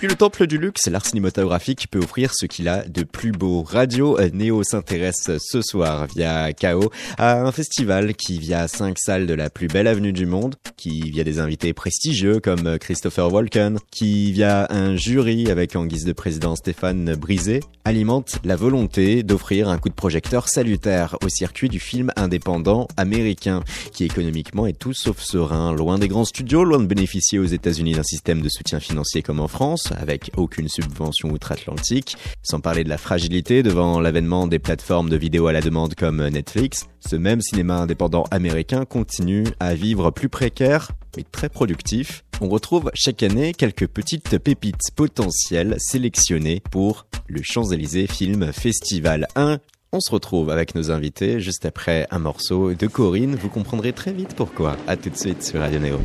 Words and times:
Depuis 0.00 0.12
le 0.12 0.16
temple 0.16 0.46
du 0.46 0.56
luxe, 0.56 0.86
l'art 0.86 1.04
cinématographique 1.04 1.88
peut 1.90 1.98
offrir 1.98 2.32
ce 2.32 2.46
qu'il 2.46 2.68
a 2.68 2.84
de 2.88 3.02
plus 3.02 3.32
beau. 3.32 3.62
Radio 3.62 4.18
Néo 4.32 4.62
s'intéresse 4.62 5.30
ce 5.38 5.60
soir 5.60 6.06
via 6.06 6.54
KO 6.54 6.90
à 7.18 7.42
un 7.42 7.52
festival 7.52 8.14
qui 8.14 8.38
via 8.38 8.66
cinq 8.66 8.96
salles 8.98 9.26
de 9.26 9.34
la 9.34 9.50
plus 9.50 9.68
belle 9.68 9.86
avenue 9.86 10.14
du 10.14 10.24
monde, 10.24 10.54
qui 10.78 11.10
via 11.10 11.22
des 11.22 11.38
invités 11.38 11.74
prestigieux 11.74 12.40
comme 12.40 12.78
Christopher 12.78 13.30
Walken, 13.30 13.78
qui 13.90 14.32
via 14.32 14.68
un 14.70 14.96
jury 14.96 15.50
avec 15.50 15.76
en 15.76 15.84
guise 15.84 16.06
de 16.06 16.14
président 16.14 16.56
Stéphane 16.56 17.14
Brisé, 17.16 17.60
alimente 17.84 18.38
la 18.42 18.56
volonté 18.56 19.22
d'offrir 19.22 19.68
un 19.68 19.76
coup 19.76 19.90
de 19.90 19.94
projecteur 19.94 20.48
salutaire 20.48 21.18
au 21.22 21.28
circuit 21.28 21.68
du 21.68 21.78
film 21.78 22.10
indépendant 22.16 22.88
américain, 22.96 23.62
qui 23.92 24.04
économiquement 24.04 24.66
est 24.66 24.78
tout 24.78 24.94
sauf 24.94 25.20
serein, 25.20 25.74
loin 25.74 25.98
des 25.98 26.08
grands 26.08 26.24
studios, 26.24 26.64
loin 26.64 26.78
de 26.78 26.86
bénéficier 26.86 27.38
aux 27.38 27.44
États-Unis 27.44 27.92
d'un 27.92 28.02
système 28.02 28.40
de 28.40 28.48
soutien 28.48 28.80
financier 28.80 29.20
comme 29.20 29.40
en 29.40 29.48
France, 29.48 29.89
avec 29.96 30.30
aucune 30.36 30.68
subvention 30.68 31.30
outre-Atlantique, 31.30 32.16
sans 32.42 32.60
parler 32.60 32.84
de 32.84 32.88
la 32.88 32.98
fragilité 32.98 33.62
devant 33.62 34.00
l'avènement 34.00 34.46
des 34.46 34.58
plateformes 34.58 35.08
de 35.08 35.16
vidéos 35.16 35.46
à 35.46 35.52
la 35.52 35.60
demande 35.60 35.94
comme 35.94 36.26
Netflix, 36.28 36.88
ce 37.00 37.16
même 37.16 37.40
cinéma 37.40 37.78
indépendant 37.78 38.24
américain 38.30 38.84
continue 38.84 39.44
à 39.58 39.74
vivre 39.74 40.10
plus 40.10 40.28
précaire 40.28 40.90
mais 41.16 41.24
très 41.24 41.48
productif. 41.48 42.24
On 42.40 42.48
retrouve 42.48 42.90
chaque 42.94 43.22
année 43.22 43.52
quelques 43.52 43.86
petites 43.86 44.38
pépites 44.38 44.90
potentielles 44.94 45.76
sélectionnées 45.78 46.62
pour 46.70 47.06
le 47.26 47.42
Champs-Élysées 47.42 48.06
Film 48.06 48.52
Festival 48.52 49.26
1 49.34 49.58
on 49.92 49.98
se 49.98 50.12
retrouve 50.12 50.50
avec 50.50 50.76
nos 50.76 50.92
invités 50.92 51.40
juste 51.40 51.66
après 51.66 52.06
un 52.12 52.20
morceau 52.20 52.74
de 52.74 52.86
Corinne. 52.86 53.34
Vous 53.34 53.48
comprendrez 53.48 53.92
très 53.92 54.12
vite 54.12 54.34
pourquoi. 54.36 54.76
A 54.86 54.96
tout 54.96 55.10
de 55.10 55.16
suite 55.16 55.42
sur 55.42 55.58
Radio 55.58 55.80
Néo. 55.80 55.98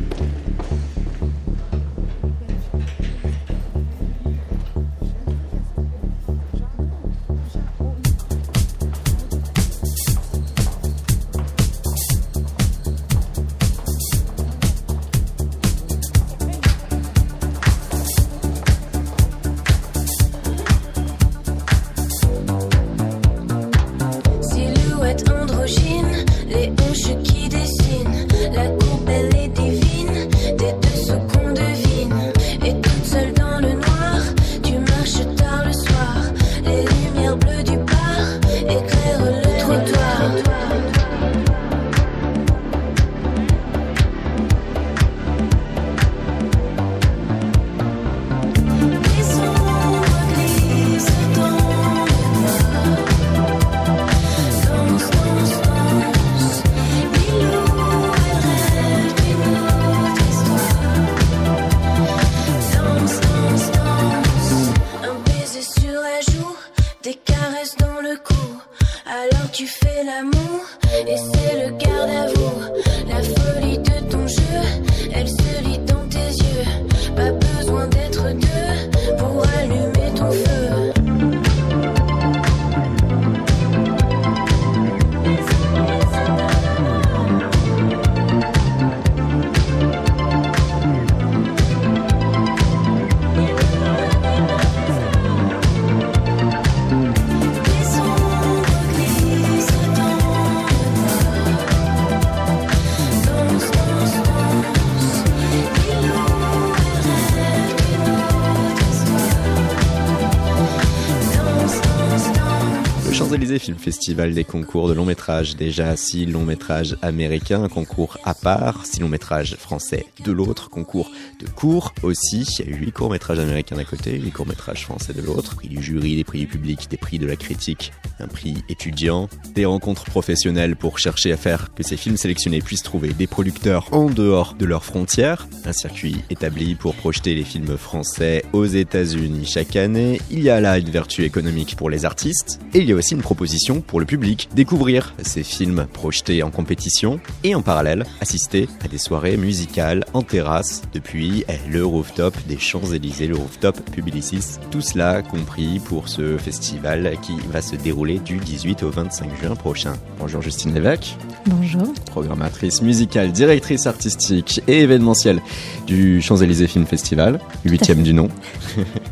Festival 113.96 114.34
des 114.34 114.44
concours 114.44 114.88
de 114.88 114.92
long 114.92 115.06
métrage. 115.06 115.56
Déjà 115.56 115.96
six 115.96 116.26
longs 116.26 116.44
métrages 116.44 116.98
américains, 117.00 117.66
concours 117.68 118.18
à 118.24 118.34
part, 118.34 118.84
six 118.84 119.00
longs 119.00 119.08
métrages 119.08 119.56
français 119.56 120.04
de 120.22 120.32
l'autre, 120.32 120.68
concours 120.68 121.10
de 121.40 121.48
cours 121.48 121.94
aussi. 122.02 122.46
Il 122.58 122.70
y 122.70 122.74
a 122.74 122.76
huit 122.76 122.92
courts 122.92 123.10
métrages 123.10 123.38
américains 123.38 123.76
d'un 123.76 123.84
côté, 123.84 124.18
huit 124.18 124.32
courts 124.32 124.46
métrages 124.46 124.84
français 124.84 125.14
de 125.14 125.22
l'autre. 125.22 125.56
Prix 125.56 125.68
du 125.68 125.82
jury, 125.82 126.14
des 126.14 126.24
prix 126.24 126.40
du 126.40 126.46
public, 126.46 126.90
des 126.90 126.98
prix 126.98 127.18
de 127.18 127.26
la 127.26 127.36
critique, 127.36 127.90
un 128.20 128.28
prix 128.28 128.56
étudiant, 128.68 129.30
des 129.54 129.64
rencontres 129.64 130.04
professionnelles 130.04 130.76
pour 130.76 130.98
chercher 130.98 131.32
à 131.32 131.38
faire 131.38 131.72
que 131.74 131.82
ces 131.82 131.96
films 131.96 132.18
sélectionnés 132.18 132.60
puissent 132.60 132.82
trouver 132.82 133.14
des 133.14 133.26
producteurs 133.26 133.88
en 133.94 134.10
dehors 134.10 134.56
de 134.58 134.66
leurs 134.66 134.84
frontières. 134.84 135.48
Un 135.64 135.72
circuit 135.72 136.16
établi 136.28 136.74
pour 136.74 136.94
projeter 136.96 137.34
les 137.34 137.44
films 137.44 137.78
français 137.78 138.44
aux 138.52 138.66
États-Unis 138.66 139.46
chaque 139.46 139.74
année. 139.74 140.20
Il 140.30 140.42
y 140.42 140.50
a 140.50 140.60
là 140.60 140.76
une 140.76 140.90
vertu 140.90 141.24
économique 141.24 141.76
pour 141.76 141.88
les 141.88 142.04
artistes 142.04 142.60
et 142.74 142.80
il 142.80 142.90
y 142.90 142.92
a 142.92 142.94
aussi 142.94 143.14
une 143.14 143.22
proposition 143.22 143.80
pour 143.86 144.00
le 144.00 144.06
public, 144.06 144.48
découvrir 144.54 145.14
ces 145.22 145.42
films 145.42 145.86
projetés 145.92 146.42
en 146.42 146.50
compétition 146.50 147.20
et 147.44 147.54
en 147.54 147.62
parallèle 147.62 148.04
assister 148.20 148.68
à 148.84 148.88
des 148.88 148.98
soirées 148.98 149.36
musicales 149.36 150.04
en 150.14 150.22
terrasse 150.22 150.82
depuis 150.92 151.44
eh, 151.48 151.70
le 151.70 151.84
rooftop 151.84 152.34
des 152.48 152.58
Champs-Élysées, 152.58 153.26
le 153.26 153.36
rooftop 153.36 153.78
Publicis. 153.90 154.58
Tout 154.70 154.80
cela 154.80 155.22
compris 155.22 155.80
pour 155.80 156.08
ce 156.08 156.36
festival 156.38 157.16
qui 157.22 157.36
va 157.50 157.62
se 157.62 157.76
dérouler 157.76 158.18
du 158.18 158.38
18 158.38 158.82
au 158.82 158.90
25 158.90 159.30
juin 159.40 159.54
prochain. 159.54 159.94
Bonjour 160.18 160.42
Justine 160.42 160.74
Lévesque. 160.74 161.16
Bonjour. 161.46 161.92
Programmatrice 162.06 162.82
musicale, 162.82 163.32
directrice 163.32 163.86
artistique 163.86 164.62
et 164.66 164.80
événementielle 164.80 165.40
du 165.86 166.20
Champs-Élysées 166.20 166.66
Film 166.66 166.86
Festival, 166.86 167.40
huitième 167.64 168.02
du 168.02 168.12
nom. 168.12 168.28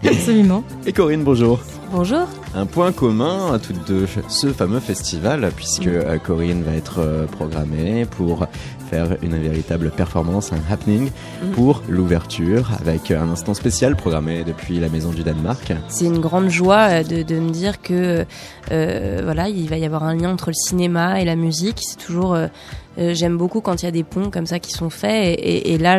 Absolument. 0.04 0.64
Et 0.86 0.92
Corinne, 0.92 1.22
bonjour. 1.22 1.60
Bonjour. 1.96 2.26
Un 2.56 2.66
point 2.66 2.90
commun 2.90 3.54
à 3.54 3.60
toutes 3.60 3.86
deux, 3.86 4.08
ce 4.28 4.52
fameux 4.52 4.80
festival, 4.80 5.48
puisque 5.54 5.86
euh, 5.86 6.18
Corinne 6.18 6.64
va 6.64 6.72
être 6.72 6.98
euh, 6.98 7.26
programmée 7.26 8.04
pour 8.04 8.48
faire 8.90 9.16
une 9.22 9.36
véritable 9.36 9.90
performance, 9.90 10.52
un 10.52 10.72
happening 10.72 11.10
pour 11.54 11.82
l'ouverture, 11.88 12.70
avec 12.80 13.10
un 13.10 13.28
instant 13.30 13.54
spécial 13.54 13.96
programmé 13.96 14.44
depuis 14.44 14.78
la 14.78 14.88
Maison 14.88 15.10
du 15.10 15.22
Danemark. 15.22 15.72
C'est 15.88 16.06
une 16.06 16.20
grande 16.20 16.48
joie 16.48 17.02
euh, 17.02 17.02
de, 17.02 17.38
me 17.38 17.50
dire 17.50 17.80
que 17.80 18.24
voilà, 18.68 19.48
il 19.48 19.68
va 19.68 19.76
y 19.76 19.84
avoir 19.84 20.04
un 20.04 20.14
lien 20.14 20.30
entre 20.30 20.50
le 20.50 20.54
cinéma 20.54 21.20
et 21.20 21.24
la 21.24 21.36
musique. 21.36 21.80
C'est 21.80 21.98
toujours 21.98 22.36
j'aime 22.96 23.36
beaucoup 23.36 23.60
quand 23.60 23.82
il 23.82 23.86
y 23.86 23.88
a 23.88 23.92
des 23.92 24.04
ponts 24.04 24.30
comme 24.30 24.46
ça 24.46 24.60
qui 24.60 24.70
sont 24.70 24.88
faits 24.88 25.36
et, 25.38 25.78
là 25.78 25.98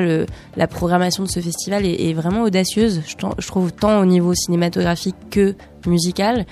la 0.56 0.68
programmation 0.68 1.24
de 1.24 1.30
ce 1.30 1.42
festival 1.42 1.86
est, 1.86 2.14
vraiment 2.14 2.44
audacieuse 2.44 3.02
je, 3.06 3.48
trouve 3.48 3.74
tant 3.74 4.00
au 4.00 4.06
niveau 4.06 4.34
cinématographique 4.34 5.16
que 5.30 5.56
musical. 5.88 6.46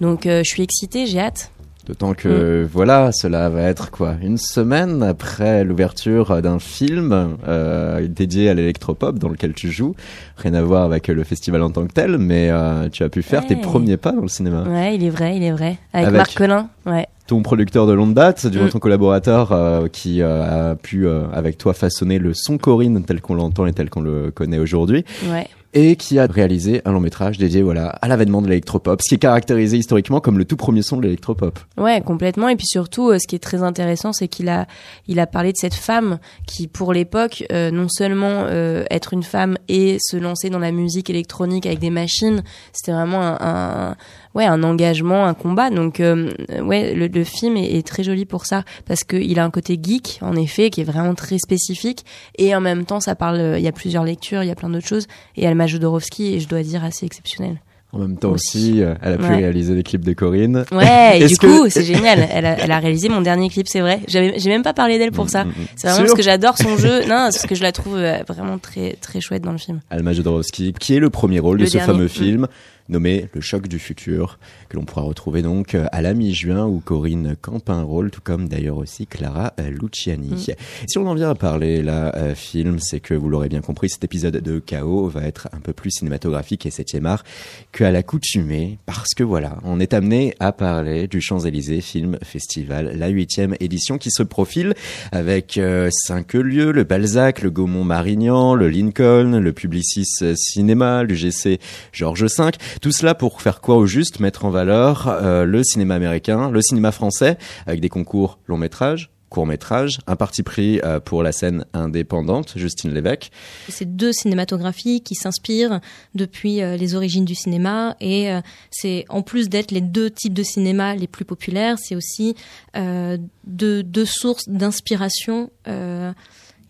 Donc 0.00 0.26
euh, 0.26 0.42
je 0.44 0.48
suis 0.48 0.62
excitée, 0.62 1.06
j'ai 1.06 1.20
hâte. 1.20 1.50
D'autant 1.90 2.14
que 2.14 2.62
mm. 2.62 2.68
voilà, 2.72 3.10
cela 3.10 3.48
va 3.48 3.62
être 3.62 3.90
quoi 3.90 4.14
Une 4.22 4.36
semaine 4.36 5.02
après 5.02 5.64
l'ouverture 5.64 6.40
d'un 6.40 6.60
film 6.60 7.36
euh, 7.48 8.06
dédié 8.06 8.48
à 8.48 8.54
l'électropop 8.54 9.18
dans 9.18 9.28
lequel 9.28 9.54
tu 9.54 9.72
joues. 9.72 9.96
Rien 10.36 10.54
à 10.54 10.62
voir 10.62 10.84
avec 10.84 11.08
le 11.08 11.24
festival 11.24 11.64
en 11.64 11.70
tant 11.70 11.84
que 11.88 11.92
tel, 11.92 12.16
mais 12.18 12.48
euh, 12.48 12.88
tu 12.90 13.02
as 13.02 13.08
pu 13.08 13.22
faire 13.22 13.44
tes 13.44 13.56
premiers 13.56 13.96
pas 13.96 14.12
dans 14.12 14.22
le 14.22 14.28
cinéma. 14.28 14.62
Ouais, 14.68 14.94
il 14.94 15.02
est 15.02 15.10
vrai, 15.10 15.36
il 15.36 15.42
est 15.42 15.50
vrai. 15.50 15.78
Avec, 15.92 16.12
Marc 16.12 16.36
Collin, 16.36 16.68
ouais. 16.86 17.08
Ton 17.26 17.42
producteur 17.42 17.88
de 17.88 17.92
longue 17.92 18.14
date, 18.14 18.46
du 18.46 18.60
mm. 18.60 18.68
ton 18.68 18.78
collaborateur 18.78 19.88
qui 19.90 20.22
a 20.22 20.76
pu 20.80 21.08
avec 21.08 21.58
toi 21.58 21.74
façonner 21.74 22.20
le 22.20 22.34
son 22.34 22.56
Corinne 22.56 23.02
tel 23.02 23.20
qu'on 23.20 23.34
l'entend 23.34 23.66
et 23.66 23.72
tel 23.72 23.90
qu'on 23.90 24.02
le 24.02 24.30
connaît 24.30 24.58
aujourd'hui. 24.58 25.04
Ouais 25.28 25.48
et 25.72 25.96
qui 25.96 26.18
a 26.18 26.26
réalisé 26.26 26.82
un 26.84 26.92
long 26.92 27.00
métrage 27.00 27.38
dédié 27.38 27.62
voilà 27.62 27.88
à 27.88 28.08
l'avènement 28.08 28.42
de 28.42 28.48
l'électropop, 28.48 29.00
ce 29.02 29.08
qui 29.08 29.14
est 29.14 29.18
caractérisé 29.18 29.76
historiquement 29.76 30.20
comme 30.20 30.38
le 30.38 30.44
tout 30.44 30.56
premier 30.56 30.82
son 30.82 30.96
de 30.96 31.02
l'électropop. 31.02 31.58
Ouais, 31.76 32.00
complètement. 32.00 32.48
Et 32.48 32.56
puis 32.56 32.66
surtout, 32.66 33.10
euh, 33.10 33.18
ce 33.18 33.26
qui 33.26 33.36
est 33.36 33.40
très 33.40 33.62
intéressant, 33.62 34.12
c'est 34.12 34.28
qu'il 34.28 34.48
a 34.48 34.66
il 35.06 35.20
a 35.20 35.26
parlé 35.26 35.52
de 35.52 35.56
cette 35.56 35.74
femme 35.74 36.18
qui, 36.46 36.66
pour 36.66 36.92
l'époque, 36.92 37.44
euh, 37.52 37.70
non 37.70 37.88
seulement 37.88 38.44
euh, 38.46 38.84
être 38.90 39.12
une 39.12 39.22
femme 39.22 39.56
et 39.68 39.98
se 40.00 40.16
lancer 40.16 40.50
dans 40.50 40.58
la 40.58 40.72
musique 40.72 41.10
électronique 41.10 41.66
avec 41.66 41.78
des 41.78 41.90
machines, 41.90 42.42
c'était 42.72 42.92
vraiment 42.92 43.22
un, 43.22 43.36
un, 43.40 43.96
ouais 44.34 44.44
un 44.44 44.62
engagement, 44.62 45.26
un 45.26 45.34
combat. 45.34 45.70
Donc 45.70 45.98
ouais, 46.00 46.94
le, 46.94 47.06
le 47.06 47.24
film 47.24 47.56
est, 47.56 47.76
est, 47.76 47.86
très 47.86 48.02
joli 48.02 48.24
pour 48.24 48.46
ça 48.46 48.64
parce 48.86 49.04
qu'il 49.04 49.38
a 49.38 49.44
un 49.44 49.50
côté 49.50 49.78
geek 49.80 50.18
en 50.22 50.36
effet 50.36 50.70
qui 50.70 50.80
est 50.80 50.84
vraiment 50.84 51.14
très 51.14 51.38
spécifique 51.38 52.04
et 52.38 52.54
en 52.54 52.60
même 52.60 52.84
temps 52.84 53.00
ça 53.00 53.14
parle. 53.14 53.54
Il 53.56 53.62
y 53.62 53.68
a 53.68 53.72
plusieurs 53.72 54.04
lectures, 54.04 54.42
il 54.42 54.48
y 54.48 54.52
a 54.52 54.54
plein 54.54 54.70
d'autres 54.70 54.86
choses 54.86 55.06
et 55.36 55.44
elle 55.44 55.60
Jodorowsky 55.68 56.34
et 56.34 56.40
je 56.40 56.48
dois 56.48 56.62
dire 56.62 56.84
assez 56.84 57.06
exceptionnel. 57.06 57.60
En 57.92 57.98
même 57.98 58.16
temps 58.16 58.30
aussi, 58.30 58.82
euh, 58.82 58.94
elle 59.02 59.14
a 59.14 59.18
pu 59.18 59.24
réaliser 59.24 59.74
des 59.74 59.82
clips 59.82 60.04
de 60.04 60.12
Corinne. 60.12 60.64
Ouais, 60.70 61.18
et 61.20 61.26
du 61.26 61.36
coup, 61.36 61.68
c'est 61.68 61.82
génial. 61.82 62.24
Elle 62.30 62.46
a, 62.46 62.56
elle 62.60 62.70
a, 62.70 62.78
réalisé 62.78 63.08
mon 63.08 63.20
dernier 63.20 63.48
clip, 63.48 63.66
c'est 63.66 63.80
vrai. 63.80 64.00
J'ai 64.06 64.48
même 64.48 64.62
pas 64.62 64.72
parlé 64.72 64.98
d'elle 64.98 65.10
pour 65.10 65.28
ça. 65.28 65.44
Mm, 65.44 65.48
mm, 65.48 65.50
mm. 65.50 65.66
C'est 65.74 65.88
vraiment 65.88 66.04
parce 66.04 66.14
que 66.14 66.22
j'adore 66.22 66.56
son 66.56 66.76
jeu. 66.76 67.00
Non, 67.02 67.08
parce 67.08 67.46
que 67.46 67.56
je 67.56 67.62
la 67.62 67.72
trouve 67.72 67.96
euh, 67.96 68.18
vraiment 68.28 68.58
très, 68.58 68.96
très 69.00 69.20
chouette 69.20 69.42
dans 69.42 69.50
le 69.50 69.58
film. 69.58 69.80
Alma 69.90 70.12
Jodorowsky, 70.12 70.72
qui 70.78 70.94
est 70.94 71.00
le 71.00 71.10
premier 71.10 71.40
rôle 71.40 71.58
de 71.58 71.66
ce 71.66 71.78
fameux 71.78 72.06
film 72.06 72.46
nommé 72.90 73.28
Le 73.32 73.40
choc 73.40 73.68
du 73.68 73.78
futur, 73.78 74.38
que 74.68 74.76
l'on 74.76 74.84
pourra 74.84 75.02
retrouver 75.02 75.42
donc 75.42 75.74
euh, 75.74 75.86
à 75.92 76.02
la 76.02 76.12
mi-juin 76.12 76.66
où 76.66 76.80
Corinne 76.80 77.36
campe 77.40 77.70
un 77.70 77.82
rôle, 77.82 78.10
tout 78.10 78.20
comme 78.22 78.48
d'ailleurs 78.48 78.76
aussi 78.76 79.06
Clara 79.06 79.54
euh, 79.60 79.70
Luciani. 79.70 80.30
Mm. 80.30 80.54
Si 80.86 80.98
on 80.98 81.06
en 81.06 81.14
vient 81.14 81.30
à 81.30 81.34
parler 81.34 81.82
là, 81.82 82.12
euh, 82.16 82.34
film, 82.34 82.78
c'est 82.80 83.00
que 83.00 83.14
vous 83.14 83.28
l'aurez 83.28 83.48
bien 83.48 83.60
compris, 83.60 83.88
cet 83.88 84.04
épisode 84.04 84.36
de 84.36 84.58
Chaos 84.58 85.08
va 85.08 85.22
être 85.22 85.48
un 85.52 85.60
peu 85.60 85.72
plus 85.72 85.90
cinématographique 85.90 86.66
et 86.66 86.70
septième 86.70 87.06
art 87.06 87.24
qu'à 87.72 87.90
l'accoutumée, 87.90 88.78
parce 88.86 89.14
que 89.14 89.22
voilà, 89.22 89.58
on 89.64 89.80
est 89.80 89.94
amené 89.94 90.34
à 90.40 90.52
parler 90.52 91.06
du 91.06 91.20
Champs-Élysées 91.20 91.80
Film 91.80 92.18
Festival, 92.22 92.96
la 92.98 93.08
huitième 93.08 93.54
édition 93.60 93.98
qui 93.98 94.10
se 94.10 94.22
profile 94.22 94.74
avec 95.12 95.60
cinq 95.90 96.34
lieux, 96.34 96.72
le 96.72 96.84
Balzac, 96.84 97.42
le 97.42 97.50
Gaumont-Marignan, 97.50 98.54
le 98.54 98.68
Lincoln, 98.68 99.38
le 99.38 99.52
Publicis 99.52 100.06
Cinéma, 100.34 101.02
l'UGC 101.04 101.60
Georges 101.92 102.24
V. 102.24 102.50
Tout 102.80 102.92
cela 102.92 103.14
pour 103.14 103.42
faire 103.42 103.60
quoi 103.60 103.76
au 103.76 103.84
juste 103.84 104.20
Mettre 104.20 104.46
en 104.46 104.50
valeur 104.50 105.06
euh, 105.06 105.44
le 105.44 105.62
cinéma 105.62 105.96
américain, 105.96 106.50
le 106.50 106.62
cinéma 106.62 106.92
français, 106.92 107.36
avec 107.66 107.80
des 107.80 107.90
concours 107.90 108.38
long 108.46 108.56
métrage, 108.56 109.10
court 109.28 109.46
métrage, 109.46 109.98
un 110.06 110.16
parti 110.16 110.42
pris 110.42 110.80
euh, 110.82 110.98
pour 110.98 111.22
la 111.22 111.32
scène 111.32 111.66
indépendante, 111.74 112.54
Justine 112.56 112.94
Lévesque. 112.94 113.32
C'est 113.68 113.96
deux 113.96 114.12
cinématographies 114.12 115.02
qui 115.02 115.14
s'inspirent 115.14 115.80
depuis 116.14 116.62
euh, 116.62 116.78
les 116.78 116.94
origines 116.94 117.26
du 117.26 117.34
cinéma 117.34 117.96
et 118.00 118.30
c'est 118.70 119.04
en 119.10 119.20
plus 119.20 119.50
d'être 119.50 119.72
les 119.72 119.82
deux 119.82 120.10
types 120.10 120.32
de 120.32 120.42
cinéma 120.42 120.94
les 120.96 121.06
plus 121.06 121.26
populaires, 121.26 121.76
c'est 121.78 121.96
aussi 121.96 122.34
deux, 122.74 123.82
deux 123.82 124.06
sources 124.06 124.48
d'inspiration 124.48 125.50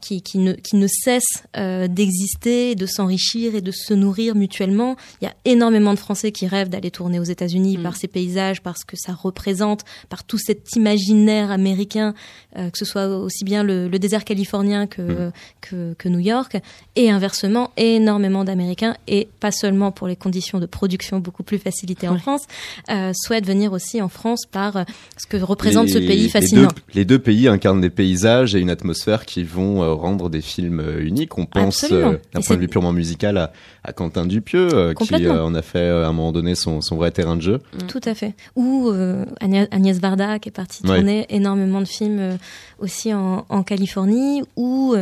qui, 0.01 0.23
qui, 0.23 0.39
ne, 0.39 0.53
qui 0.53 0.77
ne 0.77 0.87
cesse 0.87 1.45
euh, 1.57 1.89
d'exister, 1.89 2.75
de 2.75 2.87
s'enrichir 2.87 3.55
et 3.55 3.61
de 3.61 3.71
se 3.71 3.95
nourrir 3.95 4.35
mutuellement. 4.35 4.97
Il 5.21 5.27
y 5.27 5.29
a 5.29 5.35
énormément 5.45 5.95
de 5.95 5.99
Français 5.99 6.33
qui 6.33 6.47
rêvent 6.47 6.69
d'aller 6.69 6.91
tourner 6.91 7.19
aux 7.19 7.25
États-Unis 7.25 7.79
mm. 7.79 7.83
par 7.83 7.97
ces 7.97 8.09
paysages, 8.09 8.63
parce 8.63 8.85
que 8.85 8.97
ça 8.97 9.13
représente, 9.13 9.85
par 10.09 10.25
tout 10.25 10.39
cet 10.39 10.75
imaginaire 10.77 11.51
américain, 11.51 12.15
euh, 12.57 12.71
que 12.71 12.79
ce 12.79 12.85
soit 12.85 13.07
aussi 13.07 13.45
bien 13.45 13.63
le, 13.63 13.89
le 13.89 13.99
désert 13.99 14.25
californien 14.25 14.87
que, 14.87 15.03
mm. 15.03 15.33
que, 15.61 15.95
que, 15.95 16.09
New 16.09 16.19
York, 16.19 16.57
et 16.97 17.11
inversement, 17.11 17.71
énormément 17.77 18.45
d'Américains, 18.45 18.97
et 19.07 19.29
pas 19.41 19.53
seulement 19.53 19.93
pour 19.93 20.09
les 20.09 20.17
conditions 20.17 20.59
de 20.59 20.67
production 20.67 21.21
beaucoup 21.21 21.43
plus 21.43 21.59
facilitées 21.59 22.09
en 22.09 22.19
France, 22.19 22.43
euh, 22.91 23.13
souhaitent 23.15 23.47
venir 23.47 23.73
aussi 23.73 24.01
en 24.03 24.09
France 24.09 24.47
par 24.51 24.85
ce 25.17 25.27
que 25.27 25.37
représente 25.37 25.89
ce 25.89 25.99
pays 25.99 26.29
fascinant. 26.29 26.63
Les 26.63 26.69
deux, 26.69 27.01
les 27.01 27.05
deux, 27.05 27.19
pays 27.19 27.49
incarnent 27.49 27.81
des 27.81 27.91
paysages 27.91 28.55
et 28.55 28.61
une 28.61 28.71
atmosphère 28.71 29.27
qui 29.27 29.45
vont 29.45 29.83
rendre 29.95 30.31
des 30.31 30.41
films 30.41 30.81
euh, 30.81 31.05
uniques. 31.05 31.39
On 31.39 31.47
pense 31.47 31.85
euh, 31.91 32.19
d'un 32.33 32.41
point 32.41 32.57
de 32.57 32.61
vue 32.61 32.69
purement 32.69 32.93
musical 32.93 33.37
à, 33.37 33.53
à 33.85 33.93
Quentin 33.93 34.27
Dupieux, 34.27 34.95
qui 34.95 35.29
en 35.29 35.55
a 35.55 35.63
fait 35.63 35.89
à 35.89 36.09
un 36.09 36.13
moment 36.13 36.33
donné 36.33 36.55
son, 36.55 36.81
son 36.81 36.97
vrai 36.97 37.11
terrain 37.11 37.37
de 37.37 37.43
jeu. 37.43 37.59
Mm. 37.75 37.87
Tout 37.87 38.01
à 38.05 38.15
fait. 38.15 38.35
Ou 38.57 38.93
Agnès 39.41 39.99
Varda 39.99 40.39
qui 40.39 40.49
est 40.49 40.53
partie 40.53 40.83
tourner 40.83 41.27
énormément 41.29 41.81
de 41.81 41.87
films 41.87 42.39
aussi 42.79 43.13
en, 43.13 43.45
en 43.49 43.63
Californie, 43.63 44.43
ou 44.57 44.95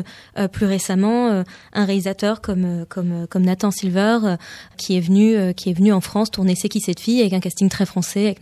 plus 0.53 0.67
récemment 0.67 1.45
un 1.73 1.85
réalisateur 1.85 2.41
comme 2.41 2.85
comme 2.89 3.27
comme 3.29 3.43
Nathan 3.43 3.71
Silver 3.71 4.37
qui 4.77 4.97
est 4.97 5.01
venu 5.01 5.55
qui 5.55 5.71
est 5.71 5.75
venu 5.75 5.93
en 5.93 6.01
France 6.01 6.31
tourner 6.31 6.55
C'est 6.57 6.69
qui 6.69 6.81
cette 6.81 7.01
fille 7.01 7.21
avec 7.21 7.33
un 7.33 7.41
casting 7.41 7.69
très 7.69 7.87
français 7.87 8.27
avec 8.27 8.41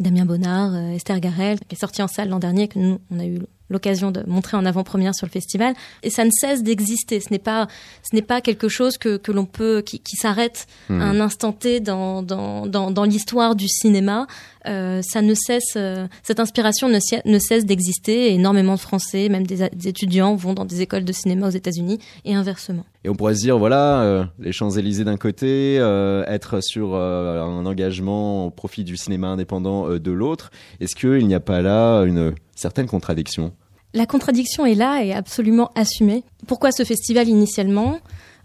Damien 0.00 0.24
Bonnard, 0.24 0.74
Esther 0.94 1.20
Garel 1.20 1.58
qui 1.60 1.76
est 1.76 1.80
sorti 1.80 2.02
en 2.02 2.08
salle 2.08 2.28
l'an 2.28 2.38
dernier 2.38 2.68
que 2.68 2.78
nous 2.78 2.98
on 3.10 3.18
a 3.18 3.26
eu 3.26 3.38
l'occasion 3.74 4.10
de 4.10 4.22
montrer 4.26 4.56
en 4.56 4.64
avant-première 4.64 5.14
sur 5.14 5.26
le 5.26 5.30
festival. 5.30 5.74
Et 6.02 6.08
ça 6.08 6.24
ne 6.24 6.30
cesse 6.30 6.62
d'exister. 6.62 7.20
Ce 7.20 7.30
n'est 7.30 7.38
pas, 7.38 7.68
ce 8.08 8.16
n'est 8.16 8.22
pas 8.22 8.40
quelque 8.40 8.68
chose 8.68 8.96
que, 8.96 9.18
que 9.18 9.32
l'on 9.32 9.44
peut, 9.44 9.82
qui, 9.84 10.00
qui 10.00 10.16
s'arrête 10.16 10.66
à 10.88 10.92
hmm. 10.92 11.02
un 11.02 11.20
instant 11.20 11.52
T 11.52 11.80
dans, 11.80 12.22
dans, 12.22 12.66
dans, 12.66 12.90
dans 12.90 13.04
l'histoire 13.04 13.54
du 13.54 13.68
cinéma. 13.68 14.26
Euh, 14.66 15.02
ça 15.02 15.20
ne 15.20 15.34
cesse, 15.34 15.74
euh, 15.76 16.06
cette 16.22 16.40
inspiration 16.40 16.88
ne, 16.88 16.98
ne 17.26 17.38
cesse 17.38 17.66
d'exister. 17.66 18.28
Et 18.28 18.34
énormément 18.34 18.76
de 18.76 18.80
Français, 18.80 19.28
même 19.28 19.46
des, 19.46 19.62
étudiants, 19.86 20.34
vont 20.36 20.54
dans 20.54 20.64
des 20.64 20.80
écoles 20.80 21.04
de 21.04 21.12
cinéma 21.12 21.48
aux 21.48 21.50
États-Unis 21.50 21.98
et 22.24 22.34
inversement. 22.34 22.86
Et 23.04 23.10
on 23.10 23.14
pourrait 23.14 23.34
se 23.34 23.40
dire, 23.40 23.58
voilà, 23.58 24.00
euh, 24.00 24.24
les 24.38 24.52
Champs-Élysées 24.52 25.04
d'un 25.04 25.18
côté, 25.18 25.74
être 25.74 26.62
sur 26.62 26.94
un 26.94 27.66
engagement 27.66 28.46
au 28.46 28.50
profit 28.50 28.84
du 28.84 28.96
cinéma 28.96 29.28
indépendant 29.28 29.88
de 29.88 30.10
l'autre. 30.12 30.50
Est-ce 30.80 30.94
qu'il 30.94 31.26
n'y 31.26 31.34
a 31.34 31.40
pas 31.40 31.60
là 31.60 32.02
une 32.04 32.34
certaines 32.54 32.86
contradictions. 32.86 33.52
La 33.94 34.06
contradiction 34.06 34.66
est 34.66 34.74
là 34.74 35.02
et 35.02 35.12
absolument 35.12 35.70
assumée. 35.74 36.24
Pourquoi 36.46 36.72
ce 36.72 36.84
festival 36.84 37.28
initialement 37.28 38.00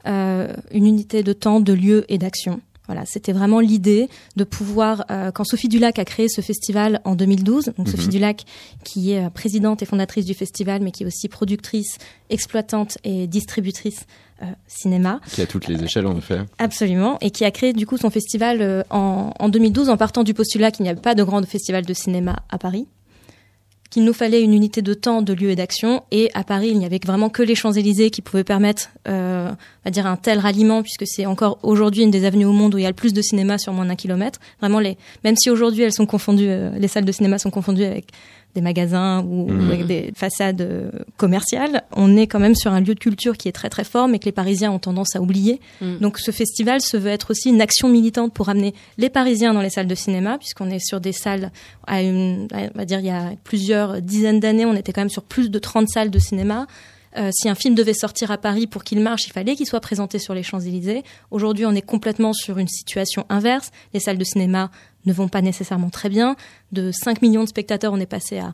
euh, 0.07 0.53
Une 0.71 0.85
unité 0.85 1.23
de 1.23 1.33
temps, 1.33 1.59
de 1.59 1.73
lieu 1.73 2.05
et 2.07 2.17
d'action. 2.17 2.61
Voilà, 2.89 3.03
c'était 3.05 3.33
vraiment 3.33 3.59
l'idée 3.59 4.09
de 4.35 4.43
pouvoir, 4.43 5.05
euh, 5.11 5.29
quand 5.29 5.43
Sophie 5.43 5.67
Dulac 5.67 5.99
a 5.99 6.05
créé 6.05 6.27
ce 6.27 6.41
festival 6.41 7.01
en 7.03 7.13
2012, 7.13 7.73
donc 7.77 7.87
Sophie 7.87 8.05
mhm. 8.05 8.09
Dulac 8.09 8.45
qui 8.83 9.11
est 9.11 9.25
euh, 9.25 9.29
présidente 9.29 9.83
et 9.83 9.85
fondatrice 9.85 10.25
du 10.25 10.33
festival, 10.33 10.81
mais 10.81 10.89
qui 10.89 11.03
est 11.03 11.05
aussi 11.05 11.27
productrice, 11.27 11.99
exploitante 12.31 12.97
et 13.03 13.27
distributrice 13.27 14.07
euh, 14.41 14.45
cinéma. 14.65 15.21
Qui 15.31 15.43
a 15.43 15.45
toutes 15.45 15.67
les 15.67 15.83
échelles 15.83 16.07
en 16.07 16.17
effet. 16.17 16.39
Absolument, 16.57 17.19
et 17.21 17.29
qui 17.29 17.45
a 17.45 17.51
créé 17.51 17.73
du 17.73 17.85
coup 17.85 17.97
son 17.97 18.09
festival 18.09 18.83
en, 18.89 19.33
en 19.37 19.49
2012 19.49 19.89
en 19.89 19.97
partant 19.97 20.23
du 20.23 20.33
postulat 20.33 20.71
qu'il 20.71 20.81
n'y 20.81 20.89
avait 20.89 20.99
pas 20.99 21.13
de 21.13 21.21
grand 21.21 21.45
festival 21.45 21.85
de 21.85 21.93
cinéma 21.93 22.37
à 22.49 22.57
Paris 22.57 22.87
qu'il 23.89 24.03
nous 24.03 24.13
fallait 24.13 24.41
une 24.41 24.53
unité 24.53 24.81
de 24.81 24.93
temps, 24.93 25.21
de 25.21 25.33
lieu 25.33 25.49
et 25.49 25.55
d'action. 25.55 26.03
Et 26.11 26.29
à 26.33 26.43
Paris, 26.43 26.69
il 26.69 26.77
n'y 26.77 26.85
avait 26.85 26.99
vraiment 27.03 27.29
que 27.29 27.41
les 27.41 27.55
Champs-Élysées 27.55 28.11
qui 28.11 28.21
pouvaient 28.21 28.43
permettre, 28.43 28.89
euh, 29.07 29.49
dire, 29.89 30.05
un 30.05 30.15
tel 30.15 30.39
ralliement, 30.39 30.83
puisque 30.83 31.05
c'est 31.07 31.25
encore 31.25 31.59
aujourd'hui 31.63 32.03
une 32.03 32.11
des 32.11 32.25
avenues 32.25 32.45
au 32.45 32.51
monde 32.51 32.75
où 32.75 32.77
il 32.77 32.83
y 32.83 32.85
a 32.85 32.89
le 32.89 32.95
plus 32.95 33.13
de 33.13 33.21
cinéma 33.21 33.57
sur 33.57 33.73
moins 33.73 33.85
d'un 33.85 33.95
kilomètre. 33.95 34.39
Vraiment, 34.61 34.79
les, 34.79 34.97
même 35.23 35.35
si 35.35 35.49
aujourd'hui 35.49 35.83
elles 35.83 35.93
sont 35.93 36.05
confondues, 36.05 36.49
euh, 36.49 36.71
les 36.77 36.87
salles 36.87 37.05
de 37.05 37.11
cinéma 37.11 37.39
sont 37.39 37.49
confondues 37.49 37.83
avec 37.83 38.07
des 38.55 38.61
magasins 38.61 39.23
ou 39.23 39.47
mmh. 39.47 39.61
avec 39.67 39.85
des 39.85 40.11
façades 40.15 40.61
euh, 40.61 40.89
commerciales. 41.17 41.83
On 41.95 42.17
est 42.17 42.27
quand 42.27 42.39
même 42.39 42.55
sur 42.55 42.73
un 42.73 42.81
lieu 42.81 42.95
de 42.95 42.99
culture 42.99 43.37
qui 43.37 43.47
est 43.47 43.51
très 43.51 43.69
très 43.69 43.83
fort, 43.83 44.07
mais 44.07 44.19
que 44.19 44.25
les 44.25 44.31
Parisiens 44.31 44.71
ont 44.71 44.79
tendance 44.79 45.15
à 45.15 45.21
oublier. 45.21 45.59
Mmh. 45.81 45.97
Donc 45.97 46.17
ce 46.19 46.31
festival 46.31 46.81
se 46.81 46.97
veut 46.97 47.09
être 47.09 47.31
aussi 47.31 47.49
une 47.49 47.61
action 47.61 47.89
militante 47.89 48.33
pour 48.33 48.49
amener 48.49 48.73
les 48.97 49.09
Parisiens 49.09 49.53
dans 49.53 49.61
les 49.61 49.69
salles 49.69 49.87
de 49.87 49.95
cinéma, 49.95 50.37
puisqu'on 50.37 50.69
est 50.69 50.85
sur 50.85 50.99
des 50.99 51.13
salles, 51.13 51.51
à 51.85 52.01
une, 52.01 52.47
on 52.53 52.77
va 52.77 52.85
dire 52.85 52.99
il 52.99 53.05
y 53.05 53.11
a 53.11 53.33
plusieurs 53.43 54.01
dizaines 54.01 54.39
d'années, 54.39 54.65
on 54.65 54.75
était 54.75 54.93
quand 54.93 55.01
même 55.01 55.09
sur 55.09 55.23
plus 55.23 55.51
de 55.51 55.59
30 55.59 55.87
salles 55.87 56.09
de 56.09 56.19
cinéma. 56.19 56.67
Euh, 57.17 57.31
si 57.33 57.49
un 57.49 57.55
film 57.55 57.75
devait 57.75 57.93
sortir 57.93 58.31
à 58.31 58.37
Paris 58.37 58.67
pour 58.67 58.83
qu'il 58.83 58.99
marche, 58.99 59.27
il 59.27 59.31
fallait 59.31 59.55
qu'il 59.55 59.65
soit 59.65 59.79
présenté 59.79 60.19
sur 60.19 60.33
les 60.33 60.43
Champs-Élysées. 60.43 61.03
Aujourd'hui, 61.31 61.65
on 61.65 61.73
est 61.73 61.81
complètement 61.81 62.33
sur 62.33 62.57
une 62.57 62.67
situation 62.67 63.25
inverse. 63.29 63.71
Les 63.93 63.99
salles 63.99 64.17
de 64.17 64.23
cinéma 64.23 64.69
ne 65.05 65.13
vont 65.13 65.27
pas 65.27 65.41
nécessairement 65.41 65.89
très 65.89 66.09
bien. 66.09 66.35
De 66.71 66.91
5 66.91 67.21
millions 67.21 67.43
de 67.43 67.49
spectateurs, 67.49 67.93
on 67.93 67.99
est 67.99 68.05
passé 68.05 68.39
à 68.39 68.53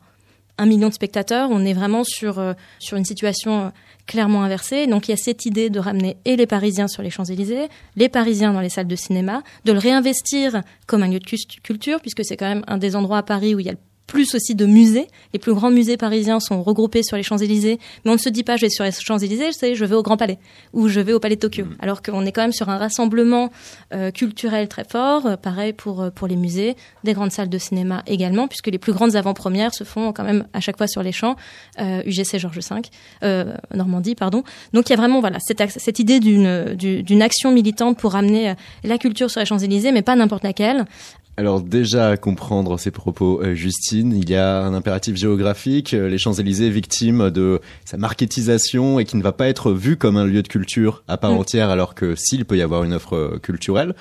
1 0.58 0.66
million 0.68 0.88
de 0.88 0.94
spectateurs. 0.94 1.50
On 1.52 1.66
est 1.66 1.74
vraiment 1.74 2.04
sur, 2.04 2.40
euh, 2.40 2.54
sur 2.80 2.98
une 2.98 3.06
situation 3.06 3.66
euh, 3.66 3.70
clairement 4.08 4.44
inversée. 4.44 4.88
Donc 4.88 5.08
il 5.08 5.12
y 5.12 5.14
a 5.14 5.18
cette 5.18 5.46
idée 5.46 5.70
de 5.70 5.80
ramener 5.80 6.18
et 6.24 6.36
les 6.36 6.48
Parisiens 6.48 6.88
sur 6.88 7.04
les 7.04 7.10
Champs-Élysées, 7.10 7.68
les 7.96 8.10
Parisiens 8.10 8.54
dans 8.54 8.62
les 8.62 8.70
salles 8.70 8.88
de 8.88 8.96
cinéma, 8.96 9.44
de 9.66 9.74
le 9.74 9.80
réinvestir 9.80 10.62
comme 10.88 11.04
un 11.04 11.10
lieu 11.10 11.20
de 11.20 11.26
culture, 11.62 12.00
puisque 12.00 12.24
c'est 12.24 12.38
quand 12.38 12.48
même 12.48 12.64
un 12.68 12.78
des 12.78 12.96
endroits 12.96 13.18
à 13.18 13.24
Paris 13.24 13.54
où 13.54 13.60
il 13.60 13.66
y 13.66 13.70
a 13.70 13.74
le 13.74 13.80
plus 14.08 14.36
aussi 14.36 14.56
de 14.56 14.66
musées. 14.66 15.08
Les 15.34 15.40
plus 15.40 15.54
grands 15.54 15.72
musées 15.72 15.98
parisiens 15.98 16.40
sont 16.40 16.62
regroupés 16.64 17.04
sur 17.04 17.18
les 17.18 17.24
Champs-Élysées, 17.24 17.80
mais 18.04 18.12
on 18.12 18.16
ne 18.16 18.20
se 18.20 18.30
dit 18.30 18.44
pas 18.44 18.56
je 18.58 18.62
vais 18.62 18.70
sur 18.70 18.84
les 18.84 18.92
Champs-Élysées, 18.92 19.52
je 19.74 19.86
vais 19.86 19.96
au 19.96 20.04
Grand 20.04 20.18
Palais 20.18 20.38
ou 20.74 20.88
je 20.88 21.00
vais 21.00 21.14
au 21.14 21.20
Palais 21.20 21.36
de 21.36 21.42
Tokyo. 21.42 21.66
Mm. 21.66 21.76
Alors 21.80 22.02
qu'on 22.02 22.26
est 22.26 22.32
quand 22.32 22.42
même 22.42 22.54
sur 22.54 22.70
un 22.70 22.78
rassemblement 22.78 23.52
euh, 23.94 24.12
culturel 24.12 24.68
très 24.68 24.84
fort, 24.84 25.26
euh, 25.26 25.38
pareil 25.38 25.74
pour 25.74 26.02
euh, 26.02 26.10
pour 26.10 26.28
les 26.28 26.36
musées, 26.36 26.76
des 27.04 27.14
grandes 27.14 27.32
salles 27.32 27.50
de 27.50 27.58
cinéma 27.58 28.04
également, 28.08 28.48
puisque 28.48 28.68
les 28.68 28.78
plus 28.78 28.94
grandes 28.94 29.16
avant-premières 29.16 29.74
se 29.74 29.84
font 29.84 30.14
quand 30.14 30.24
même 30.24 30.46
à 30.54 30.60
chaque 30.60 30.78
fois 30.78 30.88
sur 30.88 31.04
les 31.04 31.12
champs, 31.12 31.36
UGC 31.80 32.38
Georges 32.40 32.60
V, 32.60 33.46
Normandie, 33.74 34.16
pardon. 34.16 34.44
Donc 34.74 34.90
il 34.90 34.92
y 34.92 34.94
a 34.94 34.98
vraiment 34.98 35.20
voilà 35.20 35.38
cette, 35.40 35.64
cette 35.70 36.00
idée 36.00 36.20
d'une 36.20 36.76
d'une 36.76 37.22
action 37.22 37.52
militante 37.52 37.98
pour 37.98 38.16
amener 38.16 38.54
la 38.84 38.98
culture 38.98 39.30
sur 39.30 39.40
les 39.40 39.46
Champs-Élysées, 39.46 39.92
mais 39.92 40.02
pas 40.02 40.16
n'importe 40.16 40.44
laquelle, 40.44 40.86
alors 41.38 41.62
déjà 41.62 42.12
à 42.12 42.18
comprendre 42.18 42.80
ces 42.80 42.92
propos, 42.92 43.42
euh, 43.42 43.56
Justine, 43.56 44.14
il 44.16 44.30
y 44.30 44.36
a 44.36 44.62
un 44.62 44.74
impératif 44.74 45.18
géographique, 45.18 45.94
euh, 45.94 46.08
les 46.08 46.18
Champs-Élysées 46.18 46.70
victimes 46.70 47.30
de 47.30 47.60
sa 47.84 47.98
marketisation 47.98 49.00
et 49.00 49.06
qui 49.06 49.18
ne 49.18 49.24
va 49.24 49.34
pas 49.34 49.48
être 49.48 49.74
vu 49.74 49.98
comme 49.98 50.16
un 50.16 50.26
lieu 50.26 50.42
de 50.42 50.48
culture 50.48 51.04
à 51.08 51.18
part 51.18 51.34
mm. 51.34 51.38
entière, 51.38 51.70
alors 51.70 51.94
que 51.94 52.16
s'il 52.16 52.46
peut 52.46 52.58
y 52.58 52.62
avoir 52.62 52.86
une 52.86 52.94
offre 52.94 53.16
euh, 53.16 53.40
culturelle 53.40 53.96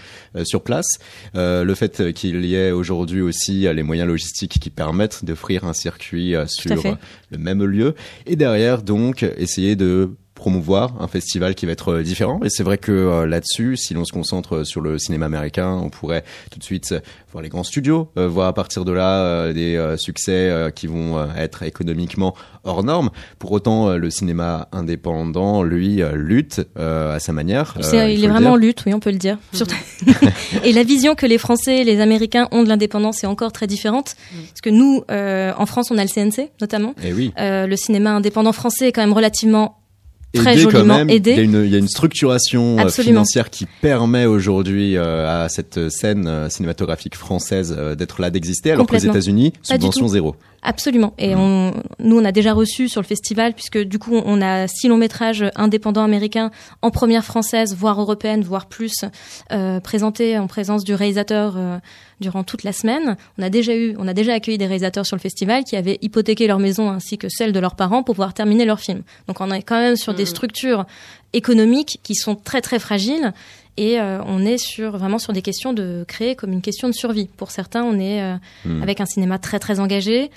sur 0.45 0.63
place, 0.63 0.99
le 1.35 1.75
fait 1.75 2.13
qu'il 2.13 2.45
y 2.45 2.55
ait 2.55 2.71
aujourd'hui 2.71 3.21
aussi 3.21 3.67
les 3.73 3.83
moyens 3.83 4.09
logistiques 4.09 4.59
qui 4.59 4.71
permettent 4.71 5.25
d'offrir 5.25 5.65
un 5.65 5.73
circuit 5.73 6.35
sur 6.47 6.83
le 7.31 7.39
même 7.39 7.65
lieu, 7.65 7.95
et 8.27 8.37
derrière 8.37 8.83
donc 8.83 9.23
essayer 9.23 9.77
de 9.77 10.11
promouvoir 10.35 10.95
un 11.01 11.07
festival 11.07 11.55
qui 11.55 11.65
va 11.65 11.73
être 11.73 11.93
euh, 11.93 12.03
différent. 12.03 12.41
Et 12.45 12.51
c'est 12.51 12.65
vrai 12.65 12.77
que 12.77 12.93
euh, 12.93 13.27
là-dessus, 13.27 13.77
si 13.77 13.95
l'on 13.95 14.05
se 14.05 14.13
concentre 14.13 14.65
sur 14.65 14.81
le 14.81 14.99
cinéma 14.99 15.27
américain, 15.27 15.81
on 15.83 15.91
pourrait 15.91 16.25
tout 16.51 16.59
de 16.59 16.65
suite 16.65 16.95
voir 17.33 17.43
les 17.43 17.49
grands 17.49 17.63
studios, 17.63 18.11
euh, 18.19 18.29
voir 18.29 18.49
à 18.49 18.53
partir 18.53 18.85
de 18.85 18.93
là 18.93 19.53
des 19.53 19.95
succès 19.97 20.73
qui 20.75 20.87
vont 20.87 21.27
être 21.37 21.63
économiquement 21.63 22.35
hors 22.65 22.83
normes. 22.83 23.11
Pour 23.39 23.53
autant, 23.53 23.97
le 23.97 24.11
cinéma 24.11 24.69
indépendant, 24.73 25.63
lui, 25.63 26.03
lutte 26.13 26.63
à 26.77 27.19
sa 27.19 27.33
manière. 27.33 27.75
il, 27.79 28.25
est 28.25 28.29
vraiment 28.29 28.57
lutte, 28.57 28.85
oui, 28.87 28.95
on 28.95 29.01
peut 29.01 29.11
le 29.11 29.19
dire. 29.19 29.39
et 30.65 30.73
la 30.73 30.83
vision 30.83 31.15
que 31.15 31.27
les 31.27 31.39
Français 31.39 31.79
et 31.79 31.85
les 31.85 32.01
Américains 32.01 32.49
ont 32.53 32.63
de 32.63 32.69
l'indépendance 32.69 33.25
est 33.25 33.27
encore 33.27 33.53
très 33.53 33.67
différente. 33.67 34.17
Mm. 34.33 34.37
Parce 34.49 34.61
que 34.61 34.71
nous, 34.71 35.05
en 35.09 35.67
France, 35.67 35.91
on 35.91 35.99
a 35.99 36.05
le 36.05 36.09
CNC, 36.09 36.51
notamment. 36.61 36.95
Et 37.03 37.09
eh 37.09 37.13
oui. 37.13 37.33
le 37.37 37.77
cinéma 37.77 38.13
indépendant 38.13 38.53
français 38.53 38.89
est 38.89 38.93
quand 38.93 39.03
même 39.03 39.13
relativement 39.13 39.84
très 40.35 40.57
joliment 40.57 41.07
aidé. 41.07 41.33
Il 41.33 41.37
y, 41.37 41.41
a 41.41 41.43
une, 41.43 41.65
il 41.65 41.71
y, 41.71 41.75
a 41.75 41.79
une, 41.79 41.89
structuration 41.89 42.79
euh, 42.79 42.89
financière 42.89 43.51
qui 43.51 43.67
permet 43.81 44.27
aujourd'hui 44.27 44.97
euh, 44.97 45.45
à 45.45 45.49
cette 45.49 45.89
scène 45.91 46.27
euh, 46.27 46.49
cinématographique 46.49 47.17
française 47.17 47.77
d'être 47.97 48.21
là, 48.21 48.31
d'exister, 48.31 48.73
alors 48.73 48.87
qu'aux 48.87 48.97
États-Unis, 48.97 49.53
subvention 49.63 50.09
zéro. 50.09 50.37
Absolument. 50.65 51.13
Et 51.19 51.35
mm. 51.35 51.39
on, 51.39 51.73
nous, 51.99 52.19
on 52.19 52.25
a 52.25 52.33
déjà 52.33 52.55
reçu 52.55 52.89
sur 52.89 53.03
le 53.03 53.07
festival, 53.07 53.53
puisque 53.53 53.79
du 53.79 53.99
coup, 53.99 54.21
on 54.25 54.41
a 54.41 54.67
six 54.67 54.89
longs 54.89 54.97
métrages 54.97 55.45
indépendants 55.55 56.03
américains 56.03 56.51
en 56.81 56.91
première 56.91 57.25
française, 57.25 57.77
voire 57.77 58.01
européenne, 58.01 58.43
voire 58.43 58.67
plus, 58.67 59.05
euh, 59.53 59.79
présentés 59.81 60.39
en 60.39 60.47
présence 60.47 60.83
du 60.83 60.95
réalisateur 60.95 61.55
euh, 61.57 61.79
durant 62.21 62.45
toute 62.45 62.65
la 62.65 62.73
semaine. 62.73 63.17
On 63.39 63.43
a 63.43 63.51
déjà 63.51 63.77
eu, 63.77 63.95
on 63.99 64.09
a 64.09 64.15
déjà 64.15 64.33
accueilli 64.33 64.57
des 64.57 64.67
réalisateurs 64.67 65.05
sur 65.05 65.17
le 65.17 65.21
festival 65.21 65.65
qui 65.65 65.77
avaient 65.77 65.99
hypothéqué 66.01 66.47
leur 66.47 66.59
maison 66.59 66.91
ainsi 66.91 67.19
que 67.19 67.29
celle 67.29 67.53
de 67.53 67.61
leurs 67.61 67.77
parents 67.77 68.03
pour 68.03 68.15
pouvoir 68.15 68.33
terminer 68.33 68.65
leur 68.65 68.81
film. 68.81 69.03
Donc, 69.29 69.43
on 69.43 69.51
est 69.51 69.63
quand 69.63 69.79
même 69.79 69.97
sur 69.97 70.15
des 70.15 70.23
mm. 70.23 70.27
structures 70.27 70.87
économiques 71.35 72.01
qui 72.03 72.15
sont 72.15 72.37
très 72.37 72.63
très 72.63 72.79
fragiles 72.79 73.35
et 73.77 74.01
euh, 74.01 74.23
on 74.25 74.45
est 74.45 74.59
sur 74.59 74.97
vraiment 74.97 75.19
sur 75.19 75.33
des 75.33 75.43
questions 75.43 75.73
de 75.73 76.05
créer 76.07 76.37
comme 76.37 76.53
une 76.53 76.63
question 76.63 76.89
de 76.89 76.95
survie. 76.95 77.29
Pour 77.37 77.51
certains, 77.51 77.83
on 77.83 77.99
est 77.99 78.23
euh, 78.23 78.37
hmm. 78.65 78.83
avec 78.83 79.01
un 79.01 79.07
cinéma 79.07 79.39
très 79.39 79.59
très 79.59 79.81
engagé, 79.81 80.31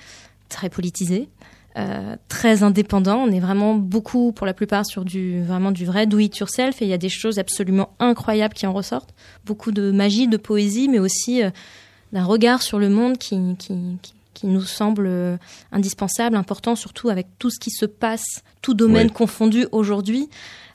très 0.50 0.70
politisé. 0.70 1.29
Euh, 1.77 2.15
très 2.27 2.63
indépendant. 2.63 3.17
On 3.17 3.32
est 3.32 3.39
vraiment 3.39 3.75
beaucoup, 3.75 4.32
pour 4.32 4.48
la 4.48 4.56
plupart, 4.56 4.84
sur 4.84 5.06
du 5.06 5.44
vraiment 5.44 5.72
du 5.72 5.86
vrai 5.86 6.08
do 6.08 6.17
it 6.17 6.36
yourself. 6.36 6.82
Et 6.82 6.86
il 6.86 6.88
y 6.88 6.94
a 6.94 6.98
des 6.98 7.10
choses 7.10 7.38
absolument 7.38 7.94
incroyables 8.00 8.56
qui 8.56 8.65
en 8.65 8.74
ressortent. 8.74 9.13
Beaucoup 9.46 9.72
de 9.72 9.91
magie, 9.91 10.27
de 10.27 10.38
poésie, 10.38 10.89
mais 10.89 10.98
aussi 10.98 11.44
d'un 12.13 12.24
regard 12.24 12.63
sur 12.63 12.79
le 12.79 12.89
monde 12.89 13.20
qui, 13.20 13.38
qui, 13.60 13.75
qui, 14.34 14.48
nous 14.48 14.63
semble 14.63 15.38
indispensable, 15.72 16.36
important, 16.36 16.75
surtout 16.75 17.10
avec 17.10 17.27
tout 17.38 17.51
ce 17.51 17.60
qui 17.60 17.70
se 17.70 17.86
passe, 17.86 18.41
tout 18.63 18.74
domaine 18.74 19.12
confondu 19.12 19.67
aujourd'hui. 19.72 20.29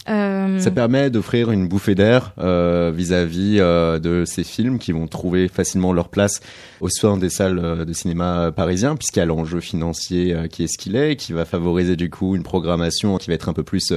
Euh, 0.09 0.59
Ça 0.59 0.71
permet 0.73 1.11
d'offrir 1.11 1.53
une 1.53 1.69
bouffée 1.69 1.95
d'air 1.95 2.35
euh, 2.39 2.93
vis-à-vis 2.95 3.59
euh, 3.61 4.01
de 4.01 4.25
ces 4.25 4.43
films 4.43 4.79
qui 4.79 4.91
vont 4.91 5.07
trouver 5.07 5.47
facilement 5.47 5.93
leur 5.93 6.09
place 6.09 6.41
au 6.81 6.89
sein 6.89 7.17
des 7.17 7.31
salles 7.31 7.85
de 7.85 7.93
cinéma 7.93 8.51
parisiens, 8.55 8.97
puisqu'il 8.97 9.21
y 9.21 9.23
a 9.23 9.27
l'enjeu 9.27 9.61
financier 9.61 10.37
qui 10.51 10.65
est 10.65 10.67
ce 10.67 10.77
qu'il 10.77 10.97
est, 10.97 11.15
qui 11.15 11.33
va 11.33 11.45
favoriser 11.45 11.95
du 11.95 12.11
coup 12.11 12.35
une 12.35 12.43
programmation 12.43 13.17
qui 13.19 13.29
va 13.29 13.35
être 13.35 13.49
un 13.49 13.53
peu 13.53 13.63
plus 13.63 13.93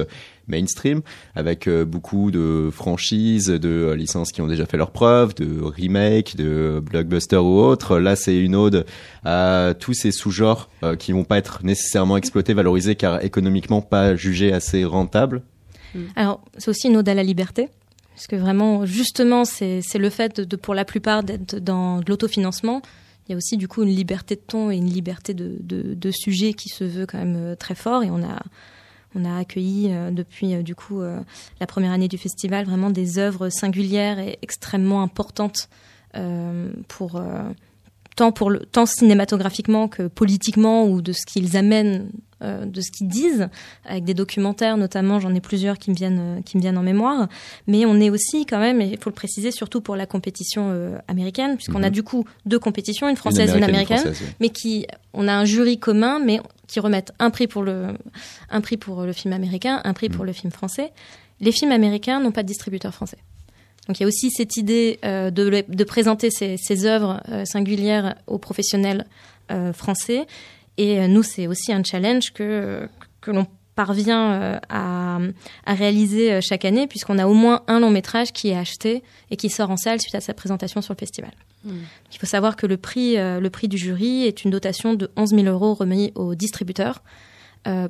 mainstream, 0.46 1.00
avec 1.34 1.68
beaucoup 1.68 2.30
de 2.30 2.70
franchises, 2.70 3.48
de 3.48 3.92
licences 3.92 4.30
qui 4.30 4.40
ont 4.40 4.46
déjà 4.46 4.66
fait 4.66 4.76
leurs 4.76 4.92
preuves, 4.92 5.34
de 5.34 5.60
remakes, 5.60 6.36
de 6.36 6.80
blockbusters 6.80 7.44
ou 7.44 7.58
autres. 7.58 7.98
Là, 7.98 8.14
c'est 8.14 8.36
une 8.36 8.54
ode 8.54 8.86
à 9.24 9.74
tous 9.78 9.94
ces 9.94 10.12
sous-genres 10.12 10.70
qui 11.00 11.10
vont 11.10 11.24
pas 11.24 11.38
être 11.38 11.64
nécessairement 11.64 12.16
exploités, 12.16 12.54
valorisés, 12.54 12.94
car 12.94 13.24
économiquement 13.24 13.82
pas 13.82 14.14
jugés 14.14 14.52
assez 14.52 14.84
rentables 14.84 15.42
Mm. 15.94 16.00
Alors, 16.16 16.40
c'est 16.58 16.68
aussi 16.68 16.88
une 16.88 16.96
ode 16.96 17.08
à 17.08 17.14
la 17.14 17.22
liberté. 17.22 17.68
Parce 18.16 18.28
que 18.28 18.36
vraiment, 18.36 18.86
justement, 18.86 19.44
c'est 19.44 19.82
le 19.98 20.08
fait 20.08 20.40
de, 20.40 20.56
pour 20.56 20.74
la 20.74 20.86
plupart, 20.86 21.22
d'être 21.22 21.56
dans 21.56 22.00
l'autofinancement. 22.08 22.80
Il 23.28 23.32
y 23.32 23.34
a 23.34 23.36
aussi, 23.36 23.58
du 23.58 23.68
coup, 23.68 23.82
une 23.82 23.94
liberté 23.94 24.36
de 24.36 24.40
ton 24.40 24.70
et 24.70 24.76
une 24.76 24.88
liberté 24.88 25.34
de, 25.34 25.58
de, 25.60 26.10
sujet 26.12 26.54
qui 26.54 26.70
se 26.70 26.84
veut 26.84 27.04
quand 27.04 27.18
même 27.18 27.36
euh, 27.36 27.56
très 27.56 27.74
fort. 27.74 28.04
Et 28.04 28.10
on 28.10 28.22
a, 28.22 28.40
on 29.14 29.24
a 29.26 29.36
accueilli 29.36 29.88
euh, 29.90 30.10
depuis, 30.10 30.54
euh, 30.54 30.62
du 30.62 30.74
coup, 30.74 31.02
la 31.02 31.66
première 31.66 31.92
année 31.92 32.08
du 32.08 32.16
festival, 32.16 32.64
vraiment 32.64 32.88
des 32.88 33.18
œuvres 33.18 33.50
singulières 33.50 34.18
et 34.18 34.38
extrêmement 34.40 35.02
importantes 35.02 35.68
pour 36.88 37.20
tant 38.16 38.32
pour 38.32 38.48
le 38.48 38.60
tant 38.60 38.86
cinématographiquement 38.86 39.86
que 39.88 40.06
politiquement 40.06 40.86
ou 40.86 41.02
de 41.02 41.12
ce 41.12 41.26
qu'ils 41.26 41.58
amènent 41.58 42.08
euh, 42.42 42.66
de 42.66 42.82
ce 42.82 42.90
qu'ils 42.90 43.08
disent 43.08 43.48
avec 43.86 44.04
des 44.04 44.12
documentaires 44.12 44.76
notamment 44.76 45.20
j'en 45.20 45.34
ai 45.34 45.40
plusieurs 45.40 45.78
qui 45.78 45.90
me 45.90 45.96
viennent 45.96 46.18
euh, 46.20 46.42
qui 46.42 46.58
me 46.58 46.62
viennent 46.62 46.76
en 46.76 46.82
mémoire 46.82 47.28
mais 47.66 47.86
on 47.86 47.98
est 47.98 48.10
aussi 48.10 48.44
quand 48.44 48.58
même 48.58 48.82
et 48.82 48.88
il 48.88 48.98
faut 48.98 49.08
le 49.08 49.14
préciser 49.14 49.50
surtout 49.50 49.80
pour 49.80 49.96
la 49.96 50.04
compétition 50.04 50.68
euh, 50.70 50.98
américaine 51.08 51.56
puisqu'on 51.56 51.82
a 51.82 51.86
mhm. 51.86 51.94
du 51.94 52.02
coup 52.02 52.26
deux 52.44 52.58
compétitions 52.58 53.08
une 53.08 53.16
française 53.16 53.54
et 53.54 53.56
une 53.56 53.64
américaine, 53.64 54.12
mais 54.38 54.50
qui 54.50 54.86
on 55.14 55.28
a 55.28 55.32
un 55.32 55.46
jury 55.46 55.78
commun 55.78 56.18
mais 56.18 56.42
qui 56.66 56.78
remettent 56.78 57.12
un 57.18 57.30
prix 57.30 57.46
pour 57.46 57.62
le 57.62 57.94
un 58.50 58.60
prix 58.60 58.76
pour 58.76 59.04
le 59.04 59.14
film 59.14 59.32
américain 59.32 59.80
un 59.84 59.94
prix 59.94 60.10
pour 60.10 60.24
mhm. 60.24 60.26
le 60.26 60.32
film 60.34 60.52
français 60.52 60.92
les 61.40 61.52
films 61.52 61.72
américains 61.72 62.20
n'ont 62.20 62.32
pas 62.32 62.42
de 62.42 62.48
distributeur 62.48 62.92
français 62.92 63.18
donc 63.88 63.98
il 63.98 64.02
y 64.02 64.04
a 64.04 64.08
aussi 64.08 64.30
cette 64.30 64.58
idée 64.58 64.98
euh, 65.06 65.30
de, 65.30 65.64
de, 65.66 65.84
présenter 65.84 66.30
ces, 66.30 66.58
ces 66.58 66.84
œuvres 66.84 67.22
singulières 67.44 68.16
aux 68.26 68.36
professionnels 68.36 69.06
français. 69.74 70.26
Et 70.78 71.06
nous, 71.08 71.22
c'est 71.22 71.46
aussi 71.46 71.72
un 71.72 71.82
challenge 71.82 72.32
que, 72.32 72.88
que 73.20 73.30
l'on 73.30 73.46
parvient 73.74 74.58
à, 74.68 75.18
à, 75.66 75.74
réaliser 75.74 76.40
chaque 76.40 76.64
année, 76.64 76.86
puisqu'on 76.86 77.18
a 77.18 77.26
au 77.26 77.34
moins 77.34 77.62
un 77.66 77.80
long 77.80 77.90
métrage 77.90 78.32
qui 78.32 78.48
est 78.48 78.56
acheté 78.56 79.02
et 79.30 79.36
qui 79.36 79.50
sort 79.50 79.70
en 79.70 79.76
salle 79.76 80.00
suite 80.00 80.14
à 80.14 80.20
sa 80.20 80.34
présentation 80.34 80.80
sur 80.80 80.94
le 80.94 80.98
festival. 80.98 81.32
Hmm. 81.64 81.80
Il 82.12 82.18
faut 82.18 82.26
savoir 82.26 82.56
que 82.56 82.66
le 82.66 82.76
prix, 82.76 83.16
le 83.16 83.48
prix 83.48 83.68
du 83.68 83.76
jury 83.76 84.24
est 84.24 84.44
une 84.44 84.50
dotation 84.50 84.94
de 84.94 85.10
11 85.16 85.30
000 85.30 85.44
euros 85.46 85.74
remis 85.74 86.12
au 86.14 86.34
distributeur 86.34 87.02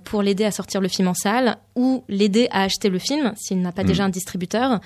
pour 0.05 0.23
l'aider 0.23 0.45
à 0.45 0.50
sortir 0.50 0.81
le 0.81 0.88
film 0.88 1.07
en 1.09 1.14
salle 1.14 1.59
ou 1.75 2.02
l'aider 2.09 2.49
à 2.50 2.62
acheter 2.62 2.88
le 2.88 2.99
film 2.99 3.33
s'il 3.37 3.61
n'a 3.61 3.73
pas 3.73 3.85
hmm. 3.85 3.87
déjà 3.87 4.05
un 4.05 4.09
distributeur 4.09 4.73
euh, 4.73 4.78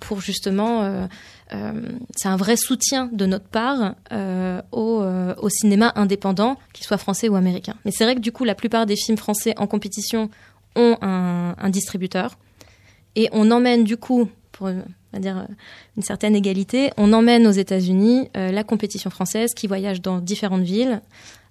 pour 0.00 0.20
justement, 0.20 0.82
euh, 0.82 1.06
euh, 1.54 1.72
c'est 2.14 2.28
un 2.28 2.36
vrai 2.36 2.56
soutien 2.56 3.08
de 3.12 3.26
notre 3.26 3.46
part 3.46 3.94
au, 4.72 5.48
cinéma 5.48 5.92
indépendant, 5.96 6.58
qu'il 6.72 6.84
soit 6.84 6.98
français 6.98 7.28
ou 7.28 7.36
américain. 7.36 7.74
Mais 7.84 7.90
c'est 7.90 8.04
vrai 8.04 8.14
que 8.14 8.20
du 8.20 8.32
coup, 8.32 8.44
la 8.44 8.54
plupart 8.54 8.86
des 8.86 8.96
films 8.96 9.16
français 9.18 9.54
en 9.56 9.66
compétition 9.66 10.30
ont 10.74 10.98
un, 11.00 11.70
distributeur 11.70 12.36
et 13.14 13.28
on 13.32 13.50
emmène 13.50 13.84
du 13.84 13.96
coup, 13.96 14.28
pour 14.52 14.70
dire 15.18 15.46
une 15.96 16.02
certaine 16.02 16.36
égalité, 16.36 16.90
on 16.98 17.12
emmène 17.12 17.46
aux 17.46 17.52
États-Unis 17.52 18.28
la 18.34 18.64
compétition 18.64 19.08
française 19.08 19.54
qui 19.54 19.66
voyage 19.66 20.02
dans 20.02 20.18
différentes 20.18 20.62
villes 20.64 21.00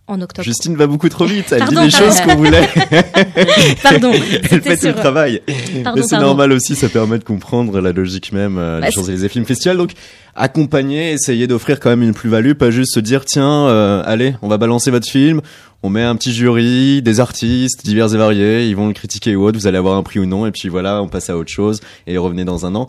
en 0.07 0.21
octobre. 0.21 0.45
Justine 0.45 0.75
va 0.75 0.87
beaucoup 0.87 1.09
trop 1.09 1.25
vite. 1.25 1.51
Elle 1.51 1.65
dit 1.65 1.75
des 1.75 1.89
choses 1.89 2.19
qu'on 2.21 2.35
voulait. 2.35 2.67
pardon. 3.83 4.11
Elle 4.51 4.61
fait 4.61 4.77
tout 4.77 4.87
le 4.87 4.93
travail. 4.93 5.41
Mais 5.47 6.03
c'est 6.03 6.19
normal 6.19 6.51
aussi, 6.51 6.75
ça 6.75 6.89
permet 6.89 7.17
de 7.17 7.23
comprendre 7.23 7.79
la 7.81 7.91
logique 7.91 8.31
même 8.31 8.57
euh, 8.57 8.79
bah, 8.79 8.87
des 8.87 8.91
Champs-Élysées 8.91 9.29
Film 9.29 9.45
Festival. 9.45 9.77
Donc, 9.77 9.91
accompagner, 10.35 11.11
essayer 11.11 11.47
d'offrir 11.47 11.79
quand 11.79 11.89
même 11.89 12.03
une 12.03 12.13
plus-value, 12.13 12.53
pas 12.53 12.69
juste 12.69 12.93
se 12.93 12.99
dire, 12.99 13.25
tiens, 13.25 13.67
euh, 13.67 14.03
allez, 14.05 14.35
on 14.41 14.47
va 14.47 14.57
balancer 14.57 14.91
votre 14.91 15.07
film, 15.07 15.41
on 15.81 15.89
met 15.89 16.03
un 16.03 16.15
petit 16.15 16.33
jury, 16.33 17.01
des 17.01 17.19
artistes 17.19 17.83
divers 17.83 18.13
et 18.13 18.17
variés, 18.17 18.67
ils 18.67 18.75
vont 18.75 18.87
le 18.87 18.93
critiquer 18.93 19.35
ou 19.35 19.45
autre, 19.45 19.57
vous 19.57 19.67
allez 19.67 19.77
avoir 19.77 19.95
un 19.97 20.03
prix 20.03 20.19
ou 20.19 20.25
non, 20.25 20.45
et 20.45 20.51
puis 20.51 20.67
voilà, 20.67 21.01
on 21.01 21.07
passe 21.07 21.29
à 21.29 21.37
autre 21.37 21.51
chose, 21.51 21.79
et 22.05 22.17
revenez 22.17 22.43
dans 22.43 22.65
un 22.65 22.75
an. 22.75 22.87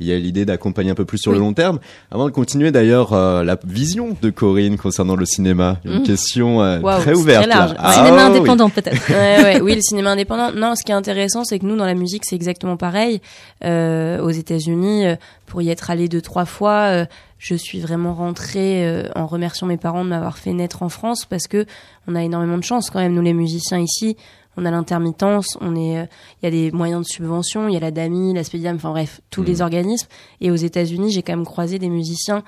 Il 0.00 0.06
y 0.06 0.12
a 0.12 0.18
l'idée 0.18 0.44
d'accompagner 0.44 0.90
un 0.90 0.94
peu 0.94 1.04
plus 1.04 1.18
sur 1.18 1.32
le 1.32 1.38
long 1.38 1.52
terme. 1.52 1.78
Avant 2.10 2.26
de 2.26 2.30
continuer 2.30 2.70
d'ailleurs, 2.70 3.12
euh, 3.12 3.42
la 3.44 3.58
vision 3.66 4.16
de 4.22 4.30
Corinne 4.30 4.76
concernant 4.76 5.16
le 5.16 5.24
cinéma, 5.26 5.78
une 5.84 6.00
Mmh. 6.00 6.02
question 6.04 6.62
euh, 6.62 6.78
très 7.00 7.14
ouverte. 7.14 7.44
très 7.44 7.54
large. 7.54 7.74
Ah, 7.78 7.92
Cinéma 7.92 8.26
indépendant 8.26 8.70
peut-être. 8.70 8.96
Ouais, 9.10 9.42
ouais, 9.42 9.60
oui, 9.60 9.74
le 9.74 9.80
cinéma 9.80 10.10
indépendant. 10.10 10.52
Non, 10.52 10.74
ce 10.74 10.84
qui 10.84 10.92
est 10.92 10.94
intéressant, 10.94 11.44
c'est 11.44 11.58
que 11.58 11.66
nous, 11.66 11.76
dans 11.76 11.86
la 11.86 11.94
musique, 11.94 12.24
c'est 12.24 12.36
exactement 12.36 12.76
pareil. 12.76 13.20
Euh, 13.64 14.20
aux 14.20 14.30
États-Unis, 14.30 15.06
euh, 15.06 15.16
pour 15.46 15.62
y 15.62 15.70
être 15.70 15.90
allé 15.90 16.08
deux, 16.08 16.20
trois 16.20 16.44
fois, 16.44 16.90
euh, 16.92 17.04
je 17.38 17.54
suis 17.54 17.80
vraiment 17.80 18.14
rentrée 18.14 18.86
euh, 18.86 19.08
en 19.16 19.26
remerciant 19.26 19.66
mes 19.66 19.76
parents 19.76 20.04
de 20.04 20.10
m'avoir 20.10 20.38
fait 20.38 20.52
naître 20.52 20.82
en 20.82 20.88
France 20.88 21.24
parce 21.24 21.46
que 21.46 21.66
on 22.06 22.14
a 22.14 22.22
énormément 22.22 22.58
de 22.58 22.64
chance 22.64 22.90
quand 22.90 22.98
même, 23.00 23.14
nous 23.14 23.22
les 23.22 23.34
musiciens 23.34 23.78
ici. 23.78 24.16
On 24.58 24.64
a 24.64 24.70
l'intermittence, 24.72 25.56
on 25.60 25.76
est, 25.76 25.98
euh, 25.98 26.04
il 26.42 26.46
y 26.46 26.48
a 26.48 26.50
des 26.50 26.72
moyens 26.72 27.06
de 27.06 27.08
subvention, 27.08 27.68
il 27.68 27.74
y 27.74 27.76
a 27.76 27.80
la 27.80 27.92
DAMI, 27.92 28.34
la 28.34 28.42
Spediam, 28.42 28.74
enfin 28.76 28.90
bref, 28.90 29.20
tous 29.30 29.44
les 29.44 29.62
organismes. 29.62 30.08
Et 30.40 30.50
aux 30.50 30.56
États-Unis, 30.56 31.12
j'ai 31.12 31.22
quand 31.22 31.32
même 31.32 31.46
croisé 31.46 31.78
des 31.78 31.88
musiciens 31.88 32.42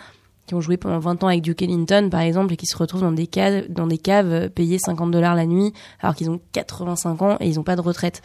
qui 0.46 0.56
ont 0.56 0.60
joué 0.60 0.76
pendant 0.76 0.98
20 0.98 1.22
ans 1.22 1.28
avec 1.28 1.42
Duke 1.42 1.62
Ellington, 1.62 2.08
par 2.10 2.22
exemple, 2.22 2.52
et 2.52 2.56
qui 2.56 2.66
se 2.66 2.76
retrouvent 2.76 3.02
dans 3.02 3.12
des 3.12 3.28
caves, 3.28 3.66
dans 3.68 3.86
des 3.86 3.98
caves 3.98 4.32
euh, 4.32 4.48
payés 4.48 4.80
50 4.80 5.12
dollars 5.12 5.36
la 5.36 5.46
nuit, 5.46 5.72
alors 6.00 6.16
qu'ils 6.16 6.28
ont 6.28 6.40
85 6.50 7.22
ans 7.22 7.36
et 7.38 7.48
ils 7.48 7.54
n'ont 7.54 7.62
pas 7.62 7.76
de 7.76 7.80
retraite. 7.80 8.20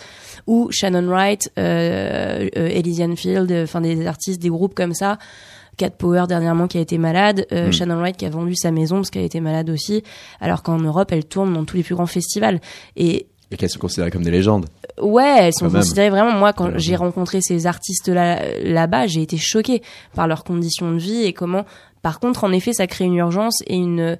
Ou 0.48 0.68
Shannon 0.72 1.08
Wright, 1.08 1.51
euh, 1.60 2.50
euh, 2.58 2.68
Elysian 2.70 3.15
Field, 3.15 3.51
euh, 3.51 3.65
enfin 3.65 3.82
des 3.82 4.08
artistes, 4.08 4.42
des 4.42 4.50
groupes 4.50 4.74
comme 4.74 4.96
ça. 4.96 5.20
Cat 5.77 5.92
Power 5.92 6.25
dernièrement 6.27 6.68
qui 6.68 6.77
a 6.77 6.82
été 6.82 6.98
malade, 6.98 7.46
euh, 7.51 7.68
Mm. 7.68 7.72
Shannon 7.72 7.98
Wright 7.98 8.18
qui 8.18 8.25
a 8.25 8.30
vendu 8.30 8.56
sa 8.56 8.72
maison 8.72 8.98
parce 8.98 9.10
qu'elle 9.10 9.24
était 9.24 9.42
malade 9.42 9.70
aussi, 9.70 10.04
alors 10.39 10.63
qu'en 10.63 10.77
Europe 10.77 11.12
elle 11.12 11.25
tourne 11.25 11.54
dans 11.54 11.65
tous 11.65 11.77
les 11.77 11.84
plus 11.84 11.96
grands 11.96 12.06
festivals. 12.06 12.60
Et 12.96 13.27
Et 13.51 13.57
qu'elles 13.57 13.69
sont 13.69 13.79
considérées 13.79 14.11
comme 14.11 14.23
des 14.23 14.31
légendes. 14.31 14.65
Ouais, 15.01 15.37
elles 15.47 15.53
sont 15.53 15.69
considérées 15.69 16.09
vraiment. 16.09 16.31
Moi, 16.31 16.51
quand 16.53 16.77
j'ai 16.77 16.95
rencontré 16.95 17.39
ces 17.41 17.67
artistes-là 17.67 18.59
là-bas, 18.63 19.07
j'ai 19.07 19.21
été 19.21 19.37
choquée 19.37 19.81
par 20.15 20.27
leurs 20.27 20.43
conditions 20.43 20.91
de 20.91 20.97
vie 20.97 21.23
et 21.23 21.33
comment. 21.33 21.65
Par 22.01 22.19
contre, 22.19 22.43
en 22.43 22.51
effet, 22.51 22.73
ça 22.73 22.87
crée 22.87 23.05
une 23.05 23.15
urgence 23.15 23.57
et 23.67 23.75
une 23.75 24.17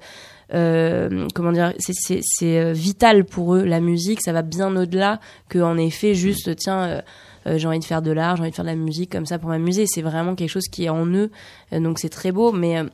euh, 0.54 1.26
comment 1.34 1.50
dire, 1.50 1.72
c'est- 1.78 1.92
c'est 1.92 2.20
c'est, 2.22 2.58
euh, 2.60 2.72
vital 2.72 3.24
pour 3.24 3.56
eux 3.56 3.64
la 3.64 3.80
musique. 3.80 4.20
Ça 4.22 4.32
va 4.32 4.42
bien 4.42 4.74
au-delà 4.76 5.18
que 5.48 5.58
en 5.58 5.76
effet 5.76 6.14
juste 6.14 6.54
tiens. 6.56 6.84
euh, 6.84 7.00
euh, 7.48 7.58
j'ai 7.58 7.66
envie 7.66 7.80
de 7.80 7.84
faire 7.84 8.02
de 8.02 8.12
l'art, 8.12 8.36
j'ai 8.36 8.42
envie 8.42 8.50
de 8.50 8.54
faire 8.56 8.64
de 8.64 8.70
la 8.70 8.76
musique 8.76 9.10
comme 9.10 9.26
ça 9.26 9.38
pour 9.40 9.48
m'amuser. 9.50 9.86
C'est 9.88 10.02
vraiment 10.02 10.34
quelque 10.36 10.50
chose 10.50 10.68
qui 10.70 10.84
est 10.84 10.88
en 10.88 11.06
eux, 11.06 11.30
Euh, 11.72 11.80
donc 11.80 11.98
c'est 11.98 12.08
très 12.10 12.30
beau. 12.30 12.52
Mais 12.52 12.78
euh, 12.78 12.84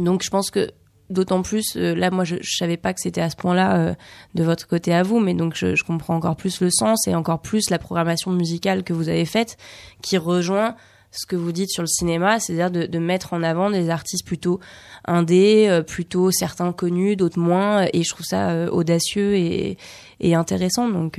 donc 0.00 0.22
je 0.24 0.30
pense 0.30 0.50
que 0.50 0.68
d'autant 1.10 1.42
plus, 1.42 1.76
euh, 1.76 1.94
là 1.94 2.10
moi 2.10 2.24
je, 2.24 2.36
je 2.40 2.56
savais 2.56 2.76
pas 2.76 2.94
que 2.94 3.00
c'était 3.00 3.20
à 3.20 3.28
ce 3.28 3.36
point-là 3.36 3.76
euh, 3.76 3.94
de 4.34 4.44
votre 4.44 4.66
côté 4.66 4.94
à 4.94 5.02
vous, 5.02 5.20
mais 5.20 5.34
donc 5.34 5.54
je, 5.54 5.82
comprends 5.82 6.14
encore 6.14 6.36
plus 6.36 6.60
le 6.60 6.70
sens 6.70 7.06
et 7.08 7.14
encore 7.14 7.40
plus 7.40 7.68
la 7.70 7.78
programmation 7.78 8.30
musicale 8.30 8.84
que 8.84 8.92
vous 8.92 9.08
avez 9.08 9.24
faite 9.24 9.56
qui 10.02 10.16
rejoint 10.16 10.76
ce 11.10 11.26
que 11.26 11.34
vous 11.34 11.50
dites 11.50 11.70
sur 11.70 11.82
le 11.82 11.88
cinéma, 11.88 12.38
c'est-à-dire 12.38 12.70
de, 12.70 12.86
de 12.86 12.98
mettre 13.00 13.32
en 13.32 13.42
avant 13.42 13.70
des 13.70 13.90
artistes 13.90 14.24
plutôt 14.24 14.60
indés, 15.04 15.66
euh, 15.68 15.82
plutôt 15.82 16.30
certains 16.30 16.72
connus, 16.72 17.16
d'autres 17.16 17.40
moins, 17.40 17.86
et 17.92 18.04
je 18.04 18.10
trouve 18.10 18.24
ça 18.24 18.50
euh, 18.50 18.68
audacieux 18.70 19.34
et, 19.34 19.76
et 20.20 20.34
intéressant. 20.36 20.88
Donc 20.88 21.18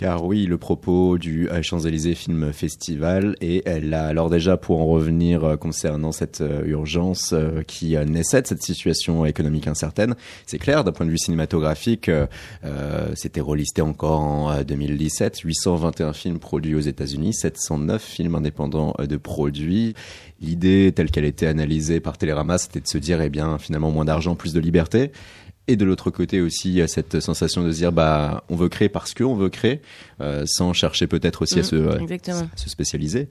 Car 0.00 0.24
oui, 0.24 0.46
le 0.46 0.56
propos 0.56 1.18
du 1.18 1.46
euh, 1.50 1.60
Champs-Élysées 1.60 2.14
Film 2.14 2.54
Festival, 2.54 3.36
et 3.42 3.62
a 3.66 4.06
alors 4.06 4.30
déjà 4.30 4.56
pour 4.56 4.80
en 4.80 4.86
revenir 4.86 5.44
euh, 5.44 5.56
concernant 5.58 6.10
cette 6.10 6.40
euh, 6.40 6.64
urgence 6.64 7.34
qui 7.66 7.98
naissait 8.06 8.40
de 8.40 8.46
cette 8.46 8.62
situation 8.62 9.26
économique 9.26 9.66
incertaine, 9.66 10.14
c'est 10.46 10.56
clair, 10.56 10.84
d'un 10.84 10.92
point 10.92 11.04
de 11.04 11.10
vue 11.10 11.18
cinématographique, 11.18 12.10
c'était 13.14 13.42
relisté 13.42 13.82
encore 13.82 14.20
en 14.20 14.50
euh, 14.50 14.64
2017, 14.64 15.40
821 15.40 16.14
films 16.14 16.38
produits 16.38 16.74
aux 16.74 16.80
États-Unis, 16.80 17.34
709 17.34 18.02
films 18.02 18.36
indépendants 18.36 18.94
de 18.98 19.16
produits. 19.18 19.94
L'idée 20.40 20.92
telle 20.96 21.10
qu'elle 21.10 21.26
était 21.26 21.46
analysée 21.46 22.00
par 22.00 22.16
Télérama, 22.16 22.56
c'était 22.56 22.80
de 22.80 22.88
se 22.88 22.96
dire, 22.96 23.20
eh 23.20 23.28
bien, 23.28 23.58
finalement, 23.58 23.90
moins 23.90 24.06
d'argent, 24.06 24.34
plus 24.34 24.54
de 24.54 24.60
liberté. 24.60 25.12
Et 25.70 25.76
de 25.76 25.84
l'autre 25.84 26.10
côté 26.10 26.40
aussi, 26.40 26.68
il 26.68 26.74
y 26.74 26.82
a 26.82 26.88
cette 26.88 27.20
sensation 27.20 27.62
de 27.62 27.70
se 27.70 27.76
dire, 27.76 27.92
bah, 27.92 28.42
on 28.48 28.56
veut 28.56 28.68
créer 28.68 28.88
parce 28.88 29.14
que 29.14 29.22
on 29.22 29.36
veut 29.36 29.50
créer, 29.50 29.80
euh, 30.20 30.42
sans 30.44 30.72
chercher 30.72 31.06
peut-être 31.06 31.42
aussi 31.42 31.60
à, 31.60 31.62
Mm, 31.62 31.64
se, 31.64 31.76
euh, 31.76 32.46
spécialiser. 32.56 33.28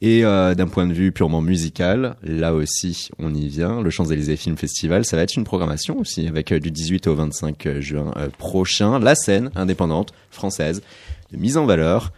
Et 0.00 0.24
euh, 0.24 0.54
d'un 0.54 0.66
point 0.66 0.86
de 0.86 0.94
vue 0.94 1.12
purement 1.12 1.42
musical, 1.42 2.16
là 2.22 2.54
aussi, 2.54 3.10
on 3.18 3.34
y 3.34 3.48
vient. 3.48 3.82
Le 3.82 3.90
Champs-Élysées 3.90 4.36
Film 4.36 4.56
Festival, 4.56 5.04
ça 5.04 5.18
va 5.18 5.24
être 5.24 5.36
une 5.36 5.44
programmation 5.44 5.98
aussi, 5.98 6.26
avec 6.26 6.52
euh, 6.52 6.58
du 6.58 6.70
18 6.70 7.06
au 7.06 7.14
25 7.16 7.80
juin 7.80 8.14
prochain, 8.38 8.98
la 8.98 9.14
scène 9.14 9.50
indépendante 9.54 10.14
française 10.30 10.80
de 11.32 11.36
mise 11.36 11.58
en 11.58 11.66
valeur. 11.66 12.12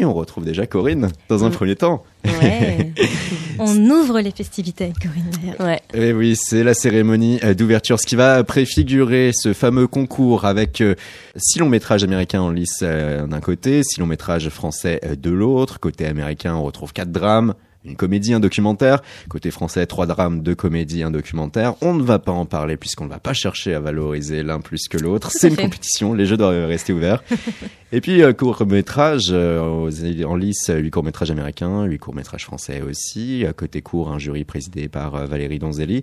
Et 0.00 0.04
on 0.06 0.14
retrouve 0.14 0.44
déjà 0.46 0.66
Corinne 0.66 1.08
dans 1.28 1.44
un 1.44 1.50
Mm. 1.50 1.52
premier 1.52 1.76
temps. 1.76 2.02
ouais, 2.24 2.92
On 3.58 3.76
ouvre 3.90 4.20
les 4.20 4.30
festivités 4.30 4.84
avec 4.84 4.96
Corinne 4.98 5.30
ouais. 5.60 5.82
Et 5.92 6.08
Eh 6.08 6.12
oui, 6.14 6.36
c'est 6.40 6.64
la 6.64 6.72
cérémonie 6.72 7.38
euh, 7.44 7.52
d'ouverture, 7.52 8.00
ce 8.00 8.06
qui 8.06 8.16
va 8.16 8.42
préfigurer 8.44 9.32
ce 9.34 9.52
fameux 9.52 9.86
concours 9.86 10.46
avec 10.46 10.80
euh, 10.80 10.94
six 11.36 11.58
longs 11.58 11.68
métrages 11.68 12.02
américains 12.02 12.40
en 12.40 12.48
lice 12.50 12.78
euh, 12.82 13.26
d'un 13.26 13.40
côté, 13.40 13.82
six 13.82 14.00
longs 14.00 14.06
métrages 14.06 14.48
français 14.48 15.00
de 15.20 15.30
l'autre. 15.30 15.78
Côté 15.80 16.06
américain, 16.06 16.54
on 16.54 16.62
retrouve 16.62 16.94
quatre 16.94 17.12
drames. 17.12 17.52
Une 17.84 17.96
comédie, 17.96 18.34
un 18.34 18.40
documentaire. 18.40 19.00
Côté 19.30 19.50
français, 19.50 19.86
trois 19.86 20.06
drames, 20.06 20.42
deux 20.42 20.54
comédies, 20.54 21.02
un 21.02 21.10
documentaire. 21.10 21.74
On 21.80 21.94
ne 21.94 22.02
va 22.02 22.18
pas 22.18 22.32
en 22.32 22.44
parler 22.44 22.76
puisqu'on 22.76 23.06
ne 23.06 23.10
va 23.10 23.18
pas 23.18 23.32
chercher 23.32 23.74
à 23.74 23.80
valoriser 23.80 24.42
l'un 24.42 24.60
plus 24.60 24.86
que 24.86 24.98
l'autre. 24.98 25.30
C'est 25.30 25.48
une 25.48 25.56
fait. 25.56 25.62
compétition, 25.62 26.12
les 26.12 26.26
jeux 26.26 26.36
doivent 26.36 26.66
rester 26.66 26.92
ouverts. 26.92 27.22
Et 27.92 28.00
puis, 28.00 28.22
euh, 28.22 28.32
court-métrage, 28.32 29.28
euh, 29.30 29.90
en 30.24 30.36
lice, 30.36 30.68
euh, 30.68 30.78
huit 30.78 30.90
courts-métrages 30.90 31.30
américains, 31.30 31.84
huit 31.84 31.98
courts-métrages 31.98 32.44
français 32.44 32.82
aussi. 32.82 33.44
Euh, 33.46 33.52
Côté 33.52 33.80
court, 33.80 34.12
un 34.12 34.18
jury 34.18 34.44
présidé 34.44 34.88
par 34.88 35.14
euh, 35.14 35.26
Valérie 35.26 35.58
Donzelli. 35.58 36.02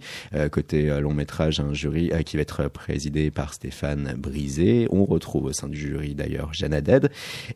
Côté 0.52 1.00
long-métrage, 1.00 1.60
un 1.60 1.74
jury 1.74 2.12
qui 2.26 2.38
va 2.38 2.42
être 2.42 2.68
présidé 2.70 3.32
par 3.32 3.54
Stéphane 3.54 4.16
Brisé. 4.18 4.88
On 4.92 5.06
retrouve 5.06 5.46
au 5.46 5.54
sein 5.54 5.68
du 5.68 5.78
jury 5.78 6.16
d'ailleurs 6.16 6.54
Jeanne 6.54 6.74
Haddad. 6.74 7.12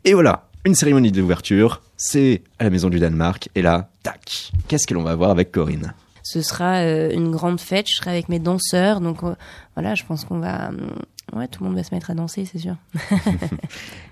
Et 0.05 0.13
voilà, 0.13 0.50
une 0.65 0.75
cérémonie 0.75 1.11
d'ouverture. 1.11 1.81
C'est 1.97 2.41
à 2.59 2.63
la 2.65 2.69
Maison 2.69 2.89
du 2.89 2.99
Danemark. 2.99 3.49
Et 3.55 3.61
là, 3.61 3.89
tac, 4.03 4.51
qu'est-ce 4.67 4.87
que 4.87 4.93
l'on 4.93 5.03
va 5.03 5.15
voir 5.15 5.31
avec 5.31 5.51
Corinne 5.51 5.93
Ce 6.23 6.41
sera 6.41 6.77
euh, 6.81 7.11
une 7.11 7.31
grande 7.31 7.59
fête. 7.59 7.87
Je 7.89 7.95
serai 7.95 8.11
avec 8.11 8.29
mes 8.29 8.39
danseurs, 8.39 9.01
donc 9.01 9.23
euh, 9.23 9.35
voilà, 9.75 9.95
je 9.95 10.03
pense 10.05 10.25
qu'on 10.25 10.39
va, 10.39 10.69
euh, 10.71 11.37
ouais, 11.37 11.47
tout 11.47 11.63
le 11.63 11.69
monde 11.69 11.77
va 11.77 11.83
se 11.83 11.93
mettre 11.93 12.11
à 12.11 12.13
danser, 12.15 12.45
c'est 12.45 12.59
sûr. 12.59 12.75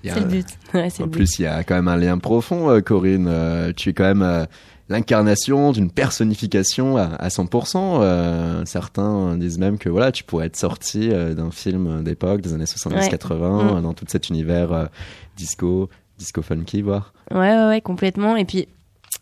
C'est 0.03 0.19
le 0.19 0.25
but. 0.25 0.47
Ouais, 0.73 0.87
En 0.99 1.03
le 1.03 1.05
but. 1.05 1.11
plus, 1.11 1.39
il 1.39 1.43
y 1.43 1.47
a 1.47 1.63
quand 1.63 1.75
même 1.75 1.87
un 1.87 1.97
lien 1.97 2.17
profond, 2.17 2.79
Corinne. 2.81 3.73
Tu 3.75 3.89
es 3.89 3.93
quand 3.93 4.13
même 4.15 4.47
l'incarnation 4.87 5.71
d'une 5.71 5.91
personnification 5.91 6.97
à, 6.97 7.03
à 7.03 7.27
100%. 7.27 7.99
Euh, 8.01 8.65
certains 8.65 9.37
disent 9.37 9.59
même 9.59 9.77
que 9.77 9.89
voilà, 9.89 10.11
tu 10.11 10.23
pourrais 10.23 10.47
être 10.47 10.55
sorti 10.55 11.09
d'un 11.09 11.51
film 11.51 12.03
d'époque 12.03 12.41
des 12.41 12.53
années 12.53 12.65
70-80, 12.65 12.93
Ouais. 12.93 13.77
euh, 13.77 13.81
dans 13.81 13.93
tout 13.93 14.05
cet 14.07 14.29
univers 14.29 14.71
euh, 14.73 14.85
disco, 15.37 15.89
disco 16.19 16.41
funky, 16.43 16.81
voire. 16.83 17.13
Ouais, 17.31 17.37
ouais, 17.39 17.67
ouais, 17.67 17.81
complètement. 17.81 18.35
Et 18.35 18.45
puis, 18.45 18.67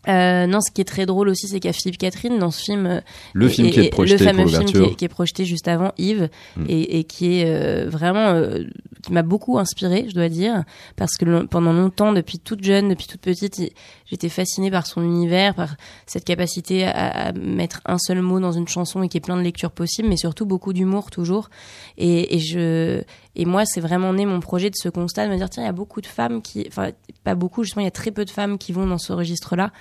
euh, 0.08 0.46
non, 0.46 0.60
ce 0.60 0.70
qui 0.70 0.80
est 0.80 0.84
très 0.84 1.06
drôle 1.06 1.28
aussi, 1.28 1.48
c'est 1.48 1.60
a 1.68 1.72
Philippe 1.72 1.98
Catherine 1.98 2.38
dans 2.38 2.50
ce 2.50 2.62
film. 2.62 2.86
euh, 2.86 3.00
Le 3.32 3.46
et- 3.46 3.48
film 3.48 3.70
qui 3.70 3.80
est 3.80 3.90
projeté 3.90 4.18
le 4.18 4.24
fameux 4.24 4.42
pour 4.44 4.50
film 4.52 4.64
qui 4.64 4.92
est, 4.92 4.94
qui 4.96 5.04
est 5.04 5.08
projeté 5.08 5.44
juste 5.44 5.68
avant 5.68 5.92
Yves 5.98 6.28
Mm. 6.56 6.64
et, 6.68 6.98
et 6.98 7.04
qui 7.04 7.38
est 7.40 7.44
euh, 7.46 7.88
vraiment 7.88 8.28
euh, 8.30 8.64
qui 9.02 9.12
m'a 9.12 9.22
beaucoup 9.22 9.58
inspiré 9.58 10.06
je 10.08 10.14
dois 10.14 10.28
dire 10.28 10.64
parce 10.96 11.16
que 11.16 11.44
pendant 11.46 11.72
longtemps 11.72 12.12
depuis 12.12 12.38
toute 12.38 12.62
jeune 12.64 12.88
depuis 12.88 13.06
toute 13.06 13.20
petite 13.20 13.72
j'étais 14.10 14.28
fascinée 14.28 14.70
par 14.70 14.86
son 14.86 15.02
univers 15.02 15.54
par 15.54 15.76
cette 16.06 16.24
capacité 16.24 16.84
à, 16.84 17.32
mettre 17.32 17.80
un 17.84 17.98
seul 17.98 18.22
mot 18.22 18.40
dans 18.40 18.52
une 18.52 18.68
chanson 18.68 19.02
et 19.02 19.08
qui 19.08 19.16
est 19.16 19.20
plein 19.20 19.36
de 19.36 19.42
lectures 19.42 19.70
possibles 19.70 20.08
mais 20.08 20.16
surtout 20.16 20.46
beaucoup 20.46 20.72
d'humour 20.72 21.10
toujours. 21.10 21.50
Et, 21.96 22.36
et 22.36 22.38
je 22.38 23.02
et 23.36 23.44
moi 23.44 23.64
c'est 23.64 23.80
vraiment 23.80 24.12
né 24.12 24.26
mon 24.26 24.40
projet 24.40 24.70
de 24.70 24.76
ce 24.76 24.88
constat 24.88 25.26
de 25.26 25.32
me 25.32 25.36
dire 25.36 25.50
tiens 25.50 25.62
il 25.62 25.66
y 25.66 25.70
a 25.70 25.72
beaucoup 25.72 26.00
de 26.00 26.06
femmes 26.06 26.42
qui 26.42 26.64
enfin 26.68 26.90
pas 27.24 27.34
beaucoup 27.34 27.64
justement 27.64 27.82
il 27.82 27.86
y 27.86 27.88
a 27.88 27.92
très 27.92 28.10
peu 28.10 28.24
de 28.24 28.30
femmes 28.30 28.58
qui 28.58 28.72
vont 28.72 28.86
dans 28.86 28.98
ce 28.98 29.12
registre 29.12 29.56
là 29.56 29.72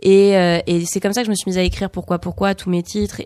et, 0.00 0.36
euh, 0.36 0.60
et 0.66 0.84
c'est 0.84 1.00
comme 1.00 1.12
ça 1.12 1.22
que 1.22 1.26
je 1.26 1.30
me 1.30 1.34
suis 1.34 1.48
mise 1.48 1.58
à 1.58 1.62
écrire 1.62 1.90
pourquoi 1.90 2.18
pourquoi 2.18 2.54
tous 2.54 2.70
mes 2.70 2.82
titres 2.82 3.22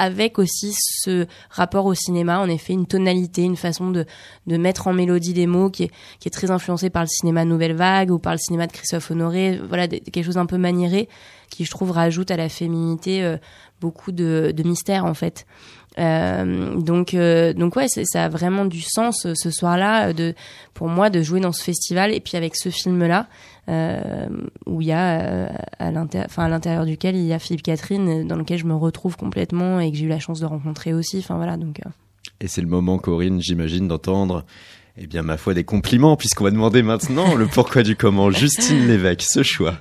avec 0.00 0.38
aussi 0.38 0.72
ce 0.74 1.26
rapport 1.50 1.84
au 1.84 1.92
cinéma, 1.92 2.40
en 2.40 2.48
effet, 2.48 2.72
une 2.72 2.86
tonalité, 2.86 3.42
une 3.42 3.56
façon 3.56 3.90
de, 3.90 4.06
de 4.46 4.56
mettre 4.56 4.88
en 4.88 4.94
mélodie 4.94 5.34
des 5.34 5.46
mots 5.46 5.68
qui 5.68 5.84
est, 5.84 5.90
qui 6.20 6.28
est 6.28 6.30
très 6.30 6.50
influencée 6.50 6.88
par 6.88 7.02
le 7.02 7.08
cinéma 7.08 7.44
Nouvelle 7.44 7.74
Vague 7.76 8.10
ou 8.10 8.18
par 8.18 8.32
le 8.32 8.38
cinéma 8.38 8.66
de 8.66 8.72
Christophe 8.72 9.10
Honoré, 9.10 9.60
voilà, 9.68 9.86
quelque 9.88 10.24
chose 10.24 10.38
un 10.38 10.46
peu 10.46 10.56
maniéré 10.56 11.08
qui, 11.50 11.66
je 11.66 11.70
trouve, 11.70 11.90
rajoute 11.90 12.30
à 12.30 12.36
la 12.36 12.48
féminité 12.48 13.22
euh, 13.22 13.36
beaucoup 13.80 14.10
de, 14.10 14.54
de 14.56 14.62
mystère, 14.62 15.04
en 15.04 15.14
fait. 15.14 15.46
Euh, 15.98 16.76
donc, 16.76 17.12
euh, 17.12 17.52
donc 17.52 17.76
ouais, 17.76 17.86
ça 17.88 18.24
a 18.24 18.28
vraiment 18.28 18.64
du 18.64 18.80
sens 18.80 19.26
ce 19.34 19.50
soir-là 19.50 20.12
pour 20.72 20.88
moi 20.88 21.10
de 21.10 21.20
jouer 21.20 21.40
dans 21.40 21.52
ce 21.52 21.62
festival 21.62 22.14
et 22.14 22.20
puis 22.20 22.36
avec 22.36 22.56
ce 22.56 22.70
film-là 22.70 23.26
où 24.66 24.80
il 24.82 24.86
y 24.88 24.92
a 24.92 25.20
euh, 25.20 25.48
à 25.78 25.90
l'intérieur, 25.90 26.84
duquel 26.86 27.16
il 27.16 27.24
y 27.24 27.32
a 27.32 27.38
Philippe 27.38 27.62
Catherine 27.62 28.08
euh, 28.08 28.24
dans 28.24 28.36
lequel 28.36 28.58
je 28.58 28.66
me 28.66 28.74
retrouve 28.74 29.16
complètement 29.16 29.80
et 29.80 29.90
que 29.90 29.96
j'ai 29.96 30.04
eu 30.06 30.08
la 30.08 30.18
chance 30.18 30.40
de 30.40 30.46
rencontrer 30.46 30.92
aussi. 30.92 31.18
Enfin 31.18 31.36
voilà 31.36 31.56
donc. 31.56 31.80
euh, 31.86 31.90
Et 32.40 32.48
c'est 32.48 32.60
le 32.62 32.66
moment, 32.68 32.98
Corinne, 32.98 33.40
j'imagine, 33.40 33.88
d'entendre 33.88 34.44
Eh 34.98 35.06
bien, 35.06 35.22
ma 35.22 35.36
foi, 35.36 35.54
des 35.54 35.64
compliments, 35.64 36.16
puisqu'on 36.16 36.44
va 36.44 36.50
demander 36.50 36.82
maintenant 36.82 37.34
le 37.34 37.46
pourquoi 37.46 37.82
du 37.82 37.96
comment. 37.96 38.30
Justine 38.40 38.86
Lévesque, 38.86 39.22
ce 39.22 39.42
choix. 39.42 39.74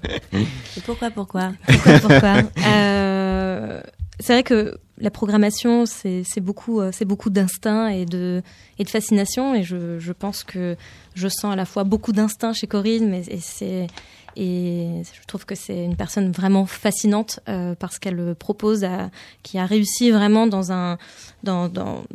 Pourquoi, 0.86 1.10
pourquoi? 1.12 1.52
Pourquoi, 1.68 2.00
pourquoi? 2.00 2.36
Euh, 2.68 3.82
C'est 4.20 4.34
vrai 4.34 4.44
que 4.44 4.78
la 4.98 5.12
programmation, 5.12 5.86
c'est 5.86 6.42
beaucoup, 6.42 6.82
c'est 6.92 7.06
beaucoup 7.06 7.30
d'instinct 7.30 7.88
et 7.88 8.06
de, 8.06 8.42
et 8.78 8.84
de 8.84 8.90
fascination. 8.90 9.56
Et 9.56 9.64
je, 9.64 9.98
je, 9.98 10.12
pense 10.12 10.44
que 10.44 10.76
je 11.16 11.28
sens 11.30 11.54
à 11.54 11.56
la 11.56 11.66
fois 11.66 11.86
beaucoup 11.86 12.12
d'instinct 12.12 12.52
chez 12.52 12.68
Corinne, 12.68 13.10
mais 13.10 13.24
et 13.30 13.88
et 14.36 15.02
je 15.04 15.28
trouve 15.28 15.46
que 15.46 15.56
c'est 15.56 15.84
une 15.84 15.96
personne 15.96 16.32
vraiment 16.32 16.66
fascinante 16.66 17.40
euh, 17.50 17.76
parce 17.76 18.00
qu'elle 18.00 18.36
propose, 18.36 18.84
à, 18.84 19.10
qui 19.44 19.58
a 19.58 19.66
réussi 19.66 20.12
vraiment 20.12 20.48
dans 20.48 20.72
un, 20.72 20.98
dans, 21.44 21.68
dans, 21.68 22.06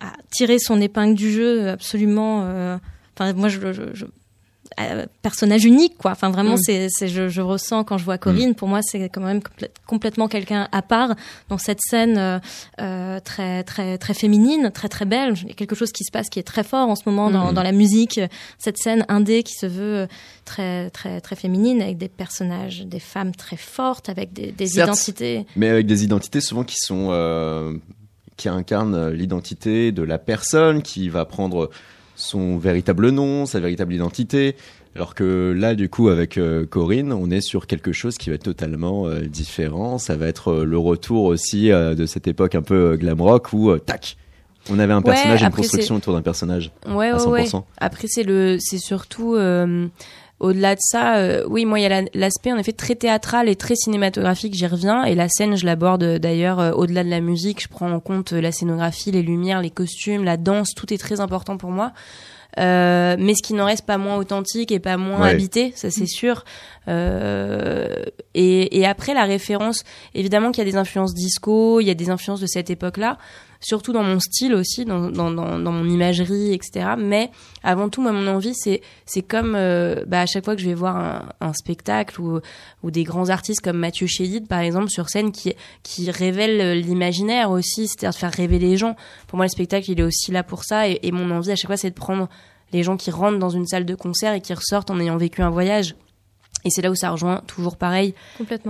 à 0.00 0.12
tirer 0.30 0.58
son 0.58 0.80
épingle 0.80 1.14
du 1.14 1.30
jeu 1.30 1.68
absolument. 1.68 2.42
Euh, 2.44 2.76
enfin, 3.16 3.32
moi, 3.32 3.48
je, 3.48 3.58
euh, 3.60 3.92
personnage 5.22 5.64
unique 5.64 5.96
quoi 5.98 6.12
enfin 6.12 6.30
vraiment 6.30 6.54
mm. 6.54 6.88
c'est 6.88 7.08
je, 7.08 7.28
je, 7.28 7.40
ressens 7.40 7.84
quand 7.84 7.98
je 7.98 8.04
vois 8.04 8.18
Corinne 8.18 8.50
mm. 8.50 8.54
pour 8.54 8.68
moi 8.68 8.80
c'est 8.82 9.08
quand 9.08 9.20
même 9.20 9.40
complètement 9.86 10.28
quelqu'un 10.28 10.68
à 10.72 10.82
part 10.82 11.14
dans 11.48 11.58
cette 11.58 11.80
scène 11.80 12.18
euh, 12.18 12.38
euh, 12.80 13.20
très 13.20 13.62
très 13.64 13.98
très 13.98 14.14
féminine 14.14 14.70
très 14.72 14.88
très 14.88 15.04
belle 15.04 15.34
il 15.42 15.48
y 15.48 15.52
a 15.52 15.54
quelque 15.54 15.74
chose 15.74 15.92
qui 15.92 16.04
se 16.04 16.10
passe 16.10 16.28
qui 16.28 16.38
est 16.38 16.44
très 16.44 16.64
fort 16.64 16.88
en 16.88 16.96
ce 16.96 17.02
moment 17.06 17.30
dans, 17.30 17.52
mm. 17.52 17.54
dans 17.54 17.62
la 17.62 17.72
musique 17.72 18.20
cette 18.58 18.78
scène 18.78 19.04
indé 19.08 19.42
qui 19.42 19.54
se 19.54 19.66
veut 19.66 20.08
très 20.44 20.90
très 20.90 21.20
très 21.20 21.36
féminine 21.36 21.82
avec 21.82 21.98
des 21.98 22.08
personnages 22.08 22.84
des 22.86 23.00
femmes 23.00 23.34
très 23.34 23.56
fortes 23.56 24.08
avec 24.08 24.32
des, 24.32 24.52
des 24.52 24.74
identités 24.74 25.46
mais 25.56 25.68
avec 25.68 25.86
des 25.86 26.04
identités 26.04 26.40
souvent 26.40 26.64
qui 26.64 26.76
sont 26.78 27.08
euh, 27.10 27.76
qui 28.36 28.48
incarnent 28.48 29.10
l'identité 29.10 29.92
de 29.92 30.02
la 30.02 30.18
personne 30.18 30.82
qui 30.82 31.08
va 31.08 31.24
prendre 31.24 31.70
son 32.22 32.56
véritable 32.56 33.10
nom, 33.10 33.46
sa 33.46 33.60
véritable 33.60 33.94
identité. 33.94 34.56
Alors 34.94 35.14
que 35.14 35.54
là, 35.56 35.74
du 35.74 35.88
coup, 35.88 36.08
avec 36.08 36.36
euh, 36.36 36.66
Corinne, 36.66 37.12
on 37.12 37.30
est 37.30 37.40
sur 37.40 37.66
quelque 37.66 37.92
chose 37.92 38.18
qui 38.18 38.28
va 38.28 38.34
être 38.34 38.42
totalement 38.42 39.06
euh, 39.06 39.22
différent. 39.22 39.98
Ça 39.98 40.16
va 40.16 40.26
être 40.26 40.48
euh, 40.48 40.64
le 40.64 40.78
retour 40.78 41.24
aussi 41.24 41.68
de 41.70 42.06
cette 42.06 42.26
époque 42.26 42.54
un 42.54 42.62
peu 42.62 42.96
glam 42.96 43.20
rock 43.20 43.52
où, 43.52 43.76
tac, 43.78 44.16
on 44.70 44.78
avait 44.78 44.92
un 44.92 45.02
personnage, 45.02 45.42
une 45.42 45.50
construction 45.50 45.96
autour 45.96 46.12
d'un 46.12 46.22
personnage. 46.22 46.70
Ouais, 46.86 47.08
à 47.08 47.16
100%. 47.16 47.30
Ouais. 47.30 47.62
Après, 47.78 48.06
c'est 48.06 48.22
le, 48.22 48.58
c'est 48.60 48.78
surtout 48.78 49.36
au-delà 50.42 50.74
de 50.74 50.80
ça, 50.80 51.16
euh, 51.16 51.44
oui, 51.48 51.64
moi, 51.64 51.78
il 51.78 51.82
y 51.82 51.86
a 51.86 52.02
l'aspect 52.14 52.52
en 52.52 52.58
effet 52.58 52.72
très 52.72 52.96
théâtral 52.96 53.48
et 53.48 53.56
très 53.56 53.76
cinématographique, 53.76 54.54
j'y 54.54 54.66
reviens. 54.66 55.04
Et 55.04 55.14
la 55.14 55.28
scène, 55.28 55.56
je 55.56 55.64
l'aborde 55.64 56.02
euh, 56.02 56.18
d'ailleurs 56.18 56.60
euh, 56.60 56.72
au-delà 56.72 57.04
de 57.04 57.10
la 57.10 57.20
musique. 57.20 57.62
Je 57.62 57.68
prends 57.68 57.90
en 57.90 58.00
compte 58.00 58.32
la 58.32 58.52
scénographie, 58.52 59.12
les 59.12 59.22
lumières, 59.22 59.62
les 59.62 59.70
costumes, 59.70 60.24
la 60.24 60.36
danse, 60.36 60.74
tout 60.74 60.92
est 60.92 60.98
très 60.98 61.20
important 61.20 61.56
pour 61.56 61.70
moi. 61.70 61.92
Euh, 62.58 63.16
mais 63.18 63.34
ce 63.34 63.42
qui 63.42 63.54
n'en 63.54 63.64
reste 63.64 63.86
pas 63.86 63.96
moins 63.96 64.16
authentique 64.16 64.72
et 64.72 64.78
pas 64.78 64.96
moins 64.98 65.22
habité, 65.22 65.72
ça 65.74 65.90
c'est 65.90 66.06
sûr. 66.06 66.44
Euh, 66.88 68.04
et, 68.34 68.78
et, 68.78 68.86
après 68.86 69.14
la 69.14 69.24
référence, 69.24 69.84
évidemment 70.14 70.50
qu'il 70.50 70.64
y 70.64 70.68
a 70.68 70.70
des 70.70 70.76
influences 70.76 71.14
disco, 71.14 71.80
il 71.80 71.86
y 71.86 71.90
a 71.90 71.94
des 71.94 72.10
influences 72.10 72.40
de 72.40 72.46
cette 72.46 72.68
époque-là, 72.68 73.16
surtout 73.62 73.92
dans 73.92 74.02
mon 74.02 74.20
style 74.20 74.54
aussi, 74.54 74.84
dans, 74.84 75.10
dans, 75.10 75.30
dans, 75.30 75.58
dans, 75.58 75.72
mon 75.72 75.88
imagerie, 75.88 76.52
etc. 76.52 76.94
Mais 76.98 77.30
avant 77.62 77.88
tout, 77.88 78.02
moi, 78.02 78.12
mon 78.12 78.26
envie, 78.26 78.54
c'est 78.54 78.82
c'est 79.06 79.22
comme 79.22 79.54
euh, 79.54 80.04
bah, 80.06 80.20
à 80.22 80.26
chaque 80.26 80.44
fois 80.44 80.54
que 80.54 80.60
je 80.60 80.68
vais 80.68 80.74
voir 80.74 80.96
un, 80.96 81.28
un, 81.40 81.52
spectacle 81.52 82.20
ou, 82.20 82.40
ou 82.82 82.90
des 82.90 83.04
grands 83.04 83.30
artistes 83.30 83.60
comme 83.60 83.78
Mathieu 83.78 84.06
Chédid, 84.06 84.46
par 84.48 84.60
exemple, 84.60 84.90
sur 84.90 85.08
scène, 85.08 85.32
qui 85.32 85.54
qui 85.82 86.10
révèle 86.10 86.80
l'imaginaire 86.80 87.50
aussi, 87.50 87.88
c'est-à-dire 87.88 88.10
de 88.10 88.16
faire 88.16 88.32
rêver 88.32 88.58
les 88.58 88.76
gens. 88.76 88.96
Pour 89.28 89.36
moi, 89.36 89.46
le 89.46 89.50
spectacle, 89.50 89.90
il 89.90 90.00
est 90.00 90.04
aussi 90.04 90.32
là 90.32 90.42
pour 90.42 90.64
ça. 90.64 90.88
Et, 90.88 90.98
et 91.02 91.12
mon 91.12 91.30
envie 91.30 91.52
à 91.52 91.56
chaque 91.56 91.68
fois, 91.68 91.76
c'est 91.76 91.90
de 91.90 91.94
prendre 91.94 92.28
les 92.72 92.82
gens 92.82 92.96
qui 92.96 93.10
rentrent 93.10 93.38
dans 93.38 93.50
une 93.50 93.66
salle 93.66 93.84
de 93.84 93.94
concert 93.94 94.34
et 94.34 94.40
qui 94.40 94.54
ressortent 94.54 94.90
en 94.90 94.98
ayant 94.98 95.16
vécu 95.16 95.42
un 95.42 95.50
voyage. 95.50 95.94
Et 96.64 96.70
c'est 96.70 96.82
là 96.82 96.90
où 96.90 96.94
ça 96.94 97.10
rejoint 97.10 97.42
toujours 97.46 97.76
pareil 97.76 98.14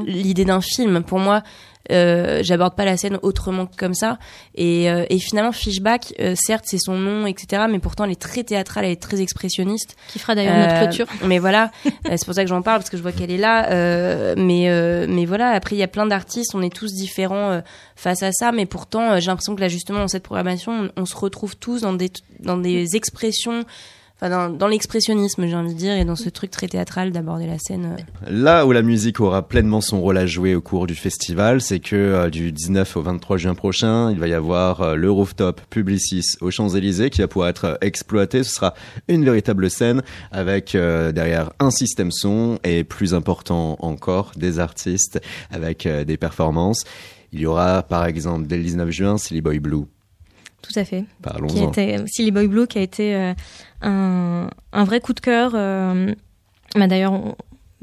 l'idée 0.07 0.45
d'un 0.45 0.61
film. 0.61 1.03
Pour 1.03 1.19
moi, 1.19 1.37
euh, 1.37 1.72
j'aborde 1.91 2.75
pas 2.75 2.85
la 2.85 2.97
scène 2.97 3.19
autrement 3.23 3.67
que 3.67 3.77
comme 3.77 3.95
ça. 3.95 4.19
Et, 4.55 4.91
euh, 4.91 5.05
et 5.11 5.19
finalement, 5.19 5.53
Fishback, 5.53 6.15
euh, 6.21 6.35
certes, 6.37 6.65
c'est 6.67 6.79
son 6.79 6.97
nom, 6.97 7.27
etc. 7.27 7.65
Mais 7.71 7.79
pourtant, 7.79 8.05
elle 8.05 8.13
est 8.13 8.21
très 8.21 8.45
théâtrale, 8.45 8.85
elle 8.85 8.93
est 8.93 9.03
très 9.03 9.21
expressionniste. 9.21 9.97
Qui 10.09 10.19
fera 10.19 10.35
d'ailleurs 10.35 10.57
notre 10.57 10.75
euh, 10.75 10.87
clôture. 10.87 11.07
Mais 11.25 11.39
voilà, 11.39 11.71
c'est 11.85 12.25
pour 12.25 12.35
ça 12.35 12.43
que 12.43 12.49
j'en 12.49 12.63
parle 12.63 12.79
parce 12.79 12.91
que 12.91 12.97
je 12.97 13.03
vois 13.03 13.13
qu'elle 13.13 13.31
est 13.31 13.39
là. 13.39 14.35
mais 14.37 14.71
mais 15.09 15.25
voilà, 15.25 15.51
après, 15.51 15.77
il 15.77 15.79
y 15.79 15.83
a 15.83 15.89
plein 15.89 16.07
d'artistes, 16.07 16.55
on 16.55 16.63
est 16.63 16.75
tous 16.75 16.93
différents 16.93 17.61
face 17.97 18.23
à 18.23 18.33
ça. 18.33 18.53
Mais 18.53 18.67
pourtant, 18.67 19.19
j'ai 19.21 19.27
l'impression 19.27 19.55
que 19.55 19.61
là, 19.61 19.69
justement, 19.69 19.99
dans 19.99 20.09
cette 20.09 20.23
programmation, 20.23 20.91
on, 20.97 21.03
on 21.03 21.05
se 21.05 21.17
retrouve 21.17 21.57
tous 21.57 21.83
dans 21.83 21.93
des 21.93 22.11
dans 22.41 22.57
des 22.57 22.97
expressions 22.97 23.65
dans, 24.29 24.69
l'expressionnisme, 24.69 25.47
j'ai 25.47 25.55
envie 25.57 25.75
de 25.75 25.79
dire, 25.79 25.95
et 25.95 26.05
dans 26.05 26.17
ce 26.17 26.29
truc 26.29 26.51
très 26.51 26.69
théâtral 26.69 27.11
d'aborder 27.11 27.47
la 27.47 27.59
scène. 27.59 27.97
Euh. 27.99 28.31
Là 28.31 28.67
où 28.67 28.73
la 28.73 28.83
musique 28.83 29.21
aura 29.21 29.47
pleinement 29.47 29.81
son 29.81 30.01
rôle 30.01 30.17
à 30.17 30.27
jouer 30.27 30.55
au 30.55 30.61
cours 30.61 30.87
du 30.87 30.95
festival, 30.95 31.61
c'est 31.61 31.81
que 31.81 31.97
euh, 31.97 32.31
du 32.31 32.53
19 32.53 32.97
au 32.97 33.03
23 33.03 33.37
juin 33.37 33.55
prochain, 33.55 34.11
il 34.13 34.19
va 34.19 34.29
y 34.29 34.35
avoir 34.35 34.81
euh, 34.81 34.95
le 34.95 35.11
rooftop 35.11 35.61
Publicis 35.71 36.37
aux 36.41 36.51
Champs-Élysées 36.51 37.11
qui 37.11 37.21
va 37.21 37.29
pouvoir 37.29 37.49
être 37.49 37.79
exploité. 37.81 38.45
Ce 38.45 38.55
sera 38.55 38.75
une 39.09 39.25
véritable 39.25 39.71
scène 39.71 40.03
avec 40.31 40.73
derrière 40.73 41.53
un 41.59 41.71
système 41.71 42.11
son 42.11 42.59
et 42.65 42.85
plus 42.85 43.15
important 43.15 43.77
encore 43.81 44.33
des 44.37 44.59
artistes 44.59 45.21
avec 45.51 45.87
des 45.87 46.17
performances. 46.17 46.85
Il 47.33 47.41
y 47.41 47.47
aura 47.47 47.83
par 47.83 48.07
exemple 48.07 48.47
dès 48.47 48.57
le 48.57 48.63
19 48.63 48.91
juin 48.91 49.19
Silly 49.19 49.41
Boy 49.41 49.59
Blue 49.59 49.85
tout 50.63 50.79
à 50.79 50.85
fait. 50.85 51.05
Parlons-en. 51.21 51.73
Silly 52.07 52.31
Boy 52.31 52.47
Blue, 52.47 52.67
qui 52.67 52.79
a 52.79 52.83
été 52.83 53.15
euh, 53.15 53.35
un, 53.83 54.49
un, 54.73 54.85
vrai 54.85 55.01
coup 55.01 55.13
de 55.13 55.21
cœur. 55.21 55.53
Euh, 55.55 56.13
bah, 56.75 56.87
D'ailleurs, 56.87 57.37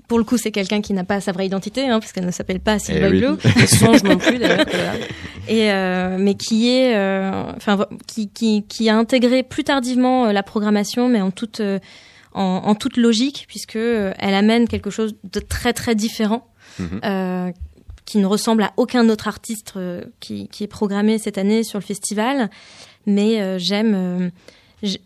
pour 0.07 0.17
le 0.17 0.23
coup, 0.23 0.37
c'est 0.37 0.51
quelqu'un 0.51 0.81
qui 0.81 0.93
n'a 0.93 1.03
pas 1.03 1.21
sa 1.21 1.31
vraie 1.31 1.45
identité, 1.45 1.87
hein, 1.87 1.99
parce 1.99 2.11
qu'elle 2.11 2.25
ne 2.25 2.31
s'appelle 2.31 2.59
pas 2.59 2.79
Silly 2.79 2.99
eh. 2.99 3.49
Elle 3.59 3.67
songe 3.67 4.03
non 4.03 4.17
plus, 4.17 4.37
d'ailleurs. 4.37 4.65
Et 5.47 5.71
euh, 5.71 6.17
mais 6.19 6.35
qui 6.35 6.69
est, 6.69 6.95
euh, 6.95 7.43
enfin, 7.55 7.85
qui, 8.07 8.29
qui, 8.29 8.65
qui 8.67 8.89
a 8.89 8.97
intégré 8.97 9.43
plus 9.43 9.63
tardivement 9.63 10.27
euh, 10.27 10.31
la 10.31 10.43
programmation, 10.43 11.09
mais 11.09 11.21
en 11.21 11.31
toute 11.31 11.61
en, 12.33 12.43
en, 12.43 12.75
toute 12.75 12.97
logique, 12.97 13.45
puisque 13.47 13.75
elle 13.75 14.33
amène 14.33 14.67
quelque 14.67 14.89
chose 14.89 15.15
de 15.23 15.39
très 15.39 15.73
très 15.73 15.95
différent. 15.95 16.47
Mm 16.79 17.51
qui 18.09 18.17
ne 18.17 18.25
ressemble 18.25 18.63
à 18.63 18.73
aucun 18.75 19.07
autre 19.07 19.27
artiste 19.27 19.73
euh, 19.75 20.03
qui, 20.19 20.47
qui, 20.47 20.63
est 20.63 20.67
programmé 20.67 21.19
cette 21.19 21.37
année 21.37 21.63
sur 21.63 21.77
le 21.77 21.83
festival. 21.83 22.49
Mais 23.05 23.39
euh, 23.39 23.59
j'aime 23.59 23.93
euh, 23.93 24.29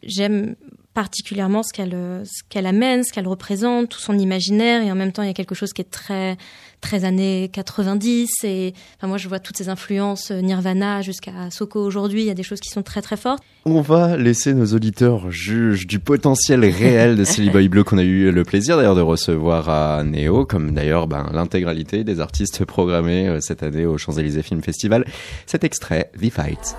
j'aime 0.03 0.55
particulièrement 0.93 1.63
ce 1.63 1.73
qu'elle 1.73 2.23
ce 2.23 2.43
qu'elle 2.49 2.65
amène, 2.65 3.03
ce 3.03 3.11
qu'elle 3.11 3.27
représente, 3.27 3.89
tout 3.89 3.99
son 3.99 4.17
imaginaire 4.17 4.83
et 4.83 4.91
en 4.91 4.95
même 4.95 5.11
temps 5.11 5.23
il 5.23 5.27
y 5.27 5.31
a 5.31 5.33
quelque 5.33 5.55
chose 5.55 5.73
qui 5.73 5.81
est 5.81 5.89
très 5.89 6.37
très 6.81 7.05
années 7.05 7.49
90 7.53 8.29
et 8.43 8.73
enfin 8.97 9.07
moi 9.07 9.17
je 9.17 9.27
vois 9.27 9.39
toutes 9.39 9.57
ces 9.57 9.69
influences 9.69 10.31
Nirvana 10.31 11.01
jusqu'à 11.01 11.49
Soko 11.49 11.83
aujourd'hui, 11.83 12.21
il 12.21 12.27
y 12.27 12.31
a 12.31 12.35
des 12.35 12.43
choses 12.43 12.59
qui 12.59 12.69
sont 12.69 12.83
très 12.83 13.01
très 13.01 13.17
fortes. 13.17 13.41
On 13.65 13.81
va 13.81 14.17
laisser 14.17 14.53
nos 14.53 14.65
auditeurs 14.67 15.31
juges 15.31 15.87
du 15.87 15.99
potentiel 15.99 16.65
réel 16.65 17.15
de 17.15 17.23
Silly 17.23 17.49
Boy 17.49 17.69
Blue 17.69 17.83
qu'on 17.83 17.97
a 17.97 18.03
eu 18.03 18.31
le 18.31 18.43
plaisir 18.43 18.77
d'ailleurs 18.77 18.95
de 18.95 19.01
recevoir 19.01 19.69
à 19.69 20.03
Neo 20.03 20.45
comme 20.45 20.71
d'ailleurs 20.71 21.07
ben, 21.07 21.29
l'intégralité 21.33 22.03
des 22.03 22.19
artistes 22.19 22.65
programmés 22.65 23.37
cette 23.39 23.63
année 23.63 23.85
au 23.85 23.97
Champs-Élysées 23.97 24.43
Film 24.43 24.61
Festival. 24.61 25.05
Cet 25.45 25.63
extrait 25.63 26.11
The 26.19 26.29
Fight. 26.29 26.75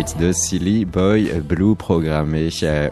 De 0.00 0.32
Silly 0.32 0.86
Boy 0.86 1.30
Blue 1.44 1.74
programmé 1.74 2.48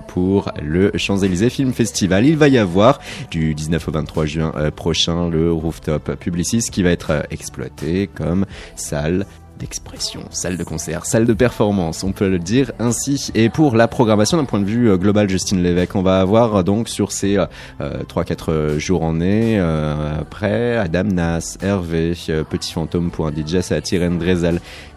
pour 0.09 0.53
le 0.63 0.93
Champs-Élysées 0.95 1.49
Film 1.49 1.73
Festival. 1.73 2.27
Il 2.27 2.37
va 2.37 2.49
y 2.49 2.59
avoir 2.59 3.01
du 3.31 3.55
19 3.55 3.89
au 3.89 3.93
23 3.93 4.27
juin 4.27 4.53
euh, 4.57 4.71
prochain 4.71 5.31
le 5.31 5.51
rooftop 5.51 6.17
Publicis 6.17 6.69
qui 6.71 6.83
va 6.83 6.91
être 6.91 7.27
exploité 7.31 8.09
comme 8.09 8.45
salle 8.77 9.25
d'expression, 9.59 10.23
salle 10.31 10.57
de 10.57 10.65
concert, 10.65 11.05
salle 11.05 11.27
de 11.27 11.33
performance, 11.33 12.05
on 12.05 12.13
peut 12.13 12.29
le 12.29 12.39
dire 12.39 12.73
ainsi. 12.79 13.31
Et 13.35 13.49
pour 13.49 13.77
la 13.77 13.89
programmation 13.89 14.39
d'un 14.39 14.45
point 14.45 14.61
de 14.61 14.65
vue 14.65 14.91
euh, 14.91 14.97
global, 14.97 15.29
Justine 15.29 15.63
Lévesque, 15.63 15.95
on 15.97 16.03
va 16.03 16.21
avoir 16.21 16.57
euh, 16.57 16.63
donc 16.63 16.89
sur 16.89 17.13
ces 17.13 17.37
euh, 17.37 17.47
3-4 17.81 18.79
jours 18.79 19.03
en 19.03 19.13
mai, 19.13 19.59
après 19.59 20.77
Adam 20.77 21.05
Nas, 21.05 21.57
Hervé, 21.61 22.15
Petit 22.49 22.73
Fantôme 22.73 23.11
pour 23.11 23.27
un 23.27 23.33
DJ, 23.33 23.61
ça 23.61 23.75
attire 23.77 24.09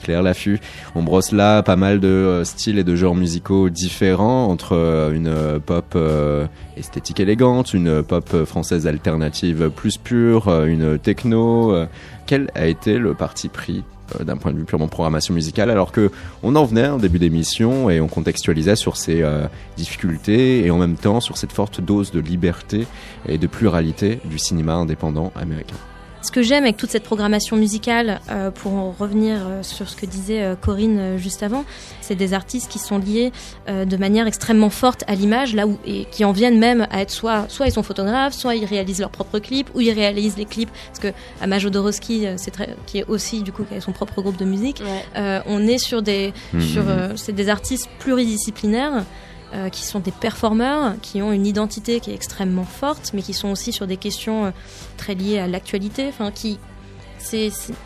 Claire 0.04 0.24
Laffut. 0.24 0.60
On 0.96 1.04
brosse 1.04 1.32
là 1.32 1.64
pas 1.64 1.76
mal 1.76 2.00
de 2.00 2.42
styles 2.44 2.80
et 2.80 2.84
de 2.84 2.96
genres 2.96 3.16
musicaux 3.16 3.70
différents 3.70 4.48
entre 4.48 5.12
une 5.14 5.60
pop 5.60 5.98
esthétique 6.78 7.20
élégante, 7.20 7.74
une 7.74 8.04
pop 8.04 8.46
française 8.46 8.88
alternative 8.88 9.70
plus 9.76 9.98
pure, 9.98 10.66
une 10.66 11.00
techno. 11.00 11.76
Quel 12.26 12.50
a 12.56 12.66
été 12.66 12.98
le 12.98 13.14
parti 13.14 13.50
pris 13.50 13.72
euh, 13.80 14.01
d'un 14.20 14.38
point 14.38 14.52
de 14.52 14.58
vue 14.58 14.66
purement 14.66 14.88
programmation 14.88 15.34
musicale, 15.34 15.70
alors 15.70 15.92
que 15.92 16.12
on 16.44 16.56
en 16.56 16.66
venait 16.66 16.88
en 16.88 16.98
début 16.98 17.20
d'émission 17.20 17.90
et 17.90 18.02
on 18.02 18.08
contextualisait 18.08 18.76
sur 18.76 18.98
ces 18.98 19.22
euh, 19.22 19.46
difficultés 19.78 20.66
et 20.66 20.72
en 20.72 20.78
même 20.78 20.96
temps 20.96 21.20
sur 21.20 21.38
cette 21.38 21.52
forte 21.52 21.82
dose 21.82 22.12
de 22.12 22.20
liberté 22.20 22.88
et 23.28 23.38
de 23.38 23.48
pluralité 23.48 24.20
du 24.26 24.40
cinéma 24.40 24.74
indépendant 24.74 25.32
américain. 25.36 25.76
Ce 26.22 26.32
que 26.32 26.44
j'aime 26.44 26.64
avec 26.66 26.78
toute 26.78 26.92
cette 26.92 27.04
programmation 27.04 27.58
musicale, 27.58 28.22
euh, 28.30 28.52
pour 28.52 28.74
en 28.74 28.92
revenir 28.92 29.38
euh, 29.42 29.64
sur 29.64 29.90
ce 29.90 29.96
que 29.96 30.06
disait 30.06 30.44
euh, 30.44 30.56
Corinne 30.56 31.18
juste 31.18 31.42
avant, 31.42 31.66
c'est 32.00 32.14
des 32.14 32.34
artistes 32.34 32.70
qui 32.70 32.78
sont 32.78 33.00
liés 33.00 33.32
de 33.68 33.98
manière 33.98 34.28
extrêmement 34.28 34.70
forte 34.70 35.04
à 35.08 35.16
l'image, 35.16 35.56
là 35.56 35.66
où 35.66 35.78
et 35.86 36.06
qui 36.06 36.26
en 36.26 36.32
viennent 36.32 36.60
même 36.60 36.88
à 36.92 37.02
être 37.02 37.12
soit 37.12 37.46
soit 37.48 37.68
ils 37.68 37.72
sont 37.72 37.84
photographes, 37.84 38.34
soit 38.34 38.56
ils 38.56 38.66
réalisent 38.66 39.00
leurs 39.00 39.12
propres 39.12 39.40
clips, 39.40 39.70
ou 39.74 39.82
ils 39.82 39.92
réalisent 39.92 40.38
les 40.38 40.46
clips 40.46 40.70
parce 40.88 41.00
que 41.00 41.18
Ama 41.42 41.58
Jodorowsky, 41.58 42.28
c'est 42.38 42.52
très, 42.52 42.76
qui 42.86 43.00
est 43.00 43.06
aussi 43.08 43.44
du 43.44 43.52
coup 43.52 43.64
qui 43.64 43.76
a 43.76 43.82
son 43.82 43.94
propre 43.94 44.22
groupe 44.22 44.38
de 44.38 44.46
musique, 44.46 44.84
on 45.16 45.68
est 45.68 45.78
sur 45.78 46.02
des 46.02 46.34
mmh, 46.54 46.62
sur 46.62 46.84
mmh. 46.84 47.18
c'est 47.18 47.34
des 47.34 47.50
artistes 47.50 47.90
pluridisciplinaires. 48.00 49.06
Euh, 49.54 49.68
qui 49.68 49.84
sont 49.84 50.00
des 50.00 50.12
performeurs, 50.12 50.94
qui 51.02 51.22
ont 51.22 51.34
une 51.34 51.46
identité 51.46 52.00
qui 52.00 52.10
est 52.12 52.14
extrêmement 52.14 52.64
forte, 52.64 53.12
mais 53.14 53.22
qui 53.22 53.34
sont 53.34 53.50
aussi 53.50 53.74
sur 53.74 53.86
des 53.86 53.98
questions 53.98 54.46
euh, 54.46 54.52
très 54.96 55.14
liées 55.14 55.40
à 55.40 55.48
l'actualité, 55.48 56.06
enfin 56.08 56.32
qui 56.32 56.58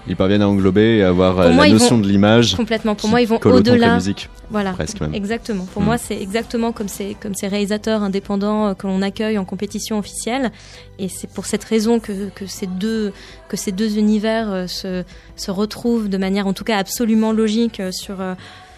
Ils 0.07 0.15
parviennent 0.15 0.43
à 0.43 0.47
englober 0.47 0.97
et 0.97 1.03
avoir 1.03 1.39
euh, 1.39 1.49
la 1.49 1.67
notion 1.69 1.97
de 1.97 2.07
l'image. 2.07 2.55
Complètement. 2.55 2.93
Pour 2.93 3.09
moi, 3.09 3.19
ils 3.19 3.27
vont 3.27 3.39
au-delà. 3.43 3.95
musique. 3.95 4.29
Voilà. 4.51 4.73
Presque 4.73 5.01
même. 5.01 5.15
Exactement. 5.15 5.65
Pour 5.73 5.81
moi, 5.81 5.97
c'est 5.97 6.21
exactement 6.21 6.71
comme 6.71 6.87
ces, 6.87 7.17
comme 7.19 7.33
ces 7.33 7.47
réalisateurs 7.47 8.03
indépendants 8.03 8.75
que 8.75 8.85
l'on 8.85 9.01
accueille 9.01 9.39
en 9.39 9.45
compétition 9.45 9.97
officielle. 9.97 10.51
Et 10.99 11.09
c'est 11.09 11.31
pour 11.31 11.47
cette 11.47 11.63
raison 11.63 11.99
que, 11.99 12.29
que, 12.35 12.45
ces 12.45 12.67
deux, 12.67 13.11
que 13.49 13.57
ces 13.57 13.71
deux 13.71 13.97
univers 13.97 14.69
se, 14.69 15.03
se 15.35 15.49
retrouvent 15.49 16.09
de 16.09 16.17
manière, 16.19 16.45
en 16.45 16.53
tout 16.53 16.63
cas, 16.63 16.77
absolument 16.77 17.31
logique 17.31 17.81
sur, 17.91 18.17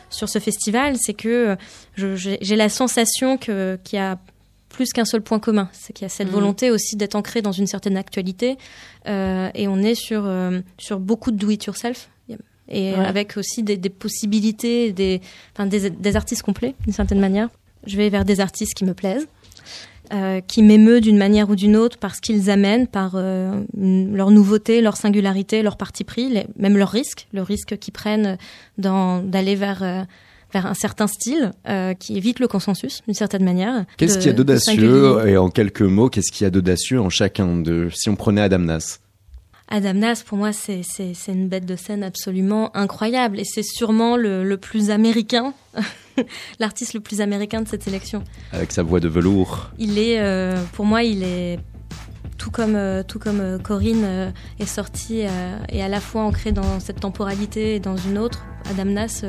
sur 0.09 0.29
ce 0.29 0.39
festival, 0.39 0.95
c'est 0.99 1.13
que 1.13 1.57
j'ai 1.95 2.55
la 2.55 2.69
sensation 2.69 3.37
qu'il 3.37 3.77
y 3.93 3.97
a 3.97 4.17
plus 4.69 4.91
qu'un 4.91 5.05
seul 5.05 5.21
point 5.21 5.39
commun. 5.39 5.69
C'est 5.71 5.93
qu'il 5.93 6.03
y 6.03 6.05
a 6.05 6.09
cette 6.09 6.27
mmh. 6.27 6.31
volonté 6.31 6.71
aussi 6.71 6.95
d'être 6.95 7.15
ancré 7.15 7.41
dans 7.41 7.51
une 7.51 7.67
certaine 7.67 7.97
actualité. 7.97 8.57
Euh, 9.07 9.49
et 9.55 9.67
on 9.67 9.77
est 9.77 9.95
sur, 9.95 10.23
euh, 10.25 10.59
sur 10.77 10.99
beaucoup 10.99 11.31
de 11.31 11.37
do-it-yourself. 11.37 12.09
Et 12.69 12.93
avec 12.93 13.37
aussi 13.37 13.63
des, 13.63 13.77
possibilités, 13.89 14.91
des, 14.91 15.21
des, 15.57 15.89
des 15.89 16.15
artistes 16.17 16.41
complets, 16.41 16.75
d'une 16.83 16.91
certaine 16.91 17.21
manière. 17.21 17.47
Je 17.85 17.95
vais 17.95 18.09
vers 18.09 18.25
des 18.25 18.41
artistes 18.41 18.73
qui 18.73 18.83
me 18.83 18.93
plaisent. 18.93 19.25
Euh, 20.13 20.39
qui 20.39 20.63
m'émeut 20.63 21.01
d'une 21.01 21.17
manière 21.17 21.49
ou 21.49 21.55
d'une 21.57 21.75
autre 21.75 21.97
parce 21.97 22.21
qu'ils 22.21 22.49
amènent 22.49 22.87
par 22.87 23.15
euh, 23.15 23.61
leur 23.75 24.31
nouveauté, 24.31 24.79
leur 24.79 24.95
singularité, 24.95 25.61
leur 25.61 25.75
parti 25.75 26.05
pris, 26.05 26.45
même 26.57 26.77
leur 26.77 26.89
risque, 26.89 27.27
le 27.33 27.41
risque 27.41 27.77
qu'ils 27.77 27.91
prennent 27.93 28.37
d'aller 28.77 29.55
vers 29.55 29.83
euh, 29.83 30.03
vers 30.53 30.65
un 30.65 30.73
certain 30.73 31.07
style 31.07 31.51
qui 31.99 32.15
évite 32.15 32.39
le 32.39 32.47
consensus 32.47 33.01
d'une 33.05 33.15
certaine 33.15 33.43
manière. 33.43 33.83
Qu'est-ce 33.97 34.17
qu'il 34.17 34.27
y 34.27 34.29
a 34.29 34.33
d'audacieux 34.33 35.27
et 35.27 35.35
en 35.35 35.49
quelques 35.49 35.81
mots, 35.81 36.09
qu'est-ce 36.09 36.31
qu'il 36.31 36.45
y 36.45 36.47
a 36.47 36.51
d'audacieux 36.51 37.01
en 37.01 37.09
chacun 37.09 37.57
d'eux 37.57 37.89
Si 37.93 38.09
on 38.09 38.15
prenait 38.15 38.39
Adam 38.39 38.59
Nas. 38.59 38.99
Adam 39.67 39.93
Nas, 39.95 40.23
pour 40.25 40.37
moi, 40.37 40.53
c'est 40.53 40.83
une 41.27 41.49
bête 41.49 41.65
de 41.65 41.75
scène 41.75 42.01
absolument 42.01 42.75
incroyable 42.77 43.41
et 43.41 43.43
c'est 43.43 43.63
sûrement 43.63 44.15
le, 44.15 44.45
le 44.45 44.57
plus 44.57 44.89
américain 44.89 45.53
l'artiste 46.59 46.93
le 46.93 46.99
plus 46.99 47.21
américain 47.21 47.61
de 47.61 47.67
cette 47.67 47.83
sélection. 47.83 48.23
Avec 48.51 48.71
sa 48.71 48.83
voix 48.83 48.99
de 48.99 49.07
velours. 49.07 49.71
Il 49.77 49.97
est, 49.97 50.19
euh, 50.19 50.61
pour 50.73 50.85
moi, 50.85 51.03
il 51.03 51.23
est 51.23 51.59
tout 52.37 52.51
comme, 52.51 52.75
euh, 52.75 53.03
tout 53.03 53.19
comme 53.19 53.39
euh, 53.39 53.57
Corinne 53.57 54.33
est 54.59 54.65
sorti 54.65 55.23
et 55.69 55.81
à 55.81 55.87
la 55.87 55.99
fois 55.99 56.23
ancré 56.23 56.51
dans 56.51 56.79
cette 56.79 56.99
temporalité 56.99 57.75
et 57.75 57.79
dans 57.79 57.97
une 57.97 58.17
autre. 58.17 58.45
Adam 58.69 58.85
Nas 58.85 59.23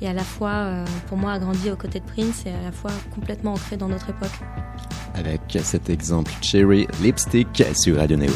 est 0.00 0.06
à 0.06 0.12
la 0.12 0.22
fois, 0.22 0.84
pour 1.08 1.18
moi, 1.18 1.32
a 1.32 1.38
grandi 1.38 1.70
aux 1.70 1.76
côtés 1.76 1.98
de 1.98 2.04
Prince 2.04 2.44
et 2.46 2.50
à 2.50 2.62
la 2.62 2.72
fois 2.72 2.92
complètement 3.12 3.54
ancré 3.54 3.76
dans 3.76 3.88
notre 3.88 4.10
époque. 4.10 4.30
Avec 5.14 5.40
cet 5.62 5.90
exemple 5.90 6.30
Cherry 6.40 6.86
Lipstick 7.02 7.64
sur 7.74 7.96
Radio 7.96 8.16
Neo. 8.16 8.32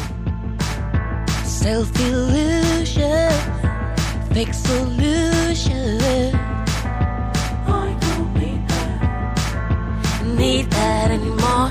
Self-illusion, 1.45 3.29
fake 4.33 4.53
solution. 4.53 6.50
Need 10.41 10.71
that 10.71 11.11
anymore. 11.11 11.69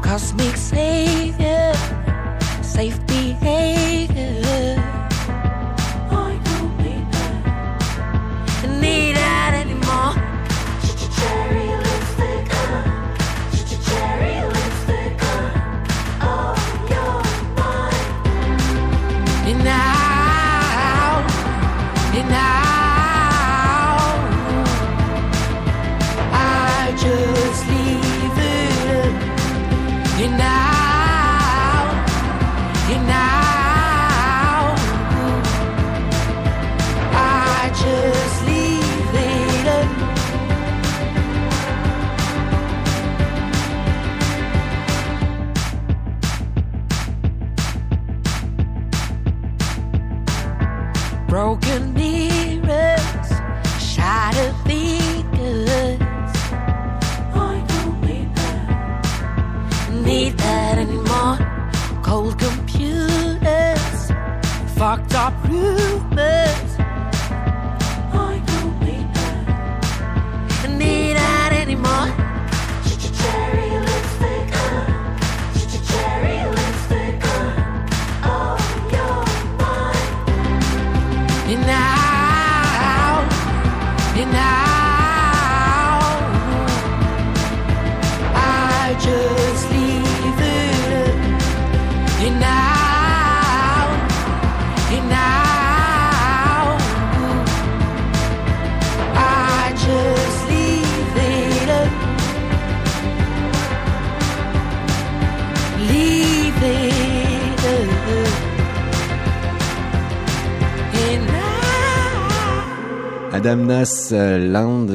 Cosmic 0.00 0.56
savior, 0.56 1.72
safe 2.62 3.04
behavior. 3.06 4.45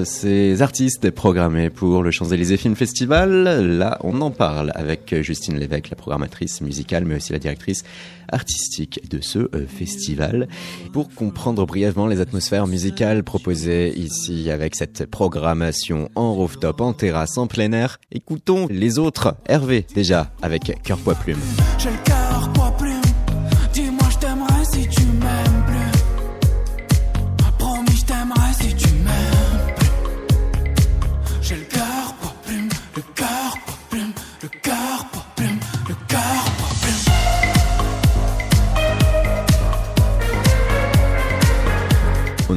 Ces 0.03 0.61
artistes 0.61 1.11
programmés 1.11 1.69
pour 1.69 2.03
le 2.03 2.11
Champs-Élysées 2.11 2.57
Film 2.57 2.75
Festival. 2.75 3.77
Là, 3.77 3.97
on 4.01 4.21
en 4.21 4.31
parle 4.31 4.71
avec 4.75 5.15
Justine 5.21 5.57
Lévesque, 5.57 5.89
la 5.89 5.95
programmatrice 5.95 6.61
musicale, 6.61 7.05
mais 7.05 7.15
aussi 7.15 7.33
la 7.33 7.39
directrice 7.39 7.83
artistique 8.31 9.09
de 9.09 9.21
ce 9.21 9.39
euh, 9.39 9.65
festival. 9.67 10.47
Pour 10.93 11.09
comprendre 11.13 11.65
brièvement 11.65 12.07
les 12.07 12.19
atmosphères 12.21 12.67
musicales 12.67 13.23
proposées 13.23 13.97
ici 13.97 14.49
avec 14.51 14.75
cette 14.75 15.05
programmation 15.05 16.09
en 16.15 16.33
rooftop, 16.33 16.81
en 16.81 16.93
terrasse, 16.93 17.37
en 17.37 17.47
plein 17.47 17.71
air, 17.71 17.99
écoutons 18.11 18.67
les 18.69 18.99
autres. 18.99 19.35
Hervé, 19.47 19.85
déjà, 19.95 20.31
avec 20.41 20.71
Cœur 20.83 20.97
Poids 20.97 21.15
Plume. 21.15 21.39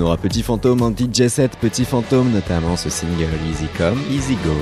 Aura 0.04 0.16
Petit 0.16 0.42
Fantôme 0.42 0.82
en 0.82 0.90
DJ 0.90 1.28
set, 1.28 1.56
Petit 1.56 1.84
Fantôme 1.84 2.30
notamment 2.30 2.76
ce 2.76 2.90
single 2.90 3.28
Easy 3.50 3.66
Come, 3.76 3.98
Easy 4.10 4.36
Go. 4.44 4.52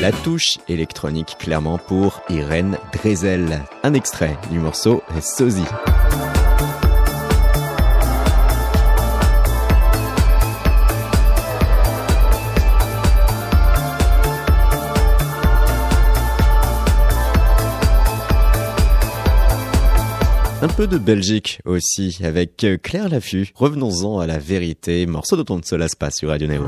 La 0.00 0.12
touche 0.12 0.58
électronique 0.68 1.36
clairement 1.38 1.78
pour 1.78 2.20
Irène 2.28 2.76
Drezel. 2.92 3.64
Un 3.82 3.94
extrait 3.94 4.36
du 4.50 4.58
morceau 4.58 5.02
Sozy. 5.22 5.64
Un 20.64 20.68
peu 20.68 20.86
de 20.86 20.96
Belgique 20.96 21.60
aussi 21.66 22.16
avec 22.24 22.66
Claire 22.82 23.10
Laffut. 23.10 23.48
Revenons-en 23.54 24.18
à 24.18 24.26
la 24.26 24.38
vérité, 24.38 25.04
morceau 25.04 25.36
dont 25.36 25.56
on 25.56 25.58
ne 25.58 25.62
se 25.62 25.74
lasse 25.74 25.94
sur 26.10 26.30
Radio 26.30 26.48
Néo. 26.48 26.64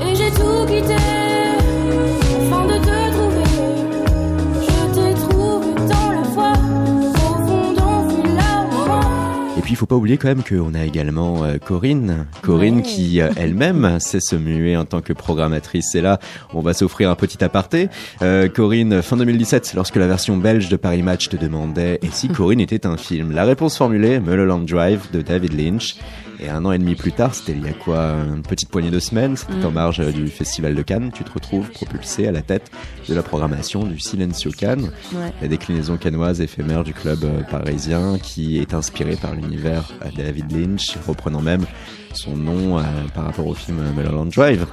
Puis 9.67 9.73
il 9.73 9.75
faut 9.75 9.85
pas 9.85 9.97
oublier 9.97 10.15
quand 10.15 10.29
même 10.29 10.43
qu'on 10.43 10.73
a 10.75 10.85
également 10.85 11.43
euh, 11.43 11.57
Corinne, 11.57 12.25
Corinne 12.41 12.77
Ouais. 12.77 12.81
qui 12.83 13.19
euh, 13.19 13.31
elle-même 13.35 13.99
sait 13.99 14.21
se 14.21 14.37
muer 14.37 14.77
en 14.77 14.85
tant 14.85 15.01
que 15.01 15.11
programmatrice. 15.11 15.93
Et 15.95 15.99
là, 15.99 16.19
on 16.53 16.61
va 16.61 16.73
s'offrir 16.73 17.09
un 17.11 17.15
petit 17.15 17.43
aparté. 17.43 17.89
Euh, 18.21 18.47
Corinne, 18.47 19.01
fin 19.01 19.17
2017, 19.17 19.73
lorsque 19.75 19.97
la 19.97 20.07
version 20.07 20.37
belge 20.37 20.69
de 20.69 20.77
Paris 20.77 21.03
Match 21.03 21.27
te 21.27 21.35
demandait 21.35 21.99
et 22.01 22.07
si 22.13 22.29
Corinne 22.29 22.61
était 22.61 22.85
un 22.85 22.95
film, 22.95 23.33
la 23.33 23.43
réponse 23.43 23.77
formulée, 23.77 24.21
Mulholland 24.21 24.65
Drive 24.65 25.11
de 25.11 25.21
David 25.21 25.51
Lynch. 25.51 25.97
Et 26.39 26.49
un 26.49 26.63
an 26.65 26.71
et 26.71 26.77
demi 26.77 26.93
plus 26.95 27.11
tard, 27.11 27.33
c'était 27.33 27.53
il 27.53 27.65
y 27.65 27.67
a 27.67 27.73
quoi, 27.73 28.11
une 28.27 28.43
petite 28.43 28.69
poignée 28.69 28.91
de 28.91 28.99
semaines, 28.99 29.35
c'était 29.37 29.53
Mm. 29.55 29.65
en 29.65 29.71
marge 29.71 29.99
euh, 30.01 30.11
du 30.11 30.27
Festival 30.27 30.75
de 30.75 30.81
Cannes, 30.83 31.11
tu 31.11 31.23
te 31.23 31.31
retrouves 31.31 31.69
propulsé 31.71 32.27
à 32.27 32.31
la 32.31 32.43
tête 32.43 32.69
de 33.09 33.15
la 33.15 33.23
programmation 33.23 33.83
du 33.85 33.99
Silencio 33.99 34.51
Cannes 34.51 34.91
Ouais. 35.15 35.31
la 35.41 35.47
déclinaison 35.47 35.97
canoise 35.97 36.39
éphémère 36.41 36.83
du 36.83 36.93
club 36.93 37.23
euh, 37.23 37.41
parisien 37.41 38.19
qui 38.21 38.59
est 38.59 38.75
inspiré 38.75 39.15
par 39.15 39.33
l'univers 39.33 39.91
de 40.15 40.21
David 40.21 40.51
Lynch, 40.51 40.95
reprenant 41.07 41.41
même 41.41 41.65
son 42.13 42.35
nom 42.37 42.77
euh, 42.77 42.83
par 43.15 43.25
rapport 43.25 43.47
au 43.47 43.55
film 43.55 43.81
Mulholland 43.95 44.29
Drive. 44.31 44.67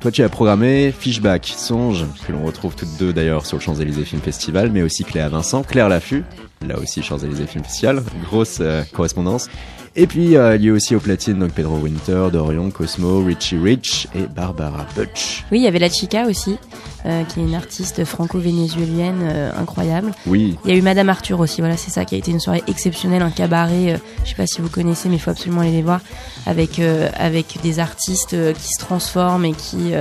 Toi, 0.00 0.10
tu 0.10 0.22
as 0.24 0.28
programmé 0.28 0.92
Fishback, 0.98 1.46
Songe, 1.56 2.06
que 2.26 2.32
l'on 2.32 2.42
retrouve 2.44 2.74
toutes 2.74 2.96
deux 2.98 3.12
d'ailleurs 3.12 3.46
sur 3.46 3.58
le 3.58 3.62
Champs-Élysées 3.62 4.04
Film 4.04 4.20
Festival, 4.22 4.70
mais 4.72 4.82
aussi 4.82 5.04
Cléa 5.04 5.28
Vincent, 5.28 5.62
Claire 5.62 5.88
Laffut, 5.88 6.24
là 6.66 6.76
aussi 6.78 7.02
Champs-Élysées 7.02 7.46
Film 7.46 7.62
Festival, 7.62 8.02
grosse 8.24 8.58
euh, 8.60 8.82
correspondance. 8.92 9.48
Et 9.94 10.06
puis 10.06 10.36
euh, 10.36 10.56
lié 10.56 10.70
aussi 10.70 10.96
aux 10.96 11.00
platines, 11.00 11.38
donc 11.38 11.52
Pedro 11.52 11.76
Winter, 11.76 12.28
Dorion, 12.32 12.70
Cosmo, 12.70 13.22
Richie 13.22 13.58
Rich 13.58 14.08
et 14.14 14.22
Barbara 14.22 14.86
Butch. 14.96 15.44
Oui, 15.52 15.58
il 15.58 15.64
y 15.64 15.66
avait 15.66 15.78
la 15.78 15.90
Chica 15.90 16.24
aussi, 16.24 16.56
euh, 17.04 17.24
qui 17.24 17.40
est 17.40 17.42
une 17.42 17.54
artiste 17.54 18.02
franco-vénézuélienne 18.06 19.20
euh, 19.22 19.50
incroyable. 19.60 20.12
Oui, 20.26 20.56
Il 20.64 20.70
y 20.70 20.74
a 20.74 20.78
eu 20.78 20.82
Madame 20.82 21.10
Arthur 21.10 21.40
aussi, 21.40 21.60
voilà, 21.60 21.76
c'est 21.76 21.90
ça 21.90 22.06
qui 22.06 22.14
a 22.14 22.18
été 22.18 22.30
une 22.30 22.40
soirée 22.40 22.62
exceptionnelle, 22.68 23.20
un 23.20 23.30
cabaret, 23.30 23.92
euh, 23.92 23.96
je 24.24 24.30
sais 24.30 24.34
pas 24.34 24.46
si 24.46 24.62
vous 24.62 24.70
connaissez, 24.70 25.10
mais 25.10 25.16
il 25.16 25.20
faut 25.20 25.30
absolument 25.30 25.60
aller 25.60 25.72
les 25.72 25.82
voir, 25.82 26.00
avec, 26.46 26.80
avec 27.16 27.58
des 27.62 27.78
artistes 27.78 28.34
qui 28.54 28.68
se 28.68 28.78
transforment 28.78 29.44
et 29.44 29.52
qui, 29.52 29.92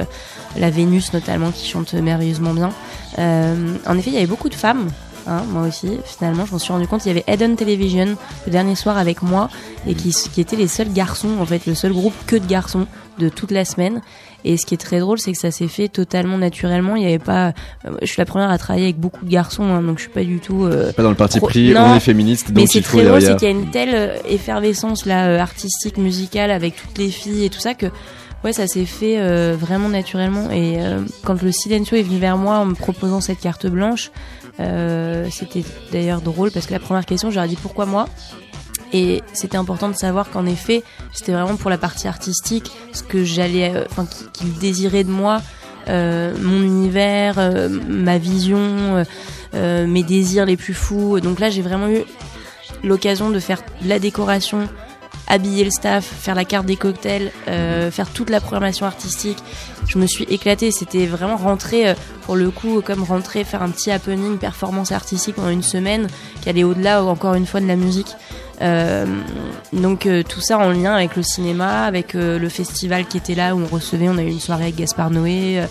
la 0.57 0.69
Vénus 0.69 1.13
notamment, 1.13 1.51
qui 1.51 1.67
chante 1.67 1.93
merveilleusement 1.93 2.53
bien. 2.53 2.69
En 3.17 3.97
effet, 3.97 4.09
il 4.09 4.13
y 4.13 4.17
avait 4.17 4.25
beaucoup 4.25 4.49
de 4.49 4.55
femmes. 4.55 4.87
Hein, 5.27 5.43
moi 5.49 5.67
aussi, 5.67 5.97
finalement, 6.03 6.45
je 6.45 6.51
m'en 6.51 6.59
suis 6.59 6.73
rendu 6.73 6.87
compte. 6.87 7.05
Il 7.05 7.09
y 7.09 7.11
avait 7.11 7.23
Eden 7.27 7.55
Television 7.55 8.15
le 8.45 8.51
dernier 8.51 8.75
soir 8.75 8.97
avec 8.97 9.21
moi 9.21 9.49
et 9.87 9.93
qui, 9.93 10.09
qui 10.11 10.41
étaient 10.41 10.55
les 10.55 10.67
seuls 10.67 10.91
garçons, 10.91 11.29
en 11.39 11.45
fait, 11.45 11.65
le 11.65 11.75
seul 11.75 11.91
groupe 11.93 12.13
que 12.27 12.35
de 12.35 12.45
garçons 12.47 12.87
de 13.19 13.29
toute 13.29 13.51
la 13.51 13.65
semaine. 13.65 14.01
Et 14.43 14.57
ce 14.57 14.65
qui 14.65 14.73
est 14.73 14.77
très 14.77 14.99
drôle, 14.99 15.19
c'est 15.19 15.31
que 15.31 15.37
ça 15.37 15.51
s'est 15.51 15.67
fait 15.67 15.87
totalement 15.87 16.39
naturellement. 16.39 16.95
Il 16.95 17.03
y 17.03 17.05
avait 17.05 17.19
pas, 17.19 17.49
euh, 17.85 17.91
je 18.01 18.07
suis 18.07 18.19
la 18.19 18.25
première 18.25 18.49
à 18.49 18.57
travailler 18.57 18.85
avec 18.85 18.97
beaucoup 18.99 19.23
de 19.23 19.29
garçons, 19.29 19.63
hein, 19.65 19.83
donc 19.83 19.97
je 19.99 20.03
suis 20.05 20.11
pas 20.11 20.23
du 20.23 20.39
tout. 20.39 20.65
euh, 20.65 20.91
pas 20.93 21.03
dans 21.03 21.09
le 21.11 21.15
parti 21.15 21.37
Pro- 21.37 21.47
pris, 21.49 21.71
Non, 21.71 21.81
on 21.81 21.95
est 21.95 21.99
féministe, 21.99 22.47
mais 22.49 22.61
donc 22.61 22.69
c'est 22.71 22.79
il 22.79 22.83
faut 22.83 22.97
très 22.97 23.05
drôle, 23.05 23.21
c'est 23.21 23.27
derrière. 23.35 23.37
qu'il 23.37 23.47
y 23.47 23.51
a 23.51 23.53
une 23.65 23.69
telle 23.69 23.93
euh, 23.93 24.17
effervescence 24.27 25.05
là, 25.05 25.27
euh, 25.27 25.37
artistique, 25.39 25.97
musicale, 25.97 26.49
avec 26.49 26.75
toutes 26.75 26.97
les 26.97 27.09
filles 27.09 27.45
et 27.45 27.49
tout 27.49 27.59
ça 27.59 27.75
que. 27.75 27.85
Ouais, 28.43 28.53
ça 28.53 28.65
s'est 28.65 28.85
fait 28.85 29.19
euh, 29.19 29.55
vraiment 29.55 29.87
naturellement. 29.87 30.49
Et 30.49 30.77
euh, 30.81 31.01
quand 31.23 31.39
le 31.43 31.51
Silencio 31.51 31.95
est 31.95 32.01
venu 32.01 32.17
vers 32.17 32.37
moi 32.37 32.55
en 32.57 32.65
me 32.65 32.73
proposant 32.73 33.21
cette 33.21 33.39
carte 33.39 33.67
blanche, 33.67 34.09
euh, 34.61 35.27
c'était 35.31 35.63
d'ailleurs 35.91 36.21
drôle 36.21 36.51
parce 36.51 36.65
que 36.65 36.73
la 36.73 36.79
première 36.79 37.05
question, 37.05 37.31
je 37.31 37.35
leur 37.35 37.47
dit 37.47 37.55
pourquoi 37.55 37.85
moi 37.85 38.07
et 38.93 39.21
c'était 39.31 39.57
important 39.57 39.87
de 39.87 39.95
savoir 39.95 40.29
qu'en 40.29 40.45
effet, 40.45 40.83
c'était 41.13 41.31
vraiment 41.31 41.55
pour 41.55 41.69
la 41.69 41.77
partie 41.77 42.09
artistique, 42.09 42.71
ce 42.91 43.03
que 43.03 43.23
j'allais, 43.23 43.73
euh, 43.73 43.85
enfin, 43.89 44.05
qu'il 44.05 44.29
qu'il 44.31 44.53
désirait 44.59 45.05
de 45.05 45.09
moi, 45.09 45.41
euh, 45.87 46.35
mon 46.41 46.61
univers, 46.61 47.39
ma 47.87 48.17
vision, 48.17 49.05
mes 49.53 50.03
désirs 50.03 50.45
les 50.45 50.57
plus 50.57 50.73
fous. 50.73 51.21
Donc 51.21 51.39
là, 51.39 51.49
j'ai 51.49 51.61
vraiment 51.61 51.87
eu 51.87 52.03
l'occasion 52.83 53.29
de 53.29 53.39
faire 53.39 53.63
la 53.85 53.97
décoration, 53.97 54.67
habiller 55.31 55.63
le 55.63 55.71
staff, 55.71 56.03
faire 56.03 56.35
la 56.35 56.43
carte 56.43 56.65
des 56.65 56.75
cocktails, 56.75 57.31
euh, 57.47 57.89
faire 57.89 58.09
toute 58.09 58.29
la 58.29 58.41
programmation 58.41 58.85
artistique. 58.85 59.37
Je 59.87 59.97
me 59.97 60.05
suis 60.05 60.25
éclatée. 60.25 60.71
C'était 60.71 61.05
vraiment 61.05 61.37
rentrer, 61.37 61.87
euh, 61.87 61.93
pour 62.23 62.35
le 62.35 62.51
coup, 62.51 62.81
comme 62.81 63.03
rentrer, 63.03 63.45
faire 63.45 63.63
un 63.63 63.69
petit 63.69 63.91
happening, 63.91 64.37
performance 64.37 64.91
artistique 64.91 65.35
pendant 65.35 65.49
une 65.49 65.63
semaine, 65.63 66.07
qui 66.41 66.49
allait 66.49 66.65
au-delà, 66.65 67.03
encore 67.03 67.35
une 67.35 67.45
fois, 67.45 67.61
de 67.61 67.67
la 67.67 67.77
musique. 67.77 68.13
Euh, 68.61 69.05
donc 69.73 70.07
tout 70.29 70.41
ça 70.41 70.59
en 70.59 70.69
lien 70.69 70.93
avec 70.93 71.15
le 71.15 71.23
cinéma, 71.23 71.85
avec 71.85 72.13
le 72.13 72.47
festival 72.47 73.07
qui 73.07 73.17
était 73.17 73.33
là 73.33 73.55
où 73.55 73.61
on 73.61 73.65
recevait, 73.65 74.07
on 74.07 74.19
a 74.19 74.21
eu 74.21 74.27
une 74.27 74.39
soirée 74.39 74.65
avec 74.65 74.75
Gaspard 74.75 75.09
Noé, 75.09 75.63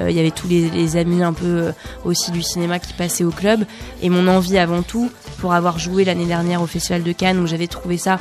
il 0.00 0.10
y 0.10 0.18
avait 0.18 0.30
tous 0.30 0.48
les, 0.48 0.96
amis 0.96 1.22
un 1.22 1.34
peu 1.34 1.72
aussi 2.06 2.30
du 2.30 2.40
cinéma 2.40 2.78
qui 2.78 2.94
passaient 2.94 3.24
au 3.24 3.30
club 3.30 3.64
et 4.00 4.08
mon 4.08 4.26
envie 4.26 4.56
avant 4.56 4.80
tout 4.80 5.10
pour 5.36 5.52
avoir 5.52 5.78
joué 5.78 6.06
l'année 6.06 6.24
dernière 6.24 6.62
au 6.62 6.66
festival 6.66 7.02
de 7.02 7.12
Cannes 7.12 7.40
où 7.40 7.46
j'avais 7.46 7.66
trouvé 7.66 7.98
ça 7.98 8.18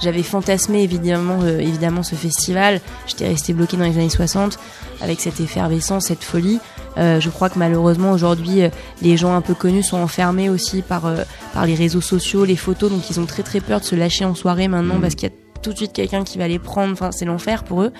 j'avais 0.00 0.22
fantasmé 0.22 0.82
évidemment 0.82 1.38
euh, 1.42 1.58
évidemment 1.58 2.02
ce 2.02 2.14
festival. 2.14 2.80
J'étais 3.06 3.28
resté 3.28 3.52
bloqué 3.52 3.76
dans 3.76 3.84
les 3.84 3.96
années 3.96 4.08
60 4.08 4.58
avec 5.00 5.20
cette 5.20 5.40
effervescence 5.40 6.06
cette 6.06 6.24
folie. 6.24 6.58
Euh, 6.98 7.20
je 7.20 7.28
crois 7.28 7.50
que 7.50 7.58
malheureusement 7.58 8.12
aujourd'hui 8.12 8.62
euh, 8.62 8.68
les 9.02 9.16
gens 9.16 9.34
un 9.34 9.42
peu 9.42 9.54
connus 9.54 9.82
sont 9.82 9.98
enfermés 9.98 10.48
aussi 10.48 10.82
par 10.82 11.06
euh, 11.06 11.24
par 11.52 11.66
les 11.66 11.74
réseaux 11.74 12.00
sociaux 12.00 12.44
les 12.44 12.56
photos. 12.56 12.90
Donc 12.90 13.08
ils 13.10 13.20
ont 13.20 13.26
très 13.26 13.42
très 13.42 13.60
peur 13.60 13.80
de 13.80 13.84
se 13.84 13.94
lâcher 13.94 14.24
en 14.24 14.34
soirée 14.34 14.68
maintenant 14.68 14.94
Mhm. 14.94 15.00
parce 15.00 15.14
qu'il 15.14 15.28
y 15.28 15.32
a 15.32 15.34
tout 15.62 15.72
de 15.72 15.76
suite 15.76 15.92
quelqu'un 15.92 16.24
qui 16.24 16.38
va 16.38 16.48
les 16.48 16.58
prendre 16.58 16.92
enfin 16.92 17.10
c'est 17.12 17.24
l'enfer 17.24 17.64
pour 17.64 17.82
eux. 17.82 17.92